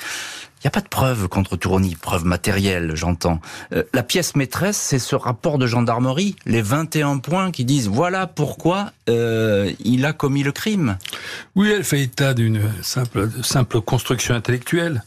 Il 0.58 0.60
n'y 0.64 0.68
a 0.68 0.70
pas 0.70 0.80
de 0.80 0.88
preuve 0.88 1.26
contre 1.26 1.56
Tourny, 1.56 1.96
preuve 1.96 2.24
matérielle, 2.24 2.92
j'entends. 2.94 3.40
Euh, 3.72 3.82
la 3.92 4.04
pièce 4.04 4.36
maîtresse, 4.36 4.76
c'est 4.76 5.00
ce 5.00 5.16
rapport 5.16 5.58
de 5.58 5.66
gendarmerie, 5.66 6.36
les 6.46 6.62
21 6.62 7.18
points 7.18 7.50
qui 7.50 7.64
disent 7.64 7.88
voilà 7.88 8.28
pourquoi 8.28 8.92
euh, 9.08 9.72
il 9.80 10.06
a 10.06 10.12
commis 10.12 10.44
le 10.44 10.52
crime. 10.52 10.96
Oui, 11.56 11.70
elle 11.70 11.82
fait 11.82 12.02
état 12.02 12.34
d'une 12.34 12.62
simple 12.82 13.80
construction 13.80 14.34
intellectuelle. 14.36 15.02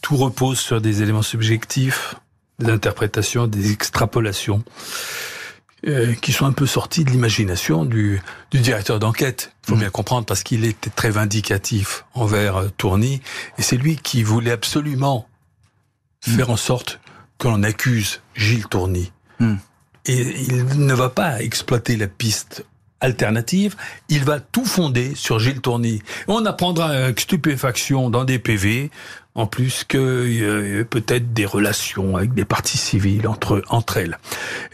Tout 0.00 0.16
repose 0.16 0.58
sur 0.58 0.80
des 0.80 1.02
éléments 1.02 1.22
subjectifs, 1.22 2.14
des 2.58 2.70
interprétations, 2.70 3.46
des 3.46 3.70
extrapolations. 3.70 4.64
Euh, 5.88 6.14
qui 6.14 6.30
sont 6.30 6.46
un 6.46 6.52
peu 6.52 6.64
sortis 6.64 7.02
de 7.02 7.10
l'imagination 7.10 7.84
du, 7.84 8.22
du, 8.52 8.60
directeur 8.60 9.00
d'enquête. 9.00 9.52
Il 9.64 9.70
faut 9.70 9.74
mm. 9.74 9.80
bien 9.80 9.90
comprendre 9.90 10.24
parce 10.24 10.44
qu'il 10.44 10.64
était 10.64 10.90
très 10.90 11.10
vindicatif 11.10 12.04
envers 12.14 12.56
euh, 12.56 12.68
Tourny 12.76 13.20
et 13.58 13.62
c'est 13.62 13.76
lui 13.76 13.96
qui 13.96 14.22
voulait 14.22 14.52
absolument 14.52 15.26
mm. 16.24 16.30
faire 16.30 16.50
en 16.50 16.56
sorte 16.56 17.00
que 17.38 17.48
l'on 17.48 17.64
accuse 17.64 18.20
Gilles 18.36 18.68
Tourny. 18.68 19.10
Mm. 19.40 19.56
Et 20.06 20.20
il 20.20 20.86
ne 20.86 20.94
va 20.94 21.08
pas 21.08 21.42
exploiter 21.42 21.96
la 21.96 22.06
piste 22.06 22.64
alternative, 23.00 23.74
il 24.08 24.24
va 24.24 24.38
tout 24.38 24.64
fonder 24.64 25.16
sur 25.16 25.40
Gilles 25.40 25.60
Tourny. 25.60 26.00
On 26.28 26.46
apprendra 26.46 26.90
avec 26.90 27.18
stupéfaction 27.18 28.08
dans 28.08 28.24
des 28.24 28.38
PV 28.38 28.92
en 29.34 29.46
plus 29.46 29.84
que 29.84 30.28
y 30.28 30.84
peut-être 30.84 31.32
des 31.32 31.46
relations 31.46 32.16
avec 32.16 32.34
des 32.34 32.44
parties 32.44 32.78
civiles 32.78 33.26
entre 33.26 33.62
entre 33.68 33.96
elles. 33.96 34.18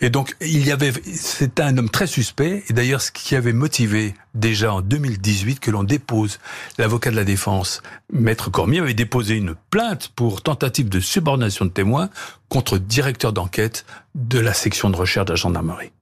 Et 0.01 0.11
donc 0.11 0.35
il 0.41 0.67
y 0.67 0.73
avait, 0.73 0.93
c'était 1.15 1.63
un 1.63 1.77
homme 1.79 1.91
très 1.91 2.07
suspect. 2.07 2.65
Et 2.69 2.73
d'ailleurs, 2.73 3.01
ce 3.01 3.13
qui 3.13 3.37
avait 3.37 3.53
motivé 3.53 4.15
déjà 4.35 4.73
en 4.73 4.81
2018 4.81 5.61
que 5.61 5.71
l'on 5.71 5.85
dépose 5.85 6.39
l'avocat 6.79 7.11
de 7.11 7.17
la 7.17 7.25
défense, 7.25 7.83
maître 8.13 8.51
Cormier, 8.51 8.81
avait 8.81 8.95
déposé 8.95 9.35
une 9.35 9.55
plainte 9.71 10.09
pour 10.09 10.43
tentative 10.43 10.89
de 10.89 11.01
subordination 11.01 11.65
de 11.65 11.71
témoins 11.71 12.11
contre 12.49 12.79
directeur 12.79 13.33
d'enquête 13.33 13.85
de 14.15 14.39
la 14.39 14.55
section 14.55 14.91
de 14.91 14.97
recherche 14.97 15.27
de 15.27 15.33
la 15.33 15.37
gendarmerie. 15.37 15.93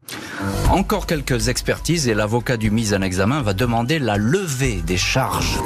Encore 0.71 1.07
quelques 1.07 1.49
expertises 1.49 2.09
et 2.09 2.15
l'avocat 2.15 2.57
du 2.57 2.71
mise 2.71 2.95
en 2.95 3.03
examen 3.03 3.43
va 3.43 3.53
demander 3.53 3.99
la 3.99 4.17
levée 4.17 4.81
des 4.83 4.97
charges. 4.97 5.59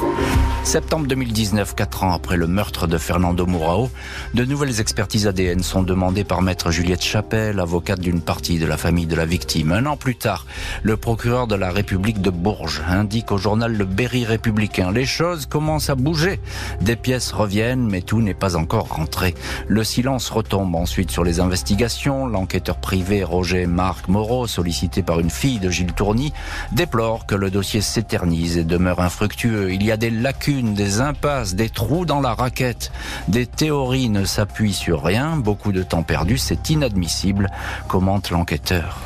Septembre 0.63 1.07
2019, 1.07 1.75
quatre 1.75 2.03
ans 2.03 2.13
après 2.13 2.37
le 2.37 2.47
meurtre 2.47 2.87
de 2.87 2.97
Fernando 2.97 3.45
Mourao, 3.45 3.89
de 4.35 4.45
nouvelles 4.45 4.79
expertises 4.79 5.27
ADN 5.27 5.63
sont 5.63 5.81
demandées 5.81 6.23
par 6.23 6.41
maître 6.41 6.71
Juliette 6.71 7.03
Chapelle, 7.03 7.59
avocate 7.59 7.99
d'une 7.99 8.21
partie 8.21 8.59
de 8.59 8.65
la 8.65 8.77
famille 8.77 9.07
de 9.07 9.15
la 9.15 9.25
victime. 9.25 9.71
Un 9.71 9.85
an 9.87 9.97
plus 9.97 10.15
tard, 10.15 10.45
le 10.83 10.95
procureur 10.95 11.47
de 11.47 11.55
la 11.55 11.71
République 11.71 12.21
de 12.21 12.29
Bourges 12.29 12.83
indique 12.87 13.31
au 13.31 13.37
journal 13.37 13.75
Le 13.75 13.85
Berry 13.85 14.23
républicain 14.23 14.91
les 14.91 15.05
choses 15.05 15.45
commencent 15.45 15.89
à 15.89 15.95
bouger. 15.95 16.39
Des 16.79 16.95
pièces 16.95 17.31
reviennent, 17.31 17.89
mais 17.89 18.01
tout 18.01 18.21
n'est 18.21 18.33
pas 18.33 18.55
encore 18.55 18.87
rentré. 18.87 19.33
Le 19.67 19.83
silence 19.83 20.29
retombe 20.29 20.75
ensuite 20.75 21.11
sur 21.11 21.23
les 21.23 21.39
investigations. 21.39 22.27
L'enquêteur 22.27 22.77
privé 22.77 23.23
Roger 23.23 23.65
Marc 23.65 24.07
Moreau, 24.07 24.47
sollicité 24.47 25.01
par 25.01 25.19
une 25.19 25.31
fille 25.31 25.59
de 25.59 25.69
Gilles 25.69 25.93
Tourny, 25.93 26.31
déplore 26.71 27.25
que 27.25 27.35
le 27.35 27.49
dossier 27.49 27.81
s'éternise 27.81 28.57
et 28.57 28.63
demeure 28.63 29.01
infructueux. 29.01 29.73
Il 29.73 29.83
y 29.83 29.91
a 29.91 29.97
des 29.97 30.11
lacunes 30.11 30.50
des 30.59 31.01
impasses, 31.01 31.55
des 31.55 31.69
trous 31.69 32.05
dans 32.05 32.19
la 32.19 32.33
raquette. 32.33 32.91
Des 33.27 33.45
théories 33.45 34.09
ne 34.09 34.25
s'appuient 34.25 34.73
sur 34.73 35.03
rien, 35.03 35.37
beaucoup 35.37 35.71
de 35.71 35.83
temps 35.83 36.03
perdu, 36.03 36.37
c'est 36.37 36.69
inadmissible, 36.69 37.49
commente 37.87 38.31
l'enquêteur. 38.31 38.99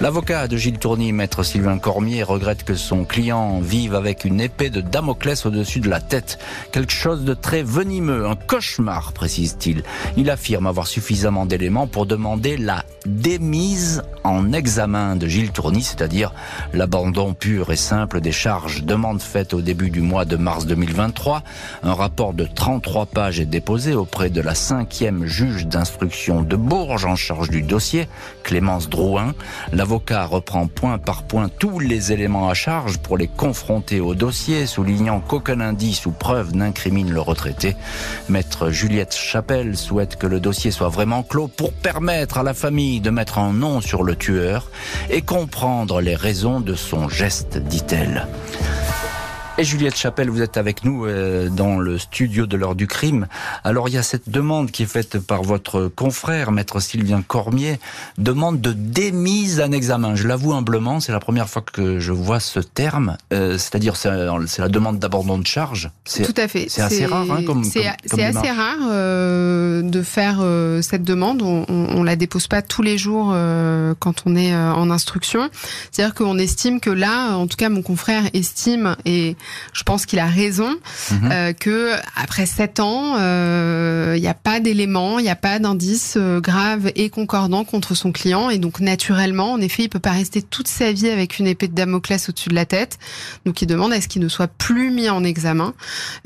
L'avocat 0.00 0.48
de 0.48 0.56
Gilles 0.56 0.78
Tourny, 0.78 1.12
maître 1.12 1.42
Sylvain 1.44 1.78
Cormier, 1.78 2.24
regrette 2.24 2.64
que 2.64 2.74
son 2.74 3.04
client 3.04 3.60
vive 3.60 3.94
avec 3.94 4.24
une 4.24 4.40
épée 4.40 4.68
de 4.68 4.80
Damoclès 4.80 5.46
au-dessus 5.46 5.78
de 5.80 5.88
la 5.88 6.00
tête. 6.00 6.38
Quelque 6.72 6.92
chose 6.92 7.24
de 7.24 7.34
très 7.34 7.62
venimeux, 7.62 8.26
un 8.26 8.34
cauchemar, 8.34 9.12
précise-t-il. 9.12 9.84
Il 10.16 10.30
affirme 10.30 10.66
avoir 10.66 10.88
suffisamment 10.88 11.46
d'éléments 11.46 11.86
pour 11.86 12.06
demander 12.06 12.56
la 12.56 12.84
démise 13.06 14.02
en 14.24 14.52
examen 14.52 15.16
de 15.16 15.26
Gilles 15.26 15.52
Tourny, 15.52 15.82
c'est-à-dire 15.82 16.32
l'abandon 16.72 17.34
pur 17.34 17.70
et 17.70 17.76
simple 17.76 18.20
des 18.20 18.32
charges. 18.32 18.82
Demande 18.82 19.20
faite 19.20 19.54
au 19.54 19.60
début 19.60 19.90
du 19.90 20.00
mois 20.00 20.24
de 20.24 20.36
mars 20.36 20.66
2023. 20.66 21.42
Un 21.82 21.94
rapport 21.94 22.34
de 22.34 22.44
33 22.44 23.06
pages 23.06 23.40
est 23.40 23.46
déposé 23.46 23.94
auprès 23.94 24.30
de 24.30 24.40
la 24.40 24.54
cinquième 24.54 25.26
juge 25.26 25.66
d'instruction 25.66 26.42
de 26.42 26.56
Bourges 26.56 27.04
en 27.04 27.16
charge 27.16 27.50
du 27.50 27.62
dossier, 27.62 28.08
Clémence 28.42 28.88
Drouin. 28.88 29.34
L'avocat 29.82 30.26
reprend 30.26 30.68
point 30.68 30.98
par 30.98 31.24
point 31.24 31.48
tous 31.48 31.80
les 31.80 32.12
éléments 32.12 32.48
à 32.48 32.54
charge 32.54 32.98
pour 32.98 33.18
les 33.18 33.26
confronter 33.26 33.98
au 33.98 34.14
dossier, 34.14 34.66
soulignant 34.66 35.18
qu'aucun 35.18 35.58
indice 35.58 36.06
ou 36.06 36.12
preuve 36.12 36.54
n'incrimine 36.54 37.10
le 37.10 37.20
retraité. 37.20 37.74
Maître 38.28 38.70
Juliette 38.70 39.12
Chapelle 39.12 39.76
souhaite 39.76 40.14
que 40.14 40.28
le 40.28 40.38
dossier 40.38 40.70
soit 40.70 40.88
vraiment 40.88 41.24
clos 41.24 41.48
pour 41.48 41.72
permettre 41.72 42.38
à 42.38 42.44
la 42.44 42.54
famille 42.54 43.00
de 43.00 43.10
mettre 43.10 43.40
un 43.40 43.52
nom 43.52 43.80
sur 43.80 44.04
le 44.04 44.14
tueur 44.14 44.70
et 45.10 45.20
comprendre 45.20 46.00
les 46.00 46.14
raisons 46.14 46.60
de 46.60 46.76
son 46.76 47.08
geste, 47.08 47.58
dit-elle. 47.58 48.28
Et 49.62 49.64
Juliette 49.64 49.96
Chapelle, 49.96 50.28
vous 50.28 50.42
êtes 50.42 50.56
avec 50.56 50.84
nous 50.84 51.06
euh, 51.06 51.48
dans 51.48 51.78
le 51.78 51.96
studio 51.96 52.46
de 52.46 52.56
l'heure 52.56 52.74
du 52.74 52.88
crime. 52.88 53.28
Alors 53.62 53.88
il 53.88 53.94
y 53.94 53.96
a 53.96 54.02
cette 54.02 54.28
demande 54.28 54.72
qui 54.72 54.82
est 54.82 54.86
faite 54.86 55.20
par 55.20 55.44
votre 55.44 55.86
confrère, 55.86 56.50
maître 56.50 56.80
Sylvain 56.80 57.22
Cormier, 57.22 57.78
demande 58.18 58.60
de 58.60 58.72
démise 58.72 59.60
en 59.60 59.70
examen. 59.70 60.16
Je 60.16 60.26
l'avoue 60.26 60.52
humblement, 60.52 60.98
c'est 60.98 61.12
la 61.12 61.20
première 61.20 61.48
fois 61.48 61.62
que 61.62 62.00
je 62.00 62.10
vois 62.10 62.40
ce 62.40 62.58
terme, 62.58 63.16
euh, 63.32 63.52
c'est-à-dire 63.52 63.94
c'est 63.94 64.10
la 64.10 64.68
demande 64.68 64.98
d'abandon 64.98 65.38
de 65.38 65.46
charge. 65.46 65.92
Tout 66.12 66.34
à 66.36 66.48
fait. 66.48 66.66
C'est 66.68 66.82
assez 66.82 67.06
rare 67.06 67.30
hein, 67.30 67.44
comme 67.46 67.62
C'est 67.62 67.86
assez 67.86 68.50
rare 68.50 68.78
euh, 68.90 69.82
de 69.82 70.02
faire 70.02 70.38
euh, 70.40 70.82
cette 70.82 71.04
demande. 71.04 71.40
On, 71.40 71.64
on, 71.68 71.98
on, 71.98 72.02
la 72.02 72.16
dépose 72.16 72.48
pas 72.48 72.62
tous 72.62 72.82
les 72.82 72.98
jours 72.98 73.28
quand 74.00 74.22
on 74.26 74.34
est 74.34 74.52
en 74.56 74.90
instruction. 74.90 75.48
C'est-à-dire 75.92 76.16
qu'on 76.16 76.36
estime 76.36 76.80
que 76.80 76.90
là, 76.90 77.36
en 77.36 77.46
tout 77.46 77.56
cas 77.56 77.68
mon 77.68 77.82
confrère 77.82 78.24
estime 78.34 78.96
et 79.04 79.36
je 79.72 79.82
pense 79.82 80.06
qu'il 80.06 80.18
a 80.18 80.26
raison 80.26 80.70
mmh. 81.10 81.14
euh, 81.30 81.52
que 81.52 81.92
après 82.16 82.46
sept 82.46 82.80
ans, 82.80 83.16
il 83.16 83.20
euh, 83.20 84.18
n'y 84.18 84.28
a 84.28 84.34
pas 84.34 84.60
d'éléments, 84.60 85.18
il 85.18 85.22
n'y 85.22 85.30
a 85.30 85.36
pas 85.36 85.58
d'indices 85.58 86.14
euh, 86.16 86.40
graves 86.40 86.90
et 86.94 87.10
concordants 87.10 87.64
contre 87.64 87.94
son 87.94 88.12
client, 88.12 88.50
et 88.50 88.58
donc 88.58 88.80
naturellement, 88.80 89.52
en 89.52 89.60
effet, 89.60 89.84
il 89.84 89.88
peut 89.88 89.98
pas 89.98 90.12
rester 90.12 90.42
toute 90.42 90.68
sa 90.68 90.92
vie 90.92 91.08
avec 91.08 91.38
une 91.38 91.46
épée 91.46 91.68
de 91.68 91.74
Damoclès 91.74 92.28
au-dessus 92.28 92.48
de 92.48 92.54
la 92.54 92.66
tête. 92.66 92.98
Donc, 93.44 93.62
il 93.62 93.66
demande 93.66 93.92
à 93.92 94.00
ce 94.00 94.08
qu'il 94.08 94.22
ne 94.22 94.28
soit 94.28 94.48
plus 94.48 94.90
mis 94.90 95.08
en 95.08 95.24
examen, 95.24 95.74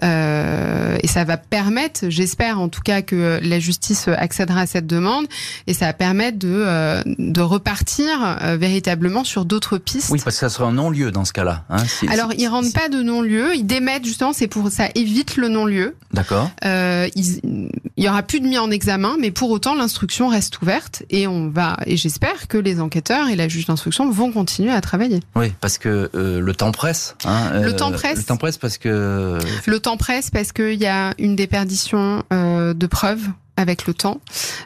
euh, 0.03 0.97
et 1.03 1.07
ça 1.07 1.25
va 1.25 1.37
permettre, 1.37 2.09
j'espère 2.09 2.61
en 2.61 2.69
tout 2.69 2.83
cas, 2.83 3.03
que 3.03 3.41
la 3.43 3.59
justice 3.59 4.09
accédera 4.09 4.61
à 4.61 4.67
cette 4.67 4.87
demande, 4.87 5.27
et 5.67 5.75
ça 5.75 5.87
va 5.87 5.93
permettre 5.93 6.39
de 6.39 6.49
euh, 6.49 7.03
de 7.19 7.41
repartir 7.41 8.39
véritablement 8.59 9.25
sur 9.25 9.45
d'autres 9.45 9.79
pistes. 9.79 10.11
Oui, 10.11 10.21
parce 10.23 10.37
que 10.37 10.41
ça 10.41 10.49
serait 10.49 10.65
un 10.69 10.73
non-lieu 10.73 11.11
dans 11.11 11.25
ce 11.25 11.33
cas-là. 11.33 11.65
Hein, 11.69 11.79
si, 11.87 12.09
Alors, 12.09 12.33
si, 12.33 12.39
il 12.39 12.49
rentre 12.49 12.73
pas 12.73 12.89
de 12.89 13.03
non-lieu. 13.17 13.55
Ils 13.55 13.67
démettent 13.67 14.05
justement, 14.05 14.33
c'est 14.33 14.47
pour 14.47 14.71
ça 14.71 14.89
évite 14.95 15.37
le 15.37 15.49
non-lieu. 15.49 15.97
D'accord. 16.13 16.51
Euh, 16.65 17.09
il 17.15 17.71
y 17.97 18.09
aura 18.09 18.23
plus 18.23 18.41
de 18.41 18.47
mis 18.47 18.59
en 18.59 18.71
examen, 18.71 19.17
mais 19.21 19.31
pour 19.31 19.51
autant 19.51 19.75
l'instruction 19.75 20.29
reste 20.29 20.61
ouverte 20.61 21.03
et 21.11 21.27
on 21.27 21.49
va 21.49 21.77
et 21.87 21.97
j'espère 21.97 22.49
que 22.49 22.59
les 22.59 22.81
enquêteurs 22.81 23.29
et 23.29 23.37
la 23.37 23.49
juge 23.49 23.67
d'instruction 23.67 24.11
vont 24.11 24.33
continuer 24.33 24.73
à 24.73 24.81
travailler. 24.81 25.21
Oui, 25.35 25.53
parce 25.61 25.79
que 25.79 26.11
euh, 26.15 26.41
le 26.41 26.55
temps 26.55 26.73
presse. 26.73 27.17
Hein, 27.25 27.51
euh, 27.53 27.65
le 27.65 27.77
temps 27.77 27.93
presse. 27.93 28.19
Le 28.19 28.25
temps 28.25 28.37
presse 28.37 28.59
parce 28.59 28.79
que. 28.79 29.39
Le 29.67 29.81
temps 29.81 29.97
presse 29.97 30.31
parce 30.31 30.53
qu'il 30.53 30.81
y 30.81 30.87
a 30.87 31.15
une 31.19 31.37
déperdition 31.37 32.23
de 32.31 32.87
preuves 32.87 33.27
avec 33.57 33.87
le 33.87 33.95
temps. 33.95 34.21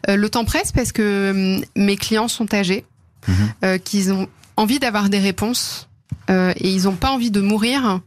Le 0.09 0.29
temps 0.29 0.45
presse 0.45 0.73
parce 0.73 0.93
que 0.93 1.31
hum, 1.31 1.65
mes 1.77 1.97
clients 1.97 2.29
sont 2.29 2.53
âgés, 2.55 2.85
mmh. 3.29 3.79
qu'ils 3.85 4.13
ont 4.13 4.29
envie 4.57 4.79
d'avoir 4.79 5.09
des 5.09 5.19
réponses 5.19 5.90
euh, 6.31 6.53
et 6.57 6.71
ils 6.71 6.85
n'ont 6.85 6.95
pas 6.95 7.11
envie 7.11 7.31
de 7.31 7.41
mourir 7.41 8.01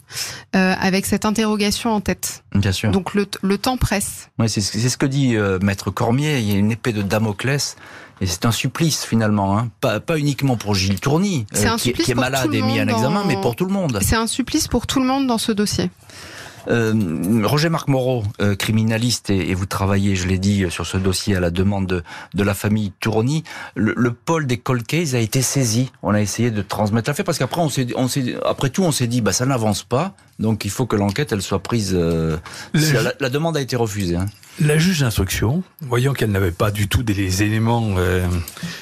euh, 0.56 0.74
avec 0.80 1.06
cette 1.06 1.26
interrogation 1.26 1.92
en 1.92 2.02
tête. 2.02 2.44
Bien 2.56 2.72
sûr. 2.72 2.92
Donc 2.92 3.14
le, 3.14 3.28
le 3.42 3.58
temps 3.58 3.78
presse. 3.78 4.30
Oui, 4.40 4.50
c'est 4.50 4.62
ce 4.62 4.98
que 4.98 5.06
dit 5.06 5.36
euh, 5.36 5.60
Maître 5.62 5.92
Cormier. 5.92 6.40
Il 6.40 6.52
y 6.52 6.56
a 6.56 6.58
une 6.58 6.72
épée 6.72 6.94
de 6.94 7.02
Damoclès. 7.02 7.76
Et 8.22 8.26
c'est 8.26 8.46
un 8.46 8.52
supplice 8.52 9.04
finalement, 9.04 9.58
hein. 9.58 9.70
pas, 9.82 10.00
pas 10.00 10.18
uniquement 10.18 10.56
pour 10.56 10.76
Gilles 10.76 11.00
Tourny, 11.00 11.46
qui, 11.78 11.92
qui, 11.92 12.12
est 12.12 12.16
malade 12.16 12.54
et 12.54 12.62
mis 12.62 12.80
en 12.80 12.88
examen, 12.88 13.22
dans... 13.22 13.26
mais 13.26 13.36
pour 13.42 13.56
tout 13.56 13.66
le 13.66 13.74
monde. 13.74 14.00
C'est 14.02 14.16
un 14.16 14.28
supplice 14.28 14.68
pour 14.68 14.88
tout 14.88 15.00
le 15.00 15.06
monde 15.06 15.28
dans 15.28 15.40
ce 15.40 15.52
dossier. 15.52 15.90
Euh, 16.68 17.42
Roger-Marc 17.44 17.88
Moreau, 17.88 18.24
euh, 18.42 18.56
criminaliste, 18.56 19.30
et, 19.30 19.50
et, 19.50 19.54
vous 19.54 19.66
travaillez, 19.66 20.16
je 20.16 20.28
l'ai 20.28 20.38
dit, 20.38 20.66
sur 20.70 20.86
ce 20.86 20.98
dossier 20.98 21.36
à 21.36 21.40
la 21.40 21.50
demande 21.50 21.88
de, 21.88 22.04
de 22.34 22.44
la 22.44 22.54
famille 22.54 22.92
Tourny. 23.00 23.44
Le, 23.76 23.94
le, 23.96 24.14
pôle 24.14 24.48
des 24.48 24.58
cold 24.58 24.86
cases 24.86 25.14
a 25.14 25.20
été 25.20 25.42
saisi. 25.42 25.92
On 26.02 26.14
a 26.14 26.22
essayé 26.22 26.52
de 26.52 26.62
transmettre 26.62 27.10
la 27.10 27.14
fait 27.14 27.24
parce 27.24 27.38
qu'après, 27.38 27.62
on 27.62 27.70
s'est, 27.70 27.88
on 27.96 28.08
s'est, 28.08 28.36
après 28.46 28.70
tout, 28.70 28.84
on 28.84 28.92
s'est 28.92 29.08
dit, 29.08 29.22
bah 29.22 29.34
ça 29.34 29.46
n'avance 29.46 29.84
pas, 29.84 30.16
donc 30.40 30.66
il 30.66 30.72
faut 30.72 30.86
que 30.86 30.96
l'enquête 30.96 31.32
elle 31.32 31.42
soit 31.42 31.60
prise. 31.60 31.92
Euh, 31.94 32.38
la, 32.74 33.14
la, 33.20 33.30
demande 33.30 33.58
a 33.58 33.62
été 33.62 33.76
refusée. 33.76 34.16
Hein. 34.16 34.26
La 34.60 34.78
juge 34.78 35.02
d'instruction, 35.02 35.64
voyant 35.82 36.14
qu'elle 36.14 36.32
n'avait 36.32 36.52
pas 36.52 36.72
du 36.72 36.88
tout 36.88 37.04
des 37.04 37.44
éléments 37.44 37.96
euh, 37.98 38.28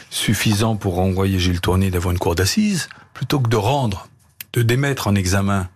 suffisants 0.10 0.76
pour 0.76 0.96
renvoyer 0.96 1.40
Gilles 1.40 1.62
Tourny 1.62 1.92
devant 1.92 2.12
une 2.12 2.20
cour 2.20 2.36
d'assises, 2.36 2.90
plutôt 3.14 3.40
que 3.40 3.50
de 3.50 3.56
rendre, 3.56 4.08
de 4.54 4.62
démettre 4.62 5.08
en 5.08 5.16
examen 5.16 5.70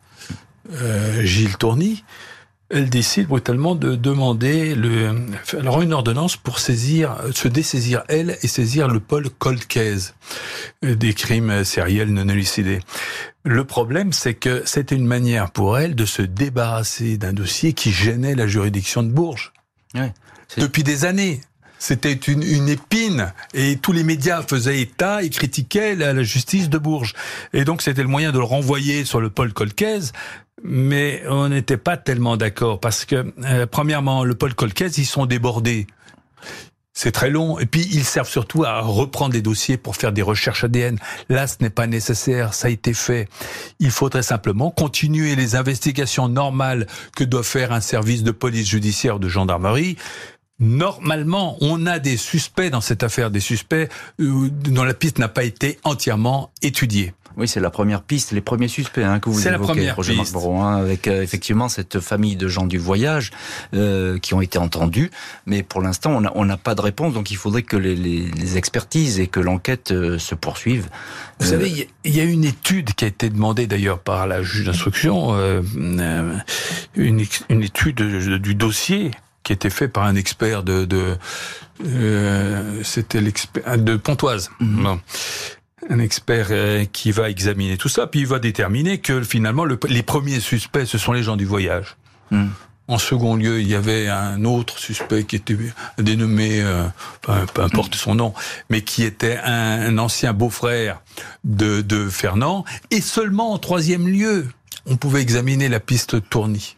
euh, 0.71 1.21
Gilles 1.23 1.57
Tourny, 1.57 2.03
elle 2.69 2.89
décide 2.89 3.27
brutalement 3.27 3.75
de 3.75 3.95
demander 3.95 4.73
le, 4.73 5.13
alors 5.59 5.81
une 5.81 5.93
ordonnance 5.93 6.35
pour 6.35 6.59
saisir, 6.59 7.15
se 7.33 7.47
dessaisir 7.47 8.03
elle 8.07 8.37
et 8.41 8.47
saisir 8.47 8.87
le 8.87 8.99
pôle 8.99 9.29
cold 9.29 9.65
case 9.65 10.15
des 10.81 11.13
crimes 11.13 11.63
sériels 11.63 12.11
non 12.11 12.27
élucidés. 12.27 12.79
Le 13.43 13.63
problème, 13.63 14.11
c'est 14.11 14.33
que 14.33 14.63
c'était 14.65 14.95
une 14.95 15.05
manière 15.05 15.51
pour 15.51 15.77
elle 15.77 15.93
de 15.93 16.05
se 16.05 16.23
débarrasser 16.23 17.17
d'un 17.17 17.33
dossier 17.33 17.73
qui 17.73 17.91
gênait 17.91 18.33
la 18.33 18.47
juridiction 18.47 19.03
de 19.03 19.09
Bourges. 19.09 19.53
Ouais, 19.93 20.13
Depuis 20.57 20.83
des 20.83 21.05
années. 21.05 21.41
C'était 21.77 22.13
une, 22.13 22.41
une, 22.41 22.69
épine 22.69 23.33
et 23.53 23.75
tous 23.75 23.91
les 23.91 24.03
médias 24.03 24.41
faisaient 24.41 24.79
état 24.79 25.21
et 25.21 25.29
critiquaient 25.29 25.93
la, 25.93 26.13
la 26.13 26.23
justice 26.23 26.69
de 26.69 26.77
Bourges. 26.79 27.13
Et 27.53 27.65
donc 27.65 27.83
c'était 27.83 28.01
le 28.01 28.07
moyen 28.07 28.31
de 28.31 28.39
le 28.39 28.45
renvoyer 28.45 29.05
sur 29.05 29.21
le 29.21 29.29
pôle 29.29 29.53
Colcaise 29.53 30.13
mais 30.67 31.23
on 31.29 31.49
n'était 31.49 31.77
pas 31.77 31.95
tellement 31.95 32.37
d'accord 32.37 32.79
parce 32.79 33.05
que, 33.05 33.31
euh, 33.45 33.65
premièrement, 33.69 34.23
le 34.23 34.35
pôle 34.35 34.55
Colcaise, 34.55 34.97
ils 34.97 35.05
sont 35.05 35.25
débordés. 35.25 35.87
C'est 36.93 37.11
très 37.11 37.29
long. 37.29 37.59
Et 37.59 37.65
puis, 37.65 37.87
ils 37.91 38.05
servent 38.05 38.29
surtout 38.29 38.63
à 38.63 38.79
reprendre 38.81 39.33
des 39.33 39.41
dossiers 39.41 39.77
pour 39.77 39.97
faire 39.97 40.13
des 40.13 40.21
recherches 40.21 40.63
ADN. 40.63 40.97
Là, 41.29 41.45
ce 41.45 41.57
n'est 41.59 41.69
pas 41.69 41.87
nécessaire. 41.87 42.53
Ça 42.53 42.67
a 42.67 42.71
été 42.71 42.93
fait. 42.93 43.27
Il 43.79 43.91
faudrait 43.91 44.23
simplement 44.23 44.71
continuer 44.71 45.35
les 45.35 45.55
investigations 45.55 46.29
normales 46.29 46.87
que 47.15 47.25
doit 47.25 47.43
faire 47.43 47.73
un 47.73 47.81
service 47.81 48.23
de 48.23 48.31
police 48.31 48.69
judiciaire 48.69 49.17
ou 49.17 49.19
de 49.19 49.27
gendarmerie. 49.27 49.97
Normalement, 50.59 51.57
on 51.59 51.85
a 51.85 51.99
des 51.99 52.15
suspects 52.15 52.69
dans 52.69 52.79
cette 52.79 53.03
affaire, 53.03 53.29
des 53.29 53.41
suspects 53.41 53.89
dont 54.17 54.83
la 54.85 54.93
piste 54.93 55.19
n'a 55.19 55.27
pas 55.27 55.43
été 55.43 55.77
entièrement 55.83 56.51
étudiée. 56.61 57.13
Oui, 57.37 57.47
c'est 57.47 57.59
la 57.59 57.69
première 57.69 58.01
piste, 58.01 58.31
les 58.31 58.41
premiers 58.41 58.67
suspects 58.67 59.03
hein, 59.03 59.19
que 59.19 59.29
vous 59.29 59.39
évoquez, 59.39 59.51
la 59.51 59.59
première 59.59 59.95
Roger 59.95 60.15
piste. 60.15 60.33
Marc 60.33 60.45
hein, 60.45 60.77
avec 60.77 61.07
euh, 61.07 61.21
effectivement 61.21 61.69
cette 61.69 61.99
famille 61.99 62.35
de 62.35 62.47
gens 62.47 62.65
du 62.65 62.77
voyage 62.77 63.31
euh, 63.73 64.17
qui 64.19 64.33
ont 64.33 64.41
été 64.41 64.57
entendus, 64.57 65.11
mais 65.45 65.63
pour 65.63 65.81
l'instant 65.81 66.21
on 66.33 66.45
n'a 66.45 66.57
pas 66.57 66.75
de 66.75 66.81
réponse, 66.81 67.13
donc 67.13 67.31
il 67.31 67.37
faudrait 67.37 67.63
que 67.63 67.77
les, 67.77 67.95
les, 67.95 68.31
les 68.31 68.57
expertises 68.57 69.19
et 69.19 69.27
que 69.27 69.39
l'enquête 69.39 69.91
euh, 69.91 70.17
se 70.17 70.35
poursuive. 70.35 70.87
Vous 71.39 71.47
euh... 71.47 71.49
savez, 71.49 71.89
il 72.03 72.15
y 72.15 72.21
a 72.21 72.23
une 72.23 72.45
étude 72.45 72.93
qui 72.93 73.05
a 73.05 73.07
été 73.07 73.29
demandée 73.29 73.67
d'ailleurs 73.67 73.99
par 73.99 74.27
la 74.27 74.41
juge 74.41 74.65
d'instruction, 74.65 75.33
euh, 75.33 75.61
une, 76.95 77.25
une, 77.49 77.63
étude 77.63 77.95
du 77.95 78.55
dossier 78.55 79.11
qui 79.43 79.51
a 79.51 79.55
été 79.55 79.69
fait 79.69 79.87
par 79.87 80.03
un 80.03 80.15
expert 80.15 80.63
de, 80.63 80.85
de 80.85 81.17
euh, 81.85 82.81
c'était 82.83 83.21
l'expert 83.21 83.77
de 83.77 83.95
Pontoise. 83.97 84.49
Bon 84.59 84.99
un 85.89 85.99
expert 85.99 86.47
euh, 86.51 86.85
qui 86.85 87.11
va 87.11 87.29
examiner 87.29 87.77
tout 87.77 87.89
ça, 87.89 88.07
puis 88.07 88.21
il 88.21 88.27
va 88.27 88.39
déterminer 88.39 88.99
que 88.99 89.21
finalement 89.21 89.65
le, 89.65 89.79
les 89.87 90.03
premiers 90.03 90.39
suspects 90.39 90.85
ce 90.85 90.97
sont 90.97 91.11
les 91.11 91.23
gens 91.23 91.35
du 91.35 91.45
voyage. 91.45 91.95
Mm. 92.31 92.47
En 92.87 92.99
second 92.99 93.35
lieu, 93.35 93.61
il 93.61 93.67
y 93.67 93.73
avait 93.73 94.09
un 94.09 94.45
autre 94.45 94.77
suspect 94.77 95.23
qui 95.23 95.37
était 95.37 95.57
dénommé, 95.97 96.61
euh, 96.61 96.85
peu, 97.21 97.33
peu, 97.51 97.63
importe 97.63 97.95
son 97.95 98.13
nom, 98.13 98.35
mais 98.69 98.81
qui 98.81 99.03
était 99.03 99.39
un, 99.43 99.87
un 99.87 99.97
ancien 99.97 100.33
beau-frère 100.33 101.01
de, 101.43 101.81
de 101.81 102.07
Fernand. 102.09 102.63
Et 102.91 103.01
seulement 103.01 103.53
en 103.53 103.57
troisième 103.57 104.07
lieu, 104.07 104.47
on 104.85 104.97
pouvait 104.97 105.21
examiner 105.21 105.67
la 105.67 105.79
piste 105.79 106.29
Tourny. 106.29 106.75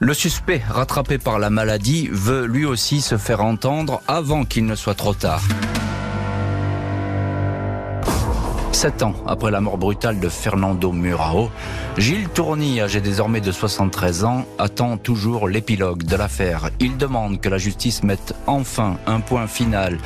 Le 0.00 0.12
suspect, 0.12 0.62
rattrapé 0.68 1.16
par 1.16 1.38
la 1.38 1.48
maladie, 1.48 2.08
veut 2.12 2.44
lui 2.44 2.66
aussi 2.66 3.00
se 3.00 3.16
faire 3.16 3.42
entendre 3.42 4.02
avant 4.06 4.44
qu'il 4.44 4.66
ne 4.66 4.74
soit 4.74 4.94
trop 4.94 5.14
tard. 5.14 5.42
Sept 8.78 9.02
ans 9.02 9.14
après 9.26 9.50
la 9.50 9.60
mort 9.60 9.76
brutale 9.76 10.20
de 10.20 10.28
Fernando 10.28 10.92
Murao, 10.92 11.50
Gilles 11.96 12.28
Tourny, 12.28 12.80
âgé 12.80 13.00
désormais 13.00 13.40
de 13.40 13.50
73 13.50 14.22
ans, 14.22 14.44
attend 14.56 14.96
toujours 14.98 15.48
l'épilogue 15.48 16.04
de 16.04 16.14
l'affaire. 16.14 16.70
Il 16.78 16.96
demande 16.96 17.40
que 17.40 17.48
la 17.48 17.58
justice 17.58 18.04
mette 18.04 18.36
enfin 18.46 18.96
un 19.08 19.18
point 19.18 19.48
final 19.48 19.98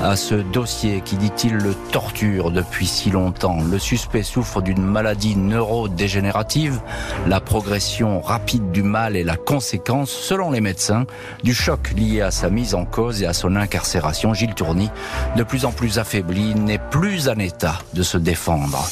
à 0.00 0.14
ce 0.14 0.36
dossier 0.36 1.02
qui, 1.04 1.16
dit-il, 1.16 1.54
le 1.54 1.74
torture 1.90 2.52
depuis 2.52 2.86
si 2.86 3.10
longtemps. 3.10 3.58
Le 3.68 3.80
suspect 3.80 4.22
souffre 4.22 4.62
d'une 4.62 4.80
maladie 4.80 5.34
neurodégénérative. 5.34 6.80
La 7.26 7.40
progression 7.40 8.20
rapide 8.20 8.70
du 8.70 8.84
mal 8.84 9.16
est 9.16 9.24
la 9.24 9.36
conséquence, 9.36 10.10
selon 10.12 10.52
les 10.52 10.60
médecins, 10.60 11.04
du 11.42 11.52
choc 11.52 11.90
lié 11.96 12.20
à 12.20 12.30
sa 12.30 12.48
mise 12.48 12.76
en 12.76 12.84
cause 12.84 13.24
et 13.24 13.26
à 13.26 13.32
son 13.32 13.56
incarcération. 13.56 14.34
Gilles 14.34 14.54
Tourny, 14.54 14.88
de 15.34 15.42
plus 15.42 15.64
en 15.64 15.72
plus 15.72 15.98
affaibli, 15.98 16.54
n'est 16.54 16.78
plus 16.78 17.28
en 17.28 17.40
état 17.40 17.80
de 17.92 18.04
se 18.04 18.19
défendre. 18.20 18.86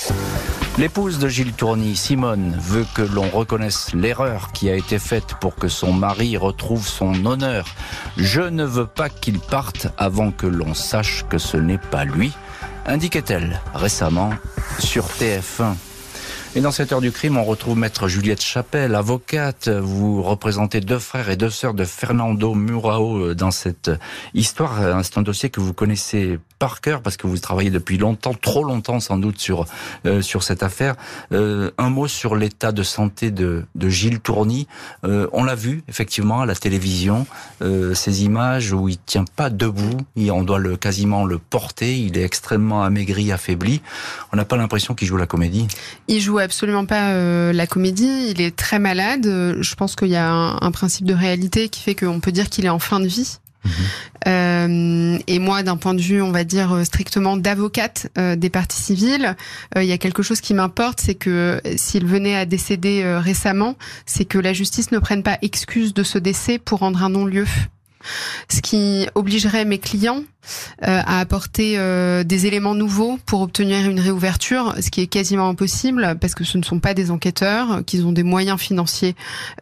L'épouse 0.79 1.19
de 1.19 1.29
Gilles 1.29 1.55
Tourny, 1.55 1.97
Simone, 1.97 2.57
veut 2.57 2.87
que 2.95 3.03
l'on 3.03 3.29
reconnaisse 3.29 3.93
l'erreur 3.95 4.53
qui 4.53 4.71
a 4.71 4.77
été 4.77 4.99
faite 4.99 5.35
pour 5.41 5.57
que 5.57 5.67
son 5.69 5.93
mari 5.93 6.37
retrouve 6.37 6.87
son 6.87 7.27
honneur. 7.27 7.67
Je 8.17 8.43
ne 8.43 8.65
veux 8.65 8.87
pas 8.87 9.09
qu'il 9.09 9.41
parte 9.41 9.89
avant 9.97 10.31
que 10.31 10.47
l'on 10.47 10.75
sache 10.75 11.25
que 11.29 11.39
ce 11.39 11.57
n'est 11.57 11.79
pas 11.79 12.05
lui, 12.05 12.33
indiquait-elle 12.87 13.61
récemment 13.75 14.31
sur 14.79 15.07
TF1. 15.07 15.75
Et 16.55 16.61
dans 16.61 16.71
cette 16.71 16.93
heure 16.93 17.01
du 17.01 17.13
crime, 17.13 17.37
on 17.37 17.45
retrouve 17.45 17.77
maître 17.77 18.09
Juliette 18.09 18.43
Chapelle, 18.43 18.95
avocate. 18.95 19.69
Vous 19.69 20.23
représentez 20.23 20.81
deux 20.81 20.99
frères 20.99 21.29
et 21.29 21.37
deux 21.37 21.51
sœurs 21.51 21.75
de 21.75 21.85
Fernando 21.85 22.55
Murao 22.55 23.35
dans 23.35 23.51
cette 23.51 23.91
histoire. 24.33 25.05
C'est 25.05 25.19
un 25.19 25.23
dossier 25.23 25.51
que 25.51 25.61
vous 25.61 25.75
connaissez 25.75 26.39
par 26.59 26.81
cœur 26.81 27.03
parce 27.03 27.17
que 27.17 27.27
vous 27.27 27.39
travaillez 27.39 27.71
depuis 27.71 27.99
longtemps, 27.99 28.35
trop 28.35 28.65
longtemps 28.65 29.01
sans 29.01 29.17
doute 29.17 29.39
sur 29.39 29.67
euh, 30.07 30.23
sur 30.23 30.43
cette 30.43 30.63
affaire. 30.63 30.95
Euh, 31.33 31.71
un 31.79 31.91
mot 31.91 32.09
sur 32.09 32.37
l'état 32.37 32.73
de 32.73 32.83
santé 32.83 33.31
de, 33.31 33.65
de 33.75 33.89
Gilles 33.89 34.21
Tourny. 34.21 34.67
Euh, 35.05 35.29
on 35.33 35.45
l'a 35.45 35.55
vu 35.55 35.83
effectivement 35.89 36.41
à 36.41 36.47
la 36.47 36.55
télévision, 36.55 37.27
ces 37.95 38.25
images 38.25 38.73
où 38.73 38.89
il 38.89 38.99
tient 38.99 39.25
pas 39.25 39.51
debout, 39.51 39.99
et 40.17 40.31
on 40.31 40.43
doit 40.43 40.59
le 40.59 40.77
quasiment 40.77 41.25
le 41.25 41.39
porter. 41.39 41.99
Il 41.99 42.17
est 42.17 42.23
extrêmement 42.23 42.83
amaigri, 42.83 43.33
affaibli. 43.33 43.83
On 44.33 44.37
n'a 44.37 44.45
pas 44.45 44.57
l'impression 44.57 44.95
qu'il 44.95 45.09
joue 45.09 45.17
la 45.17 45.27
comédie. 45.27 45.67
Il 46.09 46.21
joue 46.21 46.39
absolument 46.39 46.87
pas 46.87 47.13
la 47.53 47.67
comédie. 47.67 48.31
Il 48.31 48.41
est 48.41 48.55
très 48.55 48.79
malade. 48.79 49.25
Je 49.25 49.75
pense 49.75 49.97
qu'il 49.97 50.09
y 50.09 50.17
a 50.17 50.31
un, 50.31 50.57
un 50.61 50.71
principe 50.71 51.07
de 51.07 51.15
réalité 51.15 51.69
qui 51.69 51.83
fait 51.83 51.95
qu'on 51.95 52.21
peut 52.21 52.33
dire 52.33 52.49
qu'il 52.49 52.65
est 52.65 52.71
en 52.71 52.79
fin 52.79 53.01
de 53.01 53.07
vie. 53.07 53.39
Euh, 54.27 55.19
et 55.27 55.39
moi, 55.39 55.63
d'un 55.63 55.77
point 55.77 55.95
de 55.95 56.01
vue, 56.01 56.21
on 56.23 56.33
va 56.33 56.45
dire 56.45 56.73
euh, 56.73 56.85
strictement 56.85 57.37
d'avocate 57.37 58.11
euh, 58.19 58.37
des 58.37 58.51
parties 58.51 58.81
civiles, 58.81 59.37
il 59.77 59.85
y 59.85 59.93
a 59.93 59.99
quelque 59.99 60.23
chose 60.23 60.41
qui 60.41 60.55
m'importe, 60.55 61.01
c'est 61.01 61.15
que 61.15 61.61
s'il 61.77 62.07
venait 62.07 62.35
à 62.35 62.47
décéder 62.47 63.05
récemment, 63.19 63.77
c'est 64.07 64.25
que 64.25 64.39
la 64.39 64.53
justice 64.53 64.93
ne 64.93 64.99
prenne 64.99 65.23
pas 65.23 65.39
excuse 65.43 65.95
de 65.95 66.03
ce 66.03 66.19
décès 66.19 66.59
pour 66.59 66.81
rendre 66.81 67.03
un 67.03 67.11
non-lieu 67.11 67.47
ce 68.49 68.61
qui 68.61 69.07
obligerait 69.15 69.65
mes 69.65 69.79
clients 69.79 70.23
euh, 70.87 71.01
à 71.05 71.21
apporter 71.21 71.75
euh, 71.77 72.25
des 72.25 72.47
éléments 72.47 72.75
nouveaux 72.75 73.19
pour 73.27 73.43
obtenir 73.43 73.89
une 73.89 74.01
réouverture, 74.01 74.75
ce 74.81 74.91
qui 74.91 75.03
est 75.03 75.07
quasiment 75.07 75.49
impossible 75.49 76.17
parce 76.21 76.35
que 76.35 76.45
ce 76.45 76.57
ne 76.57 76.63
sont 76.63 76.81
pas 76.81 76.95
des 76.95 77.11
enquêteurs, 77.11 77.85
qu'ils 77.85 78.07
ont 78.07 78.13
des 78.13 78.23
moyens 78.23 78.59
financiers 78.59 79.15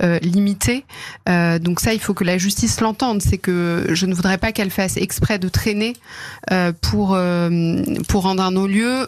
euh, 0.02 0.18
limités. 0.20 0.84
donc 1.26 1.80
ça, 1.80 1.92
il 1.94 2.00
faut 2.00 2.14
que 2.14 2.24
la 2.24 2.38
justice 2.38 2.80
l'entende. 2.80 3.20
C'est 3.22 3.38
que 3.38 3.86
je 3.90 4.06
ne 4.06 4.14
voudrais 4.14 4.38
pas 4.38 4.52
qu'elle 4.52 4.70
fasse 4.70 4.96
exprès 4.96 5.38
de 5.38 5.48
traîner 5.48 5.94
pour 6.82 7.08
rendre 7.08 8.42
un 8.42 8.50
non-lieu 8.50 9.06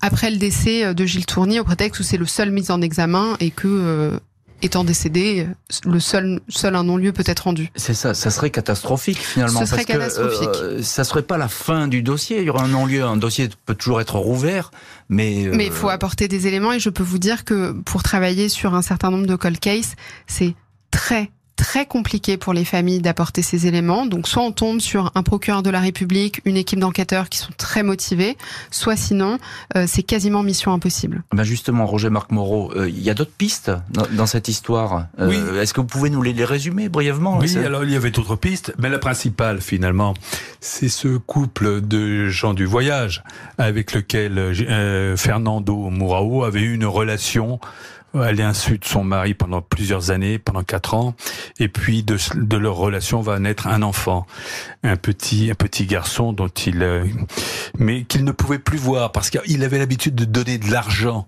après 0.00 0.30
le 0.30 0.36
décès 0.36 0.94
de 0.94 1.06
Gilles 1.06 1.26
Tourny 1.26 1.60
au 1.60 1.64
prétexte 1.64 2.00
où 2.00 2.04
c'est 2.04 2.16
le 2.16 2.26
seul 2.26 2.50
mis 2.50 2.70
en 2.70 2.80
examen 2.80 3.36
et 3.40 3.50
que 3.50 4.18
étant 4.62 4.84
décédé, 4.84 5.46
le 5.84 6.00
seul, 6.00 6.40
seul 6.48 6.74
un 6.74 6.84
non-lieu 6.84 7.12
peut 7.12 7.24
être 7.26 7.40
rendu. 7.40 7.70
C'est 7.76 7.94
ça, 7.94 8.14
ça 8.14 8.30
serait 8.30 8.50
catastrophique 8.50 9.18
finalement. 9.18 9.60
Ce 9.60 9.66
serait 9.66 9.84
catastrophique. 9.84 10.50
Que, 10.52 10.82
ça 10.82 11.04
serait 11.04 11.22
pas 11.22 11.38
la 11.38 11.48
fin 11.48 11.88
du 11.88 12.02
dossier. 12.02 12.38
Il 12.38 12.44
y 12.44 12.50
aura 12.50 12.64
un 12.64 12.68
non-lieu. 12.68 13.04
Un 13.04 13.16
dossier 13.16 13.48
peut 13.66 13.74
toujours 13.74 14.00
être 14.00 14.16
rouvert, 14.16 14.70
mais. 15.08 15.48
Mais 15.52 15.66
il 15.66 15.72
faut 15.72 15.88
apporter 15.88 16.28
des 16.28 16.46
éléments 16.46 16.72
et 16.72 16.80
je 16.80 16.90
peux 16.90 17.02
vous 17.02 17.18
dire 17.18 17.44
que 17.44 17.72
pour 17.72 18.02
travailler 18.02 18.48
sur 18.48 18.74
un 18.74 18.82
certain 18.82 19.10
nombre 19.10 19.26
de 19.26 19.36
cold 19.36 19.58
cases, 19.58 19.94
c'est 20.26 20.54
très 20.90 21.30
très 21.58 21.86
compliqué 21.86 22.36
pour 22.36 22.54
les 22.54 22.64
familles 22.64 23.00
d'apporter 23.00 23.42
ces 23.42 23.66
éléments. 23.66 24.06
Donc 24.06 24.28
soit 24.28 24.42
on 24.42 24.52
tombe 24.52 24.80
sur 24.80 25.10
un 25.14 25.22
procureur 25.22 25.62
de 25.62 25.70
la 25.70 25.80
République, 25.80 26.40
une 26.44 26.56
équipe 26.56 26.78
d'enquêteurs 26.78 27.28
qui 27.28 27.36
sont 27.36 27.50
très 27.58 27.82
motivés, 27.82 28.38
soit 28.70 28.96
sinon 28.96 29.38
euh, 29.76 29.84
c'est 29.86 30.04
quasiment 30.04 30.42
mission 30.42 30.72
impossible. 30.72 31.24
Ben 31.32 31.42
justement, 31.42 31.84
Roger 31.84 32.10
Marc 32.10 32.30
Moreau, 32.30 32.72
euh, 32.76 32.88
il 32.88 33.02
y 33.02 33.10
a 33.10 33.14
d'autres 33.14 33.32
pistes 33.36 33.72
dans, 34.12 34.26
cette 34.26 34.48
histoire. 34.48 35.08
Euh, 35.18 35.28
oui. 35.28 35.58
Est-ce 35.60 35.74
que 35.74 35.80
vous 35.80 35.86
pouvez 35.86 36.10
nous 36.10 36.22
les, 36.22 36.32
les 36.32 36.44
résumer 36.44 36.88
brièvement 36.88 37.38
Oui, 37.38 37.58
alors 37.58 37.82
il 37.82 37.90
y 37.90 37.96
avait 37.96 38.12
d'autres 38.12 38.36
pistes, 38.36 38.72
mais 38.78 38.88
la 38.88 38.98
principale 38.98 39.60
finalement, 39.60 40.14
c'est 40.60 40.88
ce 40.88 41.16
couple 41.18 41.80
de 41.80 42.28
gens 42.28 42.54
du 42.54 42.66
voyage 42.66 43.24
avec 43.58 43.92
lequel 43.92 44.54
Fernando 45.16 45.90
Mourao 45.90 46.44
avait 46.44 46.60
eu 46.60 46.74
une 46.74 46.86
relation 46.86 47.58
à 48.20 48.32
l'insu 48.32 48.78
de 48.78 48.84
son 48.84 49.04
mari 49.04 49.34
pendant 49.34 49.62
plusieurs 49.62 50.10
années, 50.10 50.38
pendant 50.38 50.62
quatre 50.62 50.94
ans, 50.94 51.14
et 51.58 51.68
puis 51.68 52.02
de, 52.02 52.16
de 52.34 52.56
leur 52.56 52.76
relation 52.76 53.20
va 53.20 53.38
naître 53.38 53.66
un 53.66 53.82
enfant, 53.82 54.26
un 54.82 54.96
petit, 54.96 55.50
un 55.50 55.54
petit 55.54 55.86
garçon 55.86 56.32
dont 56.32 56.48
il, 56.48 56.82
euh, 56.82 57.04
mais 57.78 58.04
qu'il 58.04 58.24
ne 58.24 58.32
pouvait 58.32 58.58
plus 58.58 58.78
voir 58.78 59.12
parce 59.12 59.30
qu'il 59.30 59.62
avait 59.64 59.78
l'habitude 59.78 60.14
de 60.14 60.24
donner 60.24 60.58
de 60.58 60.70
l'argent 60.70 61.26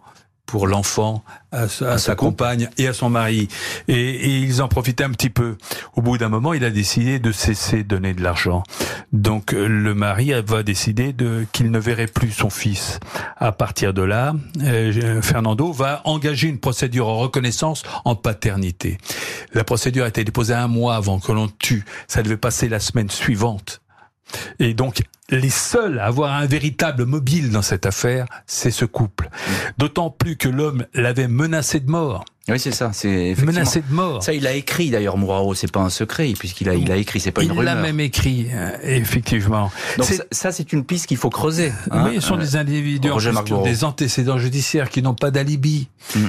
pour 0.51 0.67
l'enfant, 0.67 1.23
à, 1.53 1.69
sa, 1.69 2.15
compagne 2.17 2.69
et 2.77 2.89
à 2.89 2.93
son 2.93 3.09
mari. 3.09 3.49
Et, 3.87 4.41
ils 4.41 4.63
en 4.63 4.69
profitaient 4.69 5.05
un 5.05 5.11
petit 5.11 5.31
peu. 5.31 5.57
Au 5.95 6.03
bout 6.03 6.19
d'un 6.19 6.29
moment, 6.29 6.55
il 6.55 6.65
a 6.65 6.71
décidé 6.71 7.21
de 7.21 7.31
cesser 7.31 7.85
de 7.85 7.89
donner 7.89 8.15
de 8.15 8.23
l'argent. 8.23 8.65
Donc 9.13 9.55
euh, 9.55 9.69
le 9.69 9.95
mari 9.95 10.33
va 10.45 10.63
décider 10.63 11.13
de 11.13 11.47
qu'il 11.53 11.71
ne 11.71 11.79
verrait 11.79 12.09
plus 12.09 12.33
son 12.33 12.51
fils. 12.51 12.99
À 13.37 13.53
partir 13.53 13.95
de 13.95 14.03
là, 14.03 14.35
euh, 14.63 15.23
Fernando 15.23 15.73
va 15.73 16.03
engager 16.05 16.49
une 16.49 16.59
procédure 16.59 17.07
en 17.07 17.19
reconnaissance 17.19 17.85
en 18.05 18.17
paternité. 18.17 18.99
La 19.55 19.63
procédure 19.63 20.05
a 20.05 20.09
été 20.09 20.25
déposée 20.25 20.55
un 20.55 20.69
mois 20.69 20.97
avant 20.97 21.21
que 21.21 21.31
l'on 21.31 21.49
tue. 21.49 21.85
Ça 22.09 22.23
devait 22.23 22.37
passer 22.37 22.69
la 22.69 22.81
semaine 22.81 23.11
suivante. 23.11 23.81
Et 24.59 24.75
donc, 24.75 25.03
les 25.31 25.51
seuls 25.51 25.99
à 25.99 26.07
avoir 26.07 26.33
un 26.33 26.47
véritable 26.47 27.05
mobile 27.05 27.51
dans 27.51 27.63
cette 27.63 27.87
affaire, 27.87 28.27
c'est 28.47 28.71
ce 28.71 28.85
couple. 28.85 29.31
D'autant 29.79 30.11
plus 30.11 30.37
que 30.37 30.49
l'homme 30.49 30.87
l'avait 30.95 31.29
menacé 31.29 31.81
de 31.81 31.91
mort. 31.91 32.25
Oui, 32.49 32.59
c'est 32.59 32.73
ça. 32.73 32.91
C'est 32.93 33.35
menacé 33.45 33.81
de 33.81 33.95
mort. 33.95 34.23
Ça, 34.23 34.33
il 34.33 34.47
a 34.47 34.55
écrit 34.55 34.91
d'ailleurs, 34.91 35.17
Mourao. 35.17 35.55
C'est 35.55 35.71
pas 35.71 35.81
un 35.81 35.91
secret 35.91 36.33
puisqu'il 36.37 36.69
a, 36.69 36.75
il 36.75 36.91
a 36.91 36.97
écrit. 36.97 37.21
C'est 37.21 37.31
pas 37.31 37.43
une 37.43 37.51
rumeur. 37.51 37.63
Il 37.63 37.67
l'a 37.67 37.75
même 37.77 38.01
écrit, 38.01 38.49
euh, 38.53 38.77
effectivement. 38.83 39.71
Donc 39.99 40.09
ça, 40.33 40.51
c'est 40.51 40.73
une 40.73 40.85
piste 40.85 41.07
qu'il 41.07 41.17
faut 41.17 41.31
creuser. 41.31 41.73
Hein 41.91 42.07
oui, 42.09 42.17
ce 42.17 42.27
sont 42.27 42.37
des 42.37 42.57
individus 42.57 43.09
qui 43.45 43.53
ont 43.53 43.63
des 43.63 43.85
antécédents 43.85 44.39
judiciaires 44.39 44.91
qui 44.91 45.03
n'ont 45.03 45.15
pas 45.15 45.31
d'alibi. 45.31 45.89
Hmm. 46.17 46.27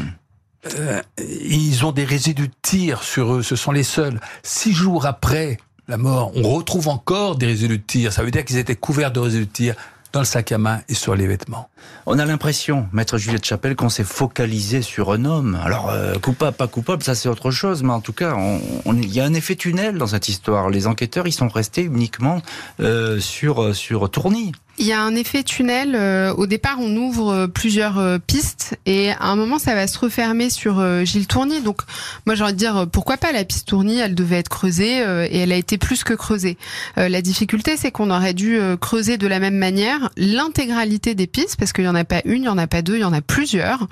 Euh, 0.78 1.02
ils 1.18 1.84
ont 1.86 1.92
des 1.92 2.04
résidus 2.04 2.50
de 2.50 2.54
tir 2.62 3.02
sur 3.02 3.34
eux. 3.34 3.42
Ce 3.42 3.56
sont 3.56 3.72
les 3.72 3.84
seuls. 3.84 4.20
Six 4.44 4.74
jours 4.74 5.08
après 5.08 5.58
la 5.92 5.98
mort, 5.98 6.32
on 6.36 6.44
retrouve 6.44 6.88
encore 6.88 7.36
des 7.36 7.48
résidus 7.48 7.78
de 7.78 7.84
tir. 7.84 8.14
Ça 8.14 8.24
veut 8.24 8.32
dire 8.32 8.46
qu'ils 8.46 8.58
étaient 8.58 8.78
couverts 8.78 9.12
de 9.12 9.20
résidus 9.20 9.46
de 9.46 9.52
tir 9.52 9.76
dans 10.14 10.22
le 10.22 10.26
sac 10.26 10.52
à 10.54 10.58
main 10.58 10.80
et 10.88 10.94
sur 10.94 11.16
les 11.16 11.28
vêtements. 11.28 11.70
On 12.06 12.18
a 12.18 12.24
l'impression, 12.26 12.88
maître 12.94 13.18
Juliette 13.18 13.46
Chapelle, 13.46 13.76
qu'on 13.76 13.90
s'est 13.90 14.06
focalisé 14.06 14.82
sur 14.82 15.12
un 15.12 15.26
homme. 15.26 15.60
Alors, 15.64 15.90
euh, 15.90 16.16
coupable, 16.16 16.56
pas 16.56 16.68
coupable, 16.68 17.04
ça 17.04 17.14
c'est 17.14 17.28
autre 17.28 17.52
chose, 17.52 17.84
mais 17.84 17.92
en 17.92 18.00
tout 18.00 18.14
cas, 18.14 18.38
il 18.86 19.14
y 19.14 19.20
a 19.20 19.26
un 19.26 19.34
effet 19.34 19.56
tunnel 19.56 19.98
dans 19.98 20.08
cette 20.08 20.30
histoire. 20.30 20.70
Les 20.70 20.88
enquêteurs, 20.88 21.28
ils 21.28 21.34
sont 21.34 21.50
restés 21.50 21.84
uniquement 21.84 22.42
euh, 22.80 23.20
sur, 23.20 23.76
sur 23.76 24.10
Tourny. 24.10 24.54
Il 24.78 24.88
y 24.88 24.94
a 24.94 25.02
un 25.02 25.16
effet 25.16 25.44
tunnel. 25.44 25.96
Euh, 25.96 26.34
au 26.34 26.48
départ, 26.48 26.78
on 26.80 26.96
ouvre 26.96 27.32
euh, 27.32 27.48
plusieurs 27.48 28.00
euh, 28.00 28.18
pistes 28.18 28.80
et 28.86 29.12
à 29.12 29.26
un 29.26 29.36
moment, 29.36 29.60
ça 29.60 29.76
va 29.76 29.86
se 29.86 30.00
refermer 30.00 30.50
sur 30.50 30.84
Gilles 31.06 31.28
Tourny. 31.28 31.62
Donc, 31.62 31.82
moi, 32.26 32.36
j'ai 32.36 32.44
envie 32.44 32.54
de 32.54 32.58
dire, 32.58 32.88
pourquoi 32.92 33.18
pas 33.18 33.32
la 33.32 33.44
piste 33.44 33.68
Tourny 33.68 34.00
Elle 34.00 34.16
devait 34.16 34.38
être 34.38 34.50
creusée 34.50 35.00
et 35.00 35.38
elle 35.40 35.52
a 35.52 35.56
été 35.56 35.78
plus 35.78 36.04
que 36.04 36.14
creusée. 36.14 36.58
la 36.96 37.22
difficulté, 37.22 37.78
c'est 37.78 37.92
qu'on 37.92 38.10
aurait 38.10 38.34
dû 38.34 38.60
creuser 38.80 39.18
de 39.18 39.28
la 39.28 39.40
même 39.40 39.58
manière 39.58 40.10
l'intégralité 40.18 41.16
des 41.16 41.28
pistes 41.28 41.58
parce 41.58 41.74
qu'il 41.74 41.86
y 41.86 41.90
en 41.90 41.96
a 41.96 42.04
pas 42.04 42.22
une, 42.26 42.44
il 42.44 42.46
y 42.46 42.50
en 42.50 42.58
a 42.58 42.68
pas 42.68 42.82
deux, 42.82 42.96
il 42.96 43.02
y 43.02 43.06
en 43.06 43.14
a 43.14 43.22
plusieurs. 43.22 43.88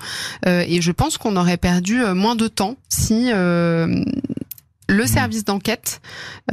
et 0.46 0.80
je 0.80 0.92
pense 0.92 1.18
qu'on 1.18 1.36
aurait 1.36 1.56
perdu 1.56 2.02
moins 2.14 2.36
de 2.36 2.48
temps 2.48 2.76
si 2.88 3.30
le 4.90 5.06
service 5.06 5.44
d'enquête 5.44 6.00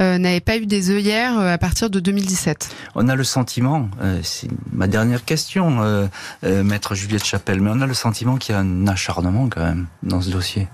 euh, 0.00 0.16
n'avait 0.18 0.40
pas 0.40 0.56
eu 0.56 0.66
des 0.66 0.90
œillères 0.90 1.38
euh, 1.38 1.52
à 1.52 1.58
partir 1.58 1.90
de 1.90 2.00
2017. 2.00 2.70
On 2.94 3.08
a 3.08 3.16
le 3.16 3.24
sentiment, 3.24 3.90
euh, 4.00 4.20
c'est 4.22 4.48
ma 4.72 4.86
dernière 4.86 5.24
question, 5.24 6.08
maître 6.42 6.94
Juliette 6.94 7.24
Chapelle, 7.24 7.60
mais 7.60 7.70
on 7.72 7.80
a 7.80 7.86
le 7.86 7.94
sentiment 7.94 8.36
qu'il 8.36 8.54
y 8.54 8.58
a 8.58 8.60
un 8.60 8.86
acharnement 8.86 9.48
quand 9.48 9.62
même 9.62 9.86
dans 10.02 10.20
ce 10.20 10.30
dossier. 10.30 10.68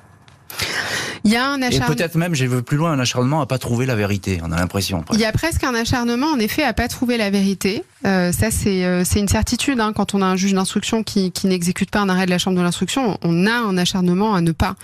Il 1.25 1.33
y 1.33 1.37
a 1.37 1.49
un 1.49 1.63
acharnement. 1.63 1.93
Et 1.93 1.97
peut-être 1.97 2.17
même, 2.17 2.35
je 2.35 2.45
veux 2.45 2.63
plus 2.63 2.77
loin, 2.77 2.93
un 2.93 2.99
acharnement 2.99 3.41
à 3.41 3.47
pas 3.47 3.59
trouver 3.59 3.87
la 3.87 3.95
vérité. 3.95 4.41
On 4.43 4.53
a 4.53 4.57
l'impression. 4.57 5.05
Il 5.13 5.21
y 5.21 5.25
a 5.25 5.33
presque 5.33 5.65
un 5.65 5.75
acharnement, 5.75 6.27
en 6.27 6.39
effet, 6.39 6.63
à 6.63 6.75
pas 6.75 6.87
trouver 6.89 7.17
la 7.17 7.31
vérité. 7.31 7.83
Euh, 8.07 8.31
ça, 8.31 8.51
c'est 8.51 8.85
euh, 8.85 9.05
une 9.17 9.29
certitude. 9.29 9.81
Hein, 9.81 9.93
quand 9.95 10.15
on 10.15 10.21
a 10.21 10.27
un 10.27 10.37
juge 10.37 10.53
d'instruction 10.53 11.03
qui, 11.03 11.33
qui 11.33 11.47
n'exécute 11.47 11.91
pas 11.91 12.01
un 12.01 12.11
arrêt 12.11 12.27
de 12.27 12.31
la 12.31 12.37
chambre 12.37 12.59
de 12.59 12.63
l'instruction, 12.63 13.19
on 13.23 13.47
a 13.47 13.55
un 13.55 13.79
acharnement 13.79 14.35
à 14.35 14.43
ne 14.43 14.53
pas 14.53 14.77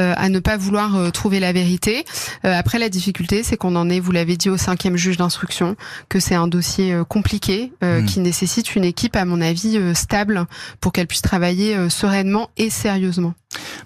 euh, 0.00 0.14
à 0.16 0.28
ne 0.28 0.38
pas 0.38 0.56
vouloir 0.56 0.96
euh, 0.96 1.10
trouver 1.10 1.40
la 1.40 1.52
vérité. 1.52 2.04
Euh, 2.44 2.56
après, 2.56 2.78
la 2.78 2.88
difficulté, 2.88 3.42
c'est 3.42 3.56
qu'on 3.56 3.74
en 3.76 3.90
est, 3.90 4.00
vous 4.00 4.12
l'avez 4.12 4.36
dit, 4.36 4.48
au 4.48 4.56
cinquième 4.56 4.96
juge 4.96 5.16
d'instruction, 5.16 5.76
que 6.08 6.20
c'est 6.20 6.34
un 6.34 6.46
dossier 6.46 6.94
compliqué 7.08 7.72
hmm. 7.82 8.04
qui 8.06 8.20
nécessite 8.20 8.76
une 8.76 8.84
équipe, 8.84 9.16
à 9.16 9.24
mon 9.24 9.40
avis, 9.40 9.78
stable 9.94 10.46
pour 10.80 10.92
qu'elle 10.92 11.06
puisse 11.06 11.22
travailler 11.22 11.88
sereinement 11.90 12.50
et 12.56 12.70
sérieusement. 12.70 13.34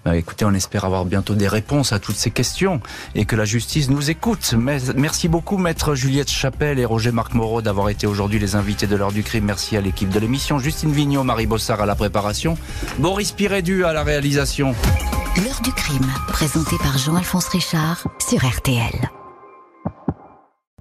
Bah, 0.05 0.15
écoutez, 0.15 0.45
on 0.45 0.53
espère 0.53 0.85
avoir 0.85 1.05
bientôt 1.05 1.35
des 1.35 1.47
réponses 1.47 1.93
à 1.93 1.99
toutes 1.99 2.15
ces 2.15 2.31
questions 2.31 2.81
et 3.15 3.25
que 3.25 3.35
la 3.35 3.45
justice 3.45 3.89
nous 3.89 4.09
écoute. 4.09 4.55
merci 4.95 5.27
beaucoup, 5.27 5.57
maître 5.57 5.95
Juliette 5.95 6.29
Chapelle 6.29 6.79
et 6.79 6.85
Roger 6.85 7.11
Marc 7.11 7.33
Moreau 7.33 7.61
d'avoir 7.61 7.89
été 7.89 8.07
aujourd'hui 8.07 8.39
les 8.39 8.55
invités 8.55 8.87
de 8.87 8.95
l'heure 8.95 9.11
du 9.11 9.23
crime. 9.23 9.45
Merci 9.45 9.77
à 9.77 9.81
l'équipe 9.81 10.09
de 10.09 10.19
l'émission. 10.19 10.59
Justine 10.59 10.91
Vignot, 10.91 11.23
Marie 11.23 11.47
Bossard 11.47 11.81
à 11.81 11.85
la 11.85 11.95
préparation, 11.95 12.57
Boris 12.99 13.31
Pirédu 13.31 13.85
à 13.85 13.93
la 13.93 14.03
réalisation. 14.03 14.75
L'heure 15.37 15.61
du 15.63 15.71
crime, 15.71 16.11
présenté 16.27 16.75
par 16.77 16.97
Jean-Alphonse 16.97 17.47
Richard 17.47 18.03
sur 18.19 18.45
RTL. 18.45 19.22